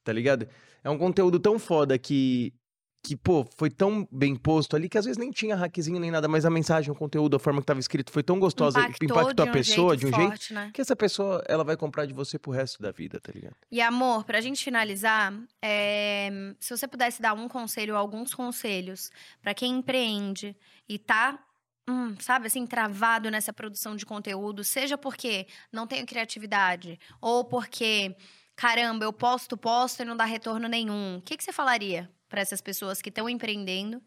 tá 0.04 0.12
ligado? 0.12 0.48
É 0.84 0.90
um 0.90 0.98
conteúdo 0.98 1.40
tão 1.40 1.58
foda 1.58 1.98
que, 1.98 2.54
que 3.02 3.16
pô, 3.16 3.46
foi 3.58 3.70
tão 3.70 4.08
bem 4.12 4.36
posto 4.36 4.76
ali, 4.76 4.88
que 4.88 4.98
às 4.98 5.06
vezes 5.06 5.18
nem 5.18 5.30
tinha 5.30 5.56
hackzinho 5.56 6.00
nem 6.00 6.10
nada, 6.10 6.28
mas 6.28 6.46
a 6.46 6.50
mensagem, 6.50 6.92
o 6.92 6.96
conteúdo, 6.96 7.36
a 7.36 7.40
forma 7.40 7.60
que 7.62 7.66
tava 7.66 7.80
escrito 7.80 8.12
foi 8.12 8.24
tão 8.24 8.40
gostosa, 8.40 8.80
impactou, 8.80 9.18
Impactou 9.18 9.46
a 9.46 9.52
pessoa 9.52 9.98
de 9.98 10.06
um 10.06 10.14
jeito, 10.14 10.30
forte, 10.30 10.54
né? 10.54 10.72
que 10.74 10.82
essa 10.82 10.96
pessoa, 10.96 11.44
ela 11.48 11.64
vai 11.64 11.76
comprar 11.76 12.06
de 12.06 12.14
você 12.14 12.40
pro 12.40 12.52
resto 12.52 12.82
da 12.82 12.92
vida, 12.92 13.20
tá 13.20 13.32
ligado? 13.34 13.56
E 13.72 13.82
amor, 13.82 14.24
pra 14.24 14.40
gente 14.42 14.64
finalizar, 14.64 15.34
é, 15.62 16.30
se 16.60 16.76
você 16.76 16.88
pudesse 16.88 17.22
dar 17.22 17.34
um 17.34 17.48
conselho, 17.48 17.96
alguns 17.96 18.34
conselhos 18.34 19.12
pra 19.42 19.54
quem 19.54 19.80
empreende 19.80 20.56
e 20.88 20.98
tá, 20.98 21.40
hum, 21.88 22.16
sabe, 22.20 22.48
assim, 22.48 22.66
travado 22.66 23.30
nessa 23.30 23.54
produção 23.54 23.96
de 23.96 24.06
conteúdo, 24.06 24.64
seja 24.64 24.98
porque 24.98 25.48
não 25.72 25.88
tenho 25.88 26.06
criatividade 26.06 27.00
ou 27.22 27.44
porque, 27.46 28.16
caramba, 28.56 29.06
eu 29.06 29.14
posto, 29.14 29.58
posto 29.58 30.02
e 30.02 30.06
não 30.06 30.16
dá 30.16 30.26
retorno 30.26 30.68
nenhum. 30.68 31.18
O 31.18 31.22
que, 31.22 31.38
que 31.38 31.44
você 31.44 31.52
falaria 31.52 32.10
pra 32.30 32.42
essas 32.42 32.62
pessoas 32.62 33.02
que 33.02 33.10
estão 33.10 33.30
empreendendo, 33.30 34.02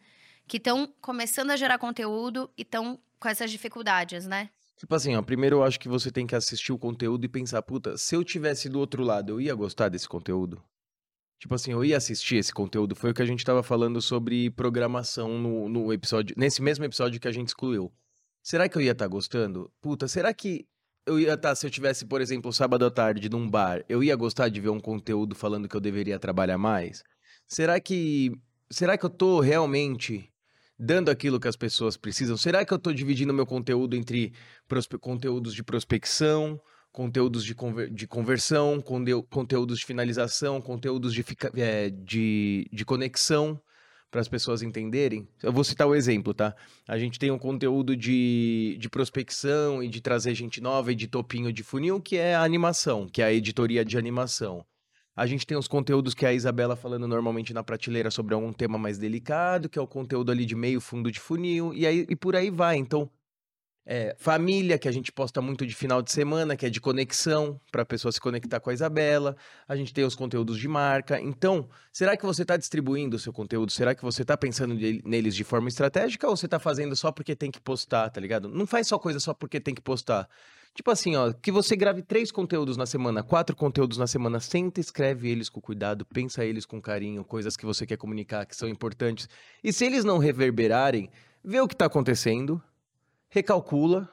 que 0.46 0.56
estão 0.56 0.92
começando 1.00 1.50
a 1.50 1.56
gerar 1.56 1.78
conteúdo 1.78 2.50
e 2.56 2.62
estão 2.62 2.98
com 3.18 3.28
essas 3.28 3.50
dificuldades, 3.50 4.26
né? 4.26 4.50
Tipo 4.76 4.94
assim, 4.94 5.16
ó, 5.16 5.22
primeiro 5.22 5.56
eu 5.56 5.64
acho 5.64 5.80
que 5.80 5.88
você 5.88 6.10
tem 6.10 6.26
que 6.26 6.34
assistir 6.34 6.72
o 6.72 6.78
conteúdo 6.78 7.24
e 7.24 7.28
pensar, 7.28 7.62
puta, 7.62 7.96
se 7.96 8.14
eu 8.14 8.22
tivesse 8.22 8.68
do 8.68 8.78
outro 8.78 9.02
lado, 9.02 9.32
eu 9.32 9.40
ia 9.40 9.54
gostar 9.54 9.88
desse 9.88 10.06
conteúdo? 10.06 10.62
Tipo 11.38 11.54
assim, 11.54 11.72
eu 11.72 11.84
ia 11.84 11.96
assistir 11.96 12.36
esse 12.36 12.52
conteúdo. 12.52 12.94
Foi 12.94 13.10
o 13.10 13.14
que 13.14 13.22
a 13.22 13.26
gente 13.26 13.44
tava 13.44 13.62
falando 13.62 14.00
sobre 14.00 14.50
programação 14.50 15.38
no, 15.38 15.68
no 15.68 15.92
episódio, 15.92 16.34
nesse 16.38 16.62
mesmo 16.62 16.84
episódio 16.84 17.20
que 17.20 17.28
a 17.28 17.32
gente 17.32 17.48
excluiu. 17.48 17.92
Será 18.42 18.68
que 18.68 18.78
eu 18.78 18.82
ia 18.82 18.92
estar 18.92 19.06
gostando? 19.06 19.70
Puta, 19.80 20.08
será 20.08 20.32
que 20.32 20.66
eu 21.06 21.20
ia 21.20 21.34
estar, 21.34 21.54
se 21.54 21.66
eu 21.66 21.70
tivesse, 21.70 22.04
por 22.04 22.20
exemplo, 22.20 22.52
sábado 22.52 22.84
à 22.84 22.90
tarde 22.90 23.28
num 23.28 23.48
bar, 23.48 23.84
eu 23.88 24.02
ia 24.02 24.16
gostar 24.16 24.48
de 24.48 24.60
ver 24.60 24.70
um 24.70 24.80
conteúdo 24.80 25.34
falando 25.34 25.68
que 25.68 25.76
eu 25.76 25.80
deveria 25.80 26.18
trabalhar 26.18 26.58
mais? 26.58 27.02
Será 27.46 27.78
que. 27.80 28.32
Será 28.68 28.98
que 28.98 29.04
eu 29.04 29.10
tô 29.10 29.40
realmente 29.40 30.32
dando 30.78 31.10
aquilo 31.10 31.38
que 31.38 31.46
as 31.46 31.56
pessoas 31.56 31.96
precisam? 31.96 32.36
Será 32.36 32.64
que 32.64 32.74
eu 32.74 32.78
tô 32.78 32.92
dividindo 32.92 33.32
meu 33.32 33.46
conteúdo 33.46 33.94
entre 33.94 34.32
conteúdos 35.00 35.54
de 35.54 35.62
prospecção, 35.62 36.60
conteúdos 36.96 37.44
de, 37.44 37.54
conver- 37.54 37.90
de 37.90 38.06
conversão, 38.06 38.80
conteúdos 39.28 39.78
de 39.80 39.84
finalização, 39.84 40.62
conteúdos 40.62 41.12
de, 41.12 41.22
é, 41.58 41.90
de, 41.90 42.66
de 42.72 42.84
conexão 42.86 43.60
para 44.10 44.22
as 44.22 44.28
pessoas 44.28 44.62
entenderem? 44.62 45.28
Eu 45.42 45.52
vou 45.52 45.62
citar 45.62 45.86
o 45.86 45.94
exemplo, 45.94 46.32
tá? 46.32 46.56
A 46.88 46.98
gente 46.98 47.18
tem 47.18 47.30
um 47.30 47.38
conteúdo 47.38 47.94
de, 47.94 48.78
de 48.80 48.88
prospecção 48.88 49.82
e 49.82 49.88
de 49.88 50.00
trazer 50.00 50.34
gente 50.34 50.58
nova 50.58 50.90
e 50.90 50.94
de 50.94 51.06
topinho 51.06 51.52
de 51.52 51.62
funil, 51.62 52.00
que 52.00 52.16
é 52.16 52.34
a 52.34 52.42
animação, 52.42 53.06
que 53.06 53.20
é 53.20 53.26
a 53.26 53.32
editoria 53.32 53.84
de 53.84 53.98
animação. 53.98 54.64
A 55.14 55.26
gente 55.26 55.46
tem 55.46 55.56
os 55.56 55.68
conteúdos 55.68 56.14
que 56.14 56.24
a 56.24 56.32
Isabela 56.32 56.76
falando 56.76 57.06
normalmente 57.06 57.52
na 57.52 57.62
prateleira 57.62 58.10
sobre 58.10 58.32
algum 58.34 58.54
tema 58.54 58.78
mais 58.78 58.96
delicado, 58.96 59.68
que 59.68 59.78
é 59.78 59.82
o 59.82 59.86
conteúdo 59.86 60.32
ali 60.32 60.46
de 60.46 60.54
meio 60.54 60.80
fundo 60.80 61.12
de 61.12 61.20
funil, 61.20 61.74
e, 61.74 61.86
aí, 61.86 62.06
e 62.08 62.16
por 62.16 62.34
aí 62.34 62.48
vai. 62.48 62.76
Então, 62.78 63.10
é, 63.86 64.16
família, 64.18 64.78
que 64.78 64.88
a 64.88 64.92
gente 64.92 65.12
posta 65.12 65.40
muito 65.40 65.64
de 65.64 65.74
final 65.74 66.02
de 66.02 66.10
semana, 66.10 66.56
que 66.56 66.66
é 66.66 66.70
de 66.70 66.80
conexão, 66.80 67.60
para 67.70 67.82
a 67.82 67.86
pessoa 67.86 68.10
se 68.10 68.20
conectar 68.20 68.58
com 68.58 68.68
a 68.68 68.74
Isabela. 68.74 69.36
A 69.68 69.76
gente 69.76 69.94
tem 69.94 70.04
os 70.04 70.16
conteúdos 70.16 70.58
de 70.58 70.66
marca. 70.66 71.20
Então, 71.20 71.68
será 71.92 72.16
que 72.16 72.26
você 72.26 72.42
está 72.42 72.56
distribuindo 72.56 73.16
o 73.16 73.18
seu 73.18 73.32
conteúdo? 73.32 73.70
Será 73.70 73.94
que 73.94 74.02
você 74.02 74.22
está 74.22 74.36
pensando 74.36 74.74
nele- 74.74 75.02
neles 75.04 75.36
de 75.36 75.44
forma 75.44 75.68
estratégica 75.68 76.28
ou 76.28 76.36
você 76.36 76.46
está 76.46 76.58
fazendo 76.58 76.96
só 76.96 77.12
porque 77.12 77.36
tem 77.36 77.50
que 77.50 77.60
postar, 77.60 78.10
tá 78.10 78.20
ligado? 78.20 78.48
Não 78.48 78.66
faz 78.66 78.88
só 78.88 78.98
coisa 78.98 79.20
só 79.20 79.32
porque 79.32 79.60
tem 79.60 79.74
que 79.74 79.80
postar. 79.82 80.28
Tipo 80.74 80.90
assim, 80.90 81.16
ó, 81.16 81.32
que 81.32 81.50
você 81.50 81.74
grave 81.74 82.02
três 82.02 82.30
conteúdos 82.30 82.76
na 82.76 82.84
semana, 82.84 83.22
quatro 83.22 83.56
conteúdos 83.56 83.96
na 83.96 84.06
semana, 84.06 84.40
senta, 84.40 84.78
escreve 84.78 85.30
eles 85.30 85.48
com 85.48 85.58
cuidado, 85.58 86.04
pensa 86.04 86.44
eles 86.44 86.66
com 86.66 86.82
carinho, 86.82 87.24
coisas 87.24 87.56
que 87.56 87.64
você 87.64 87.86
quer 87.86 87.96
comunicar 87.96 88.44
que 88.44 88.54
são 88.54 88.68
importantes. 88.68 89.26
E 89.64 89.72
se 89.72 89.86
eles 89.86 90.04
não 90.04 90.18
reverberarem, 90.18 91.08
vê 91.42 91.60
o 91.60 91.68
que 91.68 91.74
tá 91.74 91.86
acontecendo, 91.86 92.60
recalcula, 93.28 94.08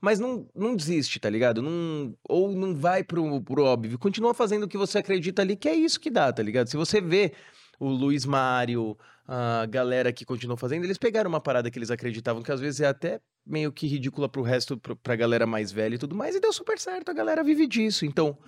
mas 0.00 0.20
não, 0.20 0.48
não 0.54 0.76
desiste, 0.76 1.18
tá 1.18 1.28
ligado? 1.28 1.62
Não, 1.62 2.16
ou 2.28 2.52
não 2.52 2.74
vai 2.74 3.02
pro, 3.02 3.40
pro 3.42 3.64
óbvio. 3.64 3.98
Continua 3.98 4.34
fazendo 4.34 4.64
o 4.64 4.68
que 4.68 4.78
você 4.78 4.98
acredita 4.98 5.42
ali, 5.42 5.56
que 5.56 5.68
é 5.68 5.74
isso 5.74 5.98
que 5.98 6.10
dá, 6.10 6.32
tá 6.32 6.42
ligado? 6.42 6.68
Se 6.68 6.76
você 6.76 7.00
vê 7.00 7.32
o 7.80 7.88
Luiz 7.88 8.24
Mário, 8.24 8.96
a 9.26 9.66
galera 9.66 10.12
que 10.12 10.24
continuou 10.24 10.56
fazendo, 10.56 10.84
eles 10.84 10.98
pegaram 10.98 11.28
uma 11.28 11.40
parada 11.40 11.70
que 11.70 11.78
eles 11.78 11.90
acreditavam, 11.90 12.42
que 12.42 12.52
às 12.52 12.60
vezes 12.60 12.80
é 12.80 12.86
até 12.86 13.20
meio 13.44 13.72
que 13.72 13.86
ridícula 13.86 14.28
pro 14.28 14.42
resto, 14.42 14.76
pro, 14.76 14.96
pra 14.96 15.16
galera 15.16 15.46
mais 15.46 15.72
velha 15.72 15.96
e 15.96 15.98
tudo 15.98 16.14
mais, 16.14 16.34
e 16.34 16.40
deu 16.40 16.52
super 16.52 16.78
certo, 16.78 17.10
a 17.10 17.14
galera 17.14 17.42
vive 17.42 17.66
disso. 17.66 18.06
Então, 18.06 18.38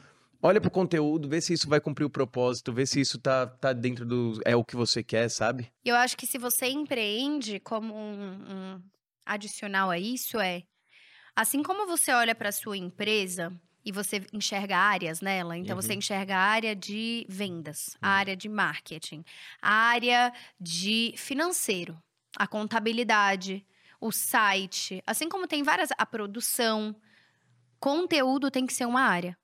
olha 0.43 0.61
pro 0.61 0.71
conteúdo, 0.71 1.29
vê 1.29 1.41
se 1.41 1.53
isso 1.53 1.69
vai 1.69 1.81
cumprir 1.81 2.05
o 2.05 2.11
propósito, 2.11 2.73
vê 2.73 2.87
se 2.87 3.01
isso 3.01 3.19
tá, 3.19 3.47
tá 3.47 3.73
dentro 3.73 4.05
do. 4.07 4.41
é 4.45 4.55
o 4.55 4.65
que 4.65 4.77
você 4.77 5.03
quer, 5.03 5.29
sabe? 5.29 5.71
Eu 5.85 5.97
acho 5.97 6.17
que 6.17 6.27
se 6.27 6.39
você 6.39 6.67
empreende, 6.67 7.59
como 7.61 7.95
um, 7.95 8.33
um 8.49 8.83
adicional 9.29 9.91
a 9.91 9.99
isso, 9.99 10.41
é 10.41 10.63
assim 11.37 11.63
como 11.63 11.87
você 11.87 12.13
olha 12.13 12.35
para 12.35 12.51
sua 12.53 12.77
empresa 12.77 13.53
e 13.85 13.93
você 13.93 14.23
enxerga 14.33 14.77
áreas 14.77 15.21
nela, 15.21 15.57
então 15.57 15.77
você 15.77 15.93
Uhum. 15.93 15.99
enxerga 15.99 16.37
a 16.37 16.41
área 16.41 16.75
de 16.77 17.25
vendas, 17.29 17.97
a 18.03 18.09
área 18.11 18.37
de 18.37 18.49
marketing, 18.49 19.25
a 19.63 19.73
área 19.73 20.33
de 20.61 21.15
financeiro, 21.17 21.97
a 22.37 22.47
contabilidade, 22.47 23.65
o 24.01 24.11
site, 24.13 25.03
assim 25.07 25.29
como 25.29 25.47
tem 25.47 25.63
várias 25.63 25.91
a 25.99 26.07
produção, 26.07 26.95
conteúdo 27.81 28.51
tem 28.51 28.67
que 28.67 28.73
ser 28.73 28.87
uma 28.87 29.03
área. 29.03 29.37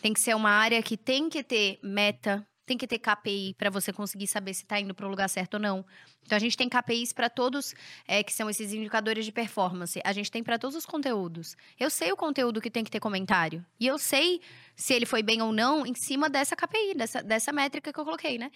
Tem 0.00 0.12
que 0.12 0.20
ser 0.20 0.34
uma 0.36 0.50
área 0.50 0.82
que 0.82 0.96
tem 0.96 1.28
que 1.28 1.42
ter 1.42 1.78
meta, 1.82 2.46
tem 2.68 2.78
que 2.78 2.86
ter 2.86 2.98
KPI 2.98 3.54
para 3.58 3.70
você 3.70 3.92
conseguir 3.92 4.26
saber 4.26 4.54
se 4.54 4.62
está 4.62 4.78
indo 4.78 4.94
para 4.94 5.06
o 5.06 5.08
lugar 5.08 5.28
certo 5.28 5.54
ou 5.54 5.60
não. 5.60 5.84
Então 6.24 6.36
a 6.36 6.38
gente 6.38 6.56
tem 6.56 6.68
KPIs 6.68 7.12
para 7.12 7.30
todos, 7.30 7.74
é, 8.06 8.22
que 8.22 8.32
são 8.32 8.48
esses 8.48 8.72
indicadores 8.72 9.24
de 9.24 9.32
performance. 9.32 10.00
A 10.04 10.12
gente 10.12 10.30
tem 10.30 10.42
para 10.44 10.58
todos 10.58 10.76
os 10.76 10.86
conteúdos. 10.86 11.56
Eu 11.80 11.88
sei 11.90 12.12
o 12.12 12.16
conteúdo 12.16 12.60
que 12.60 12.70
tem 12.70 12.84
que 12.84 12.90
ter 12.90 13.00
comentário 13.00 13.64
e 13.80 13.86
eu 13.86 13.98
sei 13.98 14.40
se 14.76 14.92
ele 14.92 15.06
foi 15.06 15.22
bem 15.22 15.42
ou 15.42 15.52
não 15.52 15.86
em 15.86 15.94
cima 15.94 16.28
dessa 16.28 16.54
KPI, 16.54 16.94
dessa, 16.94 17.22
dessa 17.22 17.52
métrica 17.52 17.92
que 17.92 17.98
eu 17.98 18.04
coloquei, 18.04 18.38
né? 18.38 18.50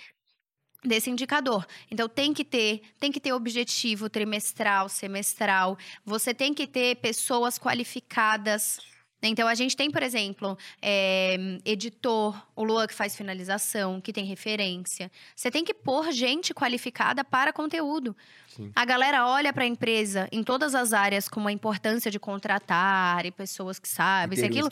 desse 0.85 1.09
indicador. 1.11 1.65
Então 1.91 2.09
tem 2.09 2.35
que 2.35 2.45
ter, 2.45 2.83
tem 2.99 3.13
que 3.13 3.21
ter 3.21 3.33
objetivo 3.33 4.11
trimestral, 4.11 4.89
semestral. 4.89 5.79
Você 6.05 6.35
tem 6.35 6.53
que 6.53 6.67
ter 6.67 6.97
pessoas 6.97 7.59
qualificadas 7.59 8.81
então, 9.29 9.47
a 9.47 9.55
gente 9.55 9.77
tem, 9.77 9.91
por 9.91 10.03
exemplo, 10.03 10.59
é, 10.81 11.37
editor, 11.65 12.37
o 12.57 12.65
Luan 12.65 12.87
que 12.87 12.95
faz 12.95 13.17
finalização, 13.17 14.01
que 14.01 14.13
tem 14.13 14.25
referência. 14.25 15.11
Você 15.35 15.51
tem 15.51 15.65
que 15.65 15.73
pôr 15.73 16.11
gente 16.11 16.53
qualificada 16.53 17.23
para 17.23 17.53
conteúdo. 17.53 18.17
Sim. 18.49 18.71
A 18.75 18.85
galera 18.85 19.27
olha 19.27 19.53
para 19.53 19.65
a 19.65 19.67
empresa 19.67 20.29
em 20.31 20.43
todas 20.43 20.75
as 20.75 20.93
áreas 20.93 21.29
com 21.29 21.47
a 21.47 21.53
importância 21.53 22.11
de 22.11 22.19
contratar 22.19 23.25
e 23.25 23.31
pessoas 23.31 23.79
que 23.79 23.89
sabem, 23.89 24.37
isso 24.37 24.45
aquilo. 24.45 24.69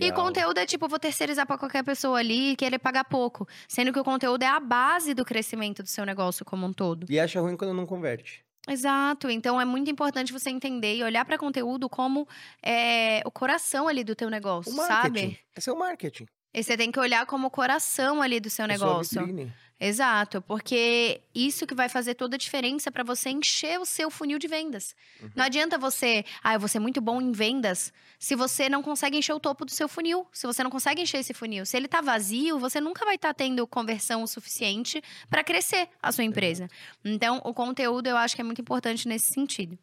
e 0.00 0.12
conteúdo 0.12 0.58
é 0.58 0.66
tipo, 0.66 0.86
vou 0.86 0.98
terceirizar 0.98 1.46
para 1.46 1.58
qualquer 1.58 1.82
pessoa 1.82 2.18
ali 2.18 2.52
e 2.52 2.56
querer 2.56 2.78
pagar 2.78 3.04
pouco. 3.04 3.48
Sendo 3.66 3.92
que 3.92 3.98
o 3.98 4.04
conteúdo 4.04 4.42
é 4.42 4.46
a 4.46 4.60
base 4.60 5.14
do 5.14 5.24
crescimento 5.24 5.82
do 5.82 5.88
seu 5.88 6.04
negócio 6.04 6.44
como 6.44 6.66
um 6.66 6.72
todo. 6.72 7.06
E 7.08 7.18
acha 7.18 7.40
ruim 7.40 7.56
quando 7.56 7.74
não 7.74 7.86
converte. 7.86 8.44
Exato. 8.68 9.30
Então 9.30 9.60
é 9.60 9.64
muito 9.64 9.90
importante 9.90 10.32
você 10.32 10.50
entender 10.50 10.96
e 10.96 11.02
olhar 11.02 11.24
para 11.24 11.38
conteúdo 11.38 11.88
como 11.88 12.26
é, 12.62 13.22
o 13.24 13.30
coração 13.30 13.88
ali 13.88 14.02
do 14.02 14.14
teu 14.14 14.30
negócio, 14.30 14.72
o 14.72 14.86
sabe? 14.86 15.38
Esse 15.56 15.68
é 15.68 15.72
o 15.72 15.78
marketing. 15.78 16.26
E 16.52 16.62
você 16.62 16.76
tem 16.76 16.90
que 16.90 17.00
olhar 17.00 17.26
como 17.26 17.48
o 17.48 17.50
coração 17.50 18.22
ali 18.22 18.38
do 18.38 18.48
seu 18.48 18.64
é 18.64 18.68
negócio. 18.68 19.20
Exato, 19.86 20.40
porque 20.40 21.20
isso 21.34 21.66
que 21.66 21.74
vai 21.74 21.90
fazer 21.90 22.14
toda 22.14 22.36
a 22.36 22.38
diferença 22.38 22.90
para 22.90 23.04
você 23.04 23.28
encher 23.28 23.78
o 23.78 23.84
seu 23.84 24.10
funil 24.10 24.38
de 24.38 24.48
vendas. 24.48 24.96
Uhum. 25.20 25.30
Não 25.36 25.44
adianta 25.44 25.76
você, 25.76 26.24
ah, 26.42 26.54
eu 26.54 26.60
vou 26.60 26.70
ser 26.70 26.78
muito 26.78 27.02
bom 27.02 27.20
em 27.20 27.32
vendas, 27.32 27.92
se 28.18 28.34
você 28.34 28.66
não 28.66 28.82
consegue 28.82 29.18
encher 29.18 29.34
o 29.34 29.40
topo 29.40 29.66
do 29.66 29.70
seu 29.70 29.86
funil, 29.86 30.26
se 30.32 30.46
você 30.46 30.64
não 30.64 30.70
consegue 30.70 31.02
encher 31.02 31.18
esse 31.18 31.34
funil. 31.34 31.66
Se 31.66 31.76
ele 31.76 31.86
tá 31.86 32.00
vazio, 32.00 32.58
você 32.58 32.80
nunca 32.80 33.04
vai 33.04 33.16
estar 33.16 33.28
tá 33.28 33.34
tendo 33.34 33.66
conversão 33.66 34.22
o 34.22 34.26
suficiente 34.26 35.02
para 35.28 35.44
crescer 35.44 35.86
a 36.02 36.10
sua 36.10 36.24
empresa. 36.24 36.66
Então, 37.04 37.42
o 37.44 37.52
conteúdo 37.52 38.06
eu 38.06 38.16
acho 38.16 38.34
que 38.34 38.40
é 38.40 38.44
muito 38.44 38.62
importante 38.62 39.06
nesse 39.06 39.34
sentido. 39.34 39.78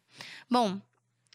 Bom, 0.50 0.80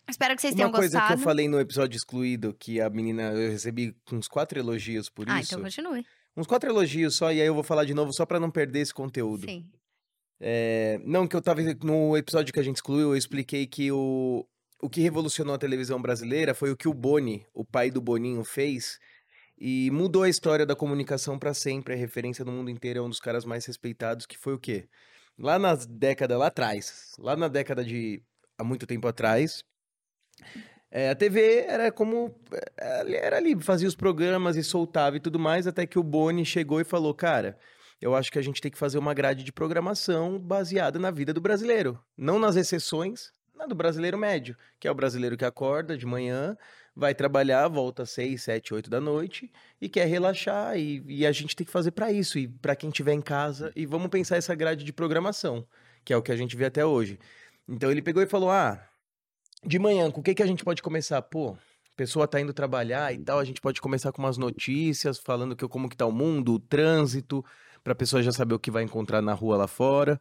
Espero 0.10 0.36
que 0.36 0.42
vocês 0.42 0.56
tenham 0.56 0.72
gostado. 0.72 0.86
Uma 0.86 1.02
coisa 1.02 1.16
que 1.16 1.20
eu 1.20 1.24
falei 1.24 1.50
no 1.50 1.60
episódio 1.60 1.98
excluído, 1.98 2.56
que 2.58 2.80
a 2.80 2.90
menina, 2.90 3.24
eu 3.24 3.52
recebi 3.52 3.94
uns 4.10 4.28
quatro 4.28 4.58
elogios 4.58 5.10
por 5.10 5.30
ah, 5.30 5.42
isso. 5.42 5.56
Ah, 5.56 5.60
então 5.60 5.64
continue. 5.64 6.06
Uns 6.38 6.46
quatro 6.46 6.70
elogios 6.70 7.16
só, 7.16 7.32
e 7.32 7.42
aí 7.42 7.48
eu 7.48 7.56
vou 7.56 7.64
falar 7.64 7.84
de 7.84 7.96
novo 7.96 8.14
só 8.14 8.24
para 8.24 8.40
não 8.40 8.52
perder 8.52 8.82
esse 8.82 8.94
conteúdo. 8.94 9.50
Sim. 9.50 9.68
É, 10.40 11.02
não, 11.04 11.28
que 11.28 11.36
eu 11.36 11.42
tava. 11.42 11.62
No 11.84 12.16
episódio 12.16 12.54
que 12.54 12.60
a 12.60 12.64
gente 12.64 12.76
excluiu, 12.76 13.10
eu 13.10 13.18
expliquei 13.18 13.66
que 13.66 13.92
o, 13.92 14.48
o 14.80 14.88
que 14.88 15.02
revolucionou 15.02 15.56
a 15.56 15.58
televisão 15.58 16.00
brasileira 16.00 16.54
foi 16.54 16.72
o 16.72 16.78
que 16.78 16.88
o 16.88 16.94
Boni, 16.94 17.44
o 17.56 17.66
pai 17.66 17.90
do 17.90 18.00
Boninho, 18.00 18.44
fez. 18.44 19.00
E 19.58 19.90
mudou 19.90 20.22
a 20.22 20.30
história 20.30 20.64
da 20.64 20.76
comunicação 20.76 21.40
para 21.40 21.56
sempre. 21.56 21.96
A 21.96 21.98
referência 21.98 22.46
no 22.46 22.52
mundo 22.52 22.70
inteiro 22.70 23.00
é 23.00 23.02
um 23.02 23.10
dos 23.10 23.20
caras 23.20 23.44
mais 23.44 23.66
respeitados, 23.66 24.28
que 24.28 24.38
foi 24.38 24.54
o 24.54 24.60
quê? 24.60 24.88
Lá 25.40 25.58
nas 25.58 25.88
décadas, 25.88 26.38
lá 26.38 26.48
atrás, 26.48 27.14
lá 27.18 27.36
na 27.36 27.48
década 27.48 27.84
de. 27.84 28.22
há 28.60 28.64
muito 28.64 28.86
tempo 28.86 29.08
atrás, 29.08 29.64
é, 30.90 31.10
a 31.10 31.16
TV 31.16 31.66
era 31.68 31.92
como. 31.92 32.34
É, 32.78 33.26
era 33.26 33.38
ali, 33.38 33.60
fazia 33.62 33.88
os 33.88 33.96
programas 33.96 34.56
e 34.56 34.64
soltava 34.64 35.18
e 35.18 35.20
tudo 35.20 35.38
mais, 35.38 35.68
até 35.68 35.86
que 35.86 36.00
o 36.00 36.04
Boni 36.04 36.46
chegou 36.46 36.80
e 36.80 36.86
falou: 36.86 37.14
Cara, 37.14 37.58
eu 38.02 38.16
acho 38.16 38.32
que 38.32 38.40
a 38.40 38.42
gente 38.42 38.62
tem 38.62 38.72
que 38.72 38.78
fazer 38.78 38.98
uma 38.98 39.14
grade 39.14 39.44
de 39.44 39.52
programação 39.52 40.40
baseada 40.40 40.98
na 40.98 41.12
vida 41.12 41.34
do 41.34 41.42
brasileiro. 41.42 42.00
Não 42.18 42.40
nas 42.40 42.56
exceções, 42.56 43.34
na 43.54 43.66
do 43.66 43.76
brasileiro 43.76 44.18
médio, 44.18 44.56
que 44.80 44.88
é 44.88 44.92
o 44.92 44.96
brasileiro 44.96 45.36
que 45.36 45.44
acorda 45.44 45.98
de 45.98 46.06
manhã, 46.06 46.56
vai 46.96 47.14
trabalhar, 47.14 47.68
volta 47.68 48.04
às 48.04 48.12
seis, 48.12 48.44
sete, 48.44 48.74
oito 48.74 48.90
da 48.90 49.02
noite 49.02 49.52
e 49.82 49.90
quer 49.90 50.06
relaxar. 50.06 50.78
E, 50.78 51.04
e 51.06 51.26
a 51.26 51.32
gente 51.34 51.54
tem 51.54 51.66
que 51.66 51.72
fazer 51.72 51.92
para 51.92 52.14
isso, 52.14 52.40
e 52.40 52.48
para 52.48 52.78
quem 52.78 52.90
estiver 52.90 53.14
em 53.14 53.22
casa. 53.22 53.74
E 53.76 53.86
vamos 53.86 54.08
pensar 54.08 54.38
essa 54.38 54.56
grade 54.56 54.86
de 54.86 54.94
programação, 54.94 55.68
que 56.06 56.14
é 56.14 56.18
o 56.18 56.22
que 56.22 56.32
a 56.32 56.38
gente 56.38 56.56
vê 56.56 56.66
até 56.66 56.86
hoje. 56.86 57.20
Então 57.68 57.92
ele 57.92 58.02
pegou 58.02 58.24
e 58.24 58.28
falou: 58.28 58.50
Ah 58.50 58.88
de 59.66 59.80
manhã, 59.80 60.12
com 60.12 60.22
o 60.22 60.24
que, 60.24 60.36
que 60.36 60.44
a 60.44 60.48
gente 60.48 60.64
pode 60.64 60.82
começar? 60.82 61.22
Pô, 61.22 61.52
a 61.52 61.96
pessoa 61.96 62.28
tá 62.28 62.40
indo 62.40 62.54
trabalhar 62.54 63.14
e 63.14 63.18
tal, 63.18 63.40
a 63.40 63.46
gente 63.46 63.62
pode 63.62 63.82
começar 63.82 64.12
com 64.12 64.22
umas 64.22 64.38
notícias, 64.38 65.18
falando 65.18 65.56
que 65.56 65.68
como 65.68 65.90
que 65.90 65.98
tá 65.98 66.06
o 66.06 66.12
mundo, 66.12 66.54
o 66.54 66.60
trânsito, 66.60 67.44
pra 67.84 67.96
pessoa 67.96 68.22
já 68.22 68.32
saber 68.32 68.56
o 68.56 68.60
que 68.60 68.72
vai 68.72 68.84
encontrar 68.84 69.22
na 69.22 69.34
rua 69.34 69.58
lá 69.58 69.68
fora. 69.68 70.20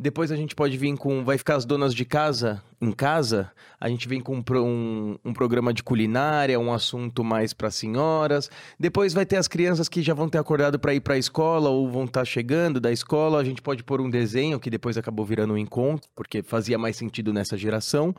Depois 0.00 0.30
a 0.30 0.36
gente 0.36 0.54
pode 0.54 0.78
vir 0.78 0.96
com. 0.96 1.24
Vai 1.24 1.36
ficar 1.36 1.56
as 1.56 1.64
donas 1.64 1.92
de 1.92 2.04
casa 2.04 2.62
em 2.80 2.92
casa. 2.92 3.50
A 3.80 3.88
gente 3.88 4.06
vem 4.06 4.20
com 4.20 4.36
um, 4.36 5.18
um 5.24 5.32
programa 5.34 5.74
de 5.74 5.82
culinária, 5.82 6.58
um 6.60 6.72
assunto 6.72 7.24
mais 7.24 7.52
para 7.52 7.68
senhoras. 7.68 8.48
Depois 8.78 9.12
vai 9.12 9.26
ter 9.26 9.38
as 9.38 9.48
crianças 9.48 9.88
que 9.88 10.00
já 10.00 10.14
vão 10.14 10.28
ter 10.28 10.38
acordado 10.38 10.78
para 10.78 10.94
ir 10.94 11.00
para 11.00 11.14
a 11.14 11.18
escola 11.18 11.68
ou 11.68 11.90
vão 11.90 12.04
estar 12.04 12.20
tá 12.20 12.24
chegando 12.24 12.78
da 12.78 12.92
escola. 12.92 13.40
A 13.40 13.44
gente 13.44 13.60
pode 13.60 13.82
pôr 13.82 14.00
um 14.00 14.08
desenho 14.08 14.60
que 14.60 14.70
depois 14.70 14.96
acabou 14.96 15.26
virando 15.26 15.54
um 15.54 15.58
encontro, 15.58 16.08
porque 16.14 16.44
fazia 16.44 16.78
mais 16.78 16.96
sentido 16.96 17.32
nessa 17.32 17.56
geração. 17.56 18.14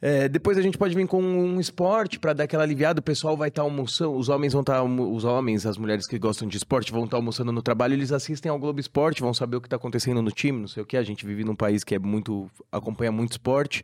É, 0.00 0.28
depois 0.28 0.58
a 0.58 0.62
gente 0.62 0.76
pode 0.76 0.94
vir 0.94 1.06
com 1.06 1.22
um 1.22 1.58
esporte 1.58 2.18
para 2.18 2.34
dar 2.34 2.44
aquela 2.44 2.62
aliviada. 2.62 3.00
O 3.00 3.02
pessoal 3.02 3.36
vai 3.36 3.48
estar 3.48 3.62
tá 3.62 3.66
almoçando, 3.66 4.14
os 4.14 4.28
homens 4.28 4.52
vão 4.52 4.60
estar, 4.60 4.74
tá, 4.74 4.84
os 4.84 5.24
homens, 5.24 5.64
as 5.64 5.78
mulheres 5.78 6.06
que 6.06 6.18
gostam 6.18 6.46
de 6.46 6.56
esporte 6.56 6.92
vão 6.92 7.04
estar 7.04 7.12
tá 7.12 7.16
almoçando 7.16 7.50
no 7.50 7.62
trabalho. 7.62 7.94
Eles 7.94 8.12
assistem 8.12 8.50
ao 8.50 8.58
Globo 8.58 8.78
Esporte, 8.78 9.22
vão 9.22 9.32
saber 9.32 9.56
o 9.56 9.60
que 9.60 9.66
está 9.66 9.76
acontecendo 9.76 10.20
no 10.20 10.30
time, 10.30 10.60
não 10.60 10.68
sei 10.68 10.82
o 10.82 10.86
que. 10.86 10.96
A 10.96 11.02
gente 11.02 11.24
vive 11.24 11.44
num 11.44 11.56
país 11.56 11.82
que 11.82 11.94
é 11.94 11.98
muito 11.98 12.50
acompanha 12.70 13.10
muito 13.10 13.32
esporte. 13.32 13.82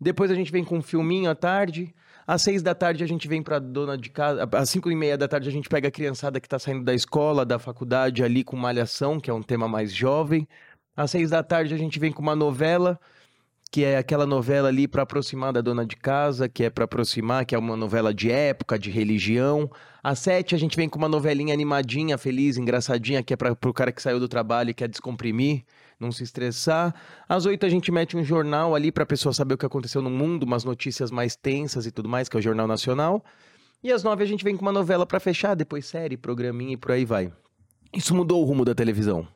Depois 0.00 0.30
a 0.30 0.34
gente 0.34 0.52
vem 0.52 0.64
com 0.64 0.78
um 0.78 0.82
filminho 0.82 1.28
à 1.28 1.34
tarde. 1.34 1.92
Às 2.26 2.42
seis 2.42 2.62
da 2.62 2.74
tarde 2.76 3.02
a 3.02 3.08
gente 3.08 3.26
vem 3.26 3.42
para 3.42 3.58
dona 3.58 3.98
de 3.98 4.08
casa. 4.08 4.48
Às 4.52 4.70
cinco 4.70 4.88
e 4.88 4.94
meia 4.94 5.18
da 5.18 5.26
tarde 5.26 5.48
a 5.48 5.52
gente 5.52 5.68
pega 5.68 5.88
a 5.88 5.90
criançada 5.90 6.38
que 6.38 6.46
está 6.46 6.60
saindo 6.60 6.84
da 6.84 6.94
escola, 6.94 7.44
da 7.44 7.58
faculdade 7.58 8.22
ali 8.22 8.44
com 8.44 8.56
malhação, 8.56 9.18
que 9.18 9.28
é 9.28 9.34
um 9.34 9.42
tema 9.42 9.66
mais 9.66 9.92
jovem. 9.92 10.46
Às 10.96 11.10
seis 11.10 11.30
da 11.30 11.42
tarde 11.42 11.74
a 11.74 11.76
gente 11.76 11.98
vem 11.98 12.12
com 12.12 12.22
uma 12.22 12.36
novela 12.36 13.00
que 13.70 13.84
é 13.84 13.96
aquela 13.96 14.26
novela 14.26 14.68
ali 14.68 14.88
para 14.88 15.02
aproximar 15.02 15.52
da 15.52 15.60
dona 15.60 15.86
de 15.86 15.94
casa, 15.94 16.48
que 16.48 16.64
é 16.64 16.70
para 16.70 16.84
aproximar, 16.84 17.44
que 17.44 17.54
é 17.54 17.58
uma 17.58 17.76
novela 17.76 18.12
de 18.12 18.30
época, 18.30 18.76
de 18.76 18.90
religião. 18.90 19.70
Às 20.02 20.18
sete 20.18 20.54
a 20.54 20.58
gente 20.58 20.76
vem 20.76 20.88
com 20.88 20.98
uma 20.98 21.08
novelinha 21.08 21.54
animadinha, 21.54 22.18
feliz, 22.18 22.56
engraçadinha, 22.56 23.22
que 23.22 23.32
é 23.32 23.36
para 23.36 23.52
o 23.52 23.72
cara 23.72 23.92
que 23.92 24.02
saiu 24.02 24.18
do 24.18 24.26
trabalho 24.28 24.70
e 24.70 24.74
quer 24.74 24.88
descomprimir, 24.88 25.64
não 26.00 26.10
se 26.10 26.24
estressar. 26.24 26.92
Às 27.28 27.46
oito 27.46 27.64
a 27.64 27.68
gente 27.68 27.92
mete 27.92 28.16
um 28.16 28.24
jornal 28.24 28.74
ali 28.74 28.90
para 28.90 29.04
a 29.04 29.06
pessoa 29.06 29.32
saber 29.32 29.54
o 29.54 29.58
que 29.58 29.66
aconteceu 29.66 30.02
no 30.02 30.10
mundo, 30.10 30.42
umas 30.42 30.64
notícias 30.64 31.12
mais 31.12 31.36
tensas 31.36 31.86
e 31.86 31.92
tudo 31.92 32.08
mais, 32.08 32.28
que 32.28 32.36
é 32.36 32.40
o 32.40 32.42
Jornal 32.42 32.66
Nacional. 32.66 33.24
E 33.84 33.92
às 33.92 34.02
nove 34.02 34.24
a 34.24 34.26
gente 34.26 34.44
vem 34.44 34.56
com 34.56 34.62
uma 34.62 34.72
novela 34.72 35.06
para 35.06 35.20
fechar, 35.20 35.54
depois 35.54 35.86
série, 35.86 36.16
programinha 36.16 36.74
e 36.74 36.76
por 36.76 36.90
aí 36.90 37.04
vai. 37.04 37.32
Isso 37.94 38.14
mudou 38.16 38.42
o 38.42 38.44
rumo 38.44 38.64
da 38.64 38.74
televisão. 38.74 39.26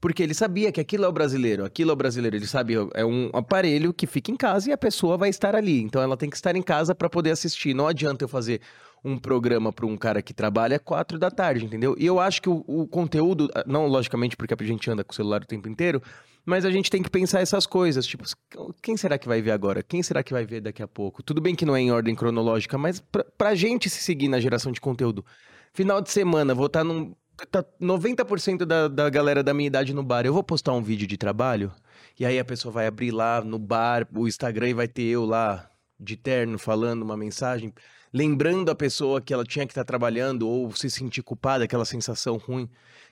Porque 0.00 0.22
ele 0.22 0.34
sabia 0.34 0.70
que 0.70 0.80
aquilo 0.80 1.04
é 1.04 1.08
o 1.08 1.12
brasileiro, 1.12 1.64
aquilo 1.64 1.90
é 1.90 1.92
o 1.92 1.96
brasileiro. 1.96 2.36
Ele 2.36 2.46
sabe, 2.46 2.74
é 2.94 3.04
um 3.04 3.30
aparelho 3.32 3.92
que 3.92 4.06
fica 4.06 4.30
em 4.30 4.36
casa 4.36 4.70
e 4.70 4.72
a 4.72 4.78
pessoa 4.78 5.16
vai 5.16 5.28
estar 5.28 5.56
ali. 5.56 5.82
Então 5.82 6.00
ela 6.00 6.16
tem 6.16 6.30
que 6.30 6.36
estar 6.36 6.54
em 6.54 6.62
casa 6.62 6.94
para 6.94 7.10
poder 7.10 7.32
assistir. 7.32 7.74
Não 7.74 7.88
adianta 7.88 8.24
eu 8.24 8.28
fazer 8.28 8.60
um 9.04 9.16
programa 9.16 9.72
para 9.72 9.86
um 9.86 9.96
cara 9.96 10.22
que 10.22 10.34
trabalha 10.34 10.78
quatro 10.78 11.18
da 11.18 11.30
tarde, 11.30 11.64
entendeu? 11.64 11.94
E 11.98 12.06
eu 12.06 12.18
acho 12.20 12.42
que 12.42 12.48
o, 12.48 12.64
o, 12.66 12.86
conteúdo, 12.86 13.48
não 13.66 13.86
logicamente 13.86 14.36
porque 14.36 14.54
a 14.54 14.66
gente 14.66 14.90
anda 14.90 15.04
com 15.04 15.12
o 15.12 15.14
celular 15.14 15.42
o 15.42 15.46
tempo 15.46 15.68
inteiro, 15.68 16.02
mas 16.44 16.64
a 16.64 16.70
gente 16.70 16.90
tem 16.90 17.02
que 17.02 17.10
pensar 17.10 17.40
essas 17.40 17.66
coisas, 17.66 18.06
tipo, 18.06 18.24
quem 18.82 18.96
será 18.96 19.18
que 19.18 19.28
vai 19.28 19.40
ver 19.40 19.50
agora? 19.50 19.82
Quem 19.82 20.02
será 20.02 20.22
que 20.22 20.32
vai 20.32 20.44
ver 20.44 20.60
daqui 20.60 20.82
a 20.82 20.88
pouco? 20.88 21.22
Tudo 21.22 21.40
bem 21.40 21.54
que 21.54 21.64
não 21.64 21.76
é 21.76 21.80
em 21.80 21.92
ordem 21.92 22.14
cronológica, 22.14 22.78
mas 22.78 23.00
pra, 23.00 23.24
pra 23.36 23.54
gente 23.54 23.88
se 23.88 24.02
seguir 24.02 24.28
na 24.28 24.40
geração 24.40 24.72
de 24.72 24.80
conteúdo, 24.80 25.24
final 25.72 26.00
de 26.00 26.10
semana, 26.10 26.54
vou 26.54 26.66
estar 26.66 26.82
num 26.82 27.14
tá 27.46 27.64
90% 27.80 28.64
da, 28.64 28.88
da 28.88 29.10
galera 29.10 29.42
da 29.42 29.54
minha 29.54 29.66
idade 29.66 29.94
no 29.94 30.02
bar. 30.02 30.26
Eu 30.26 30.32
vou 30.32 30.42
postar 30.42 30.72
um 30.72 30.82
vídeo 30.82 31.06
de 31.06 31.16
trabalho 31.16 31.72
e 32.18 32.26
aí 32.26 32.38
a 32.38 32.44
pessoa 32.44 32.72
vai 32.72 32.86
abrir 32.86 33.10
lá 33.10 33.40
no 33.40 33.58
bar, 33.58 34.06
o 34.14 34.26
Instagram 34.26 34.70
e 34.70 34.74
vai 34.74 34.88
ter 34.88 35.04
eu 35.04 35.24
lá 35.24 35.70
de 35.98 36.16
terno 36.16 36.58
falando 36.58 37.02
uma 37.02 37.16
mensagem, 37.16 37.72
lembrando 38.12 38.70
a 38.70 38.74
pessoa 38.74 39.20
que 39.20 39.32
ela 39.32 39.44
tinha 39.44 39.66
que 39.66 39.72
estar 39.72 39.84
tá 39.84 39.86
trabalhando 39.86 40.48
ou 40.48 40.70
se 40.74 40.90
sentir 40.90 41.22
culpada, 41.22 41.64
aquela 41.64 41.84
sensação 41.84 42.36
ruim. 42.36 42.68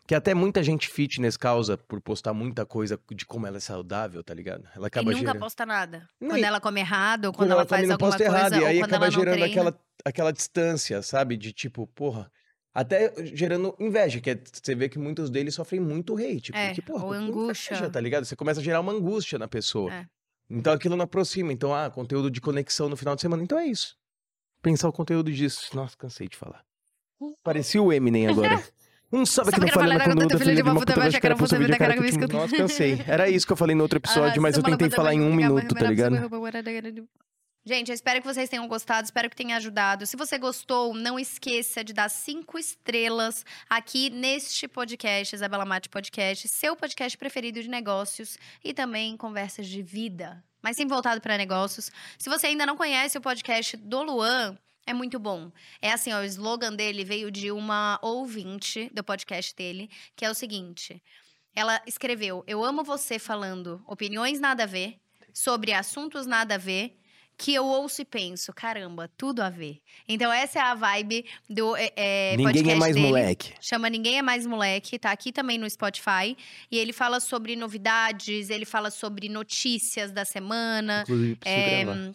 Que 0.06 0.14
até 0.14 0.34
muita 0.34 0.62
gente 0.62 0.88
fitness 0.88 1.36
causa 1.36 1.76
por 1.76 2.00
postar 2.00 2.32
muita 2.32 2.64
coisa 2.64 2.98
de 3.12 3.26
como 3.26 3.44
ela 3.44 3.56
é 3.56 3.60
saudável, 3.60 4.22
tá 4.22 4.32
ligado? 4.32 4.62
Ela 4.74 4.86
acaba 4.86 5.10
e 5.10 5.14
nunca 5.14 5.26
gerando... 5.26 5.40
posta 5.40 5.66
nada. 5.66 6.08
Quando 6.20 6.44
ela 6.44 6.60
come 6.60 6.78
errado, 6.78 7.24
ou 7.24 7.32
quando, 7.32 7.48
quando 7.48 7.50
ela, 7.50 7.60
ela 7.62 7.68
faz 7.68 7.90
alguma 7.90 8.10
coisa, 8.10 8.24
errado, 8.24 8.56
e 8.56 8.64
aí 8.64 8.80
acaba 8.80 9.10
gerando 9.10 9.42
aquela, 9.42 9.76
aquela 10.04 10.32
distância, 10.32 11.02
sabe? 11.02 11.36
De 11.36 11.52
tipo, 11.52 11.88
porra, 11.88 12.30
até 12.76 13.10
gerando 13.24 13.74
inveja, 13.80 14.20
que 14.20 14.28
é, 14.28 14.38
você 14.52 14.74
vê 14.74 14.86
que 14.86 14.98
muitos 14.98 15.30
deles 15.30 15.54
sofrem 15.54 15.80
muito 15.80 16.14
hate. 16.14 16.52
É, 16.54 16.66
porque, 16.66 16.82
porra, 16.82 17.06
ou 17.06 17.12
angústia. 17.14 17.74
Inveja, 17.74 17.90
tá 17.90 17.98
ligado? 17.98 18.26
Você 18.26 18.36
começa 18.36 18.60
a 18.60 18.62
gerar 18.62 18.80
uma 18.80 18.92
angústia 18.92 19.38
na 19.38 19.48
pessoa. 19.48 19.90
É. 19.90 20.06
Então 20.50 20.74
aquilo 20.74 20.94
não 20.94 21.04
aproxima. 21.04 21.54
Então, 21.54 21.74
ah, 21.74 21.88
conteúdo 21.88 22.30
de 22.30 22.38
conexão 22.38 22.90
no 22.90 22.96
final 22.96 23.16
de 23.16 23.22
semana. 23.22 23.42
Então 23.42 23.58
é 23.58 23.66
isso. 23.66 23.96
Pensar 24.60 24.90
o 24.90 24.92
conteúdo 24.92 25.32
disso. 25.32 25.74
Nossa, 25.74 25.96
cansei 25.96 26.28
de 26.28 26.36
falar. 26.36 26.62
Parecia 27.42 27.82
o 27.82 27.90
Eminem 27.90 28.26
agora. 28.26 28.62
Um 29.10 29.24
sabe 29.24 29.52
que 29.52 29.52
Sabe 29.52 29.66
não 29.66 29.68
que 29.68 29.74
não 29.74 29.82
falha 29.82 29.98
falha 29.98 29.98
na 29.98 30.14
conduta, 30.14 30.38
filho 30.38 30.56
de 30.56 30.62
uma 30.62 30.74
puta, 30.74 30.94
vai 30.94 31.12
cara, 31.12 31.36
puta, 31.36 31.58
vida, 31.58 31.78
cara, 31.78 31.94
que. 31.94 32.26
Nossa, 32.32 32.56
cansei. 32.56 33.02
Era 33.06 33.30
isso 33.30 33.46
que 33.46 33.52
eu 33.52 33.56
falei 33.56 33.74
no 33.74 33.82
outro 33.84 33.98
episódio, 33.98 34.42
mas 34.42 34.56
eu 34.56 34.62
tentei 34.62 34.90
falar 34.90 35.14
em 35.14 35.22
um 35.22 35.32
minuto, 35.32 35.74
tá 35.74 35.86
ligado? 35.88 36.28
Gente, 37.68 37.88
eu 37.88 37.96
espero 37.96 38.20
que 38.20 38.32
vocês 38.32 38.48
tenham 38.48 38.68
gostado, 38.68 39.06
espero 39.06 39.28
que 39.28 39.34
tenha 39.34 39.56
ajudado. 39.56 40.06
Se 40.06 40.16
você 40.16 40.38
gostou, 40.38 40.94
não 40.94 41.18
esqueça 41.18 41.82
de 41.82 41.92
dar 41.92 42.08
cinco 42.08 42.60
estrelas 42.60 43.44
aqui 43.68 44.08
neste 44.08 44.68
podcast, 44.68 45.34
Isabela 45.34 45.64
Mate 45.64 45.88
Podcast, 45.88 46.46
seu 46.46 46.76
podcast 46.76 47.18
preferido 47.18 47.60
de 47.60 47.68
negócios 47.68 48.38
e 48.62 48.72
também 48.72 49.16
conversas 49.16 49.66
de 49.66 49.82
vida, 49.82 50.44
mas 50.62 50.76
sem 50.76 50.86
voltado 50.86 51.20
para 51.20 51.36
negócios. 51.36 51.90
Se 52.16 52.30
você 52.30 52.46
ainda 52.46 52.64
não 52.64 52.76
conhece 52.76 53.18
o 53.18 53.20
podcast 53.20 53.76
do 53.78 54.00
Luan, 54.00 54.56
é 54.86 54.94
muito 54.94 55.18
bom. 55.18 55.50
É 55.82 55.90
assim, 55.90 56.12
ó, 56.12 56.20
o 56.20 56.24
slogan 56.24 56.72
dele 56.72 57.04
veio 57.04 57.32
de 57.32 57.50
uma 57.50 57.98
ouvinte 58.00 58.88
do 58.94 59.02
podcast 59.02 59.52
dele, 59.56 59.90
que 60.14 60.24
é 60.24 60.30
o 60.30 60.34
seguinte: 60.34 61.02
ela 61.52 61.82
escreveu: 61.84 62.44
Eu 62.46 62.64
amo 62.64 62.84
você 62.84 63.18
falando 63.18 63.82
opiniões 63.88 64.38
nada 64.38 64.62
a 64.62 64.66
ver, 64.66 65.00
sobre 65.34 65.72
assuntos 65.72 66.26
nada 66.26 66.54
a 66.54 66.58
ver, 66.58 66.96
que 67.38 67.52
eu 67.54 67.66
ouço 67.66 68.00
e 68.00 68.04
penso, 68.04 68.52
caramba, 68.52 69.10
tudo 69.16 69.40
a 69.42 69.50
ver. 69.50 69.78
Então, 70.08 70.32
essa 70.32 70.58
é 70.58 70.62
a 70.62 70.74
vibe 70.74 71.24
do 71.50 71.76
é, 71.76 71.92
é, 71.94 72.36
Ninguém 72.36 72.46
é 72.46 72.52
podcast 72.52 72.78
mais 72.80 72.94
dele. 72.94 73.06
moleque. 73.06 73.52
Chama 73.60 73.90
Ninguém 73.90 74.18
é 74.18 74.22
Mais 74.22 74.46
Moleque, 74.46 74.98
tá 74.98 75.10
aqui 75.10 75.30
também 75.32 75.58
no 75.58 75.68
Spotify. 75.68 76.36
E 76.70 76.78
ele 76.78 76.92
fala 76.92 77.20
sobre 77.20 77.54
novidades, 77.54 78.48
ele 78.48 78.64
fala 78.64 78.90
sobre 78.90 79.28
notícias 79.28 80.10
da 80.10 80.24
semana. 80.24 81.02
Inclusive, 81.02 81.38
É, 81.44 81.84
gravar. 81.84 82.12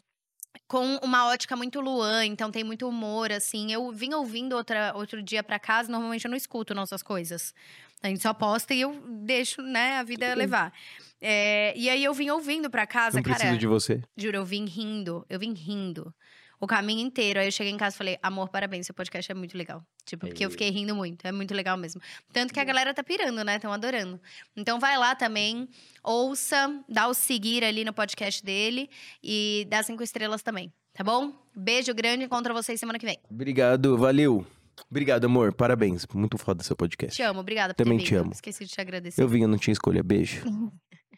com 0.67 0.95
uma 1.03 1.27
ótica 1.27 1.55
muito 1.55 1.79
Luan, 1.81 2.25
então 2.25 2.49
tem 2.49 2.63
muito 2.63 2.87
humor, 2.87 3.31
assim. 3.31 3.71
Eu 3.71 3.91
vim 3.91 4.13
ouvindo 4.13 4.55
outra, 4.55 4.91
outro 4.95 5.21
dia 5.21 5.43
pra 5.43 5.59
casa, 5.59 5.91
normalmente 5.91 6.25
eu 6.25 6.31
não 6.31 6.37
escuto 6.37 6.73
nossas 6.73 7.03
coisas. 7.03 7.53
A 8.01 8.07
gente 8.07 8.21
só 8.23 8.33
posta 8.33 8.73
e 8.73 8.81
eu 8.81 8.99
deixo, 9.07 9.61
né, 9.61 9.97
a 9.99 10.03
vida 10.03 10.33
levar. 10.33 10.73
É, 11.21 11.73
e 11.77 11.89
aí 11.89 12.03
eu 12.03 12.13
vim 12.13 12.29
ouvindo 12.31 12.69
pra 12.69 12.87
casa, 12.87 13.17
Não 13.17 13.23
cara. 13.23 13.35
preciso 13.37 13.57
de 13.59 13.67
você. 13.67 14.01
Juro, 14.17 14.37
eu 14.37 14.45
vim 14.45 14.65
rindo, 14.65 15.25
eu 15.29 15.39
vim 15.39 15.53
rindo. 15.53 16.13
O 16.59 16.67
caminho 16.67 16.99
inteiro. 16.99 17.39
Aí 17.39 17.47
eu 17.47 17.51
cheguei 17.51 17.71
em 17.73 17.77
casa 17.77 17.95
e 17.95 17.97
falei, 17.97 18.17
amor, 18.21 18.49
parabéns, 18.49 18.85
seu 18.85 18.93
podcast 18.93 19.31
é 19.31 19.35
muito 19.35 19.57
legal. 19.57 19.83
Tipo, 20.05 20.27
porque 20.27 20.43
eu 20.43 20.47
Ei. 20.47 20.51
fiquei 20.51 20.69
rindo 20.69 20.95
muito, 20.95 21.25
é 21.25 21.31
muito 21.31 21.53
legal 21.55 21.75
mesmo. 21.77 21.99
Tanto 22.31 22.53
que 22.53 22.59
a 22.59 22.63
galera 22.63 22.93
tá 22.93 23.03
pirando, 23.03 23.43
né? 23.43 23.55
Estão 23.55 23.71
adorando. 23.73 24.19
Então 24.55 24.79
vai 24.79 24.95
lá 24.97 25.15
também, 25.15 25.67
ouça, 26.03 26.83
dá 26.87 27.07
o 27.07 27.13
seguir 27.15 27.63
ali 27.63 27.83
no 27.83 27.93
podcast 27.93 28.43
dele 28.45 28.89
e 29.23 29.65
dá 29.69 29.81
cinco 29.81 30.03
estrelas 30.03 30.43
também, 30.43 30.71
tá 30.93 31.03
bom? 31.03 31.33
Beijo 31.55 31.93
grande, 31.95 32.25
encontro 32.25 32.53
vocês 32.53 32.79
semana 32.79 32.99
que 32.99 33.05
vem. 33.07 33.17
Obrigado, 33.29 33.97
valeu. 33.97 34.45
Obrigado, 34.89 35.25
amor. 35.25 35.53
Parabéns. 35.53 36.05
Muito 36.13 36.37
foda 36.37 36.63
seu 36.63 36.75
podcast. 36.75 37.15
Te 37.15 37.23
amo, 37.23 37.39
obrigada 37.39 37.73
por 37.73 37.83
Também 37.83 37.97
te 37.97 38.13
amo. 38.15 38.31
Esqueci 38.31 38.65
de 38.65 38.71
te 38.71 38.81
agradecer. 38.81 39.21
Eu 39.21 39.27
vim, 39.27 39.41
eu 39.41 39.47
não 39.47 39.57
tinha 39.57 39.71
escolha. 39.73 40.01
Beijo. 40.03 40.43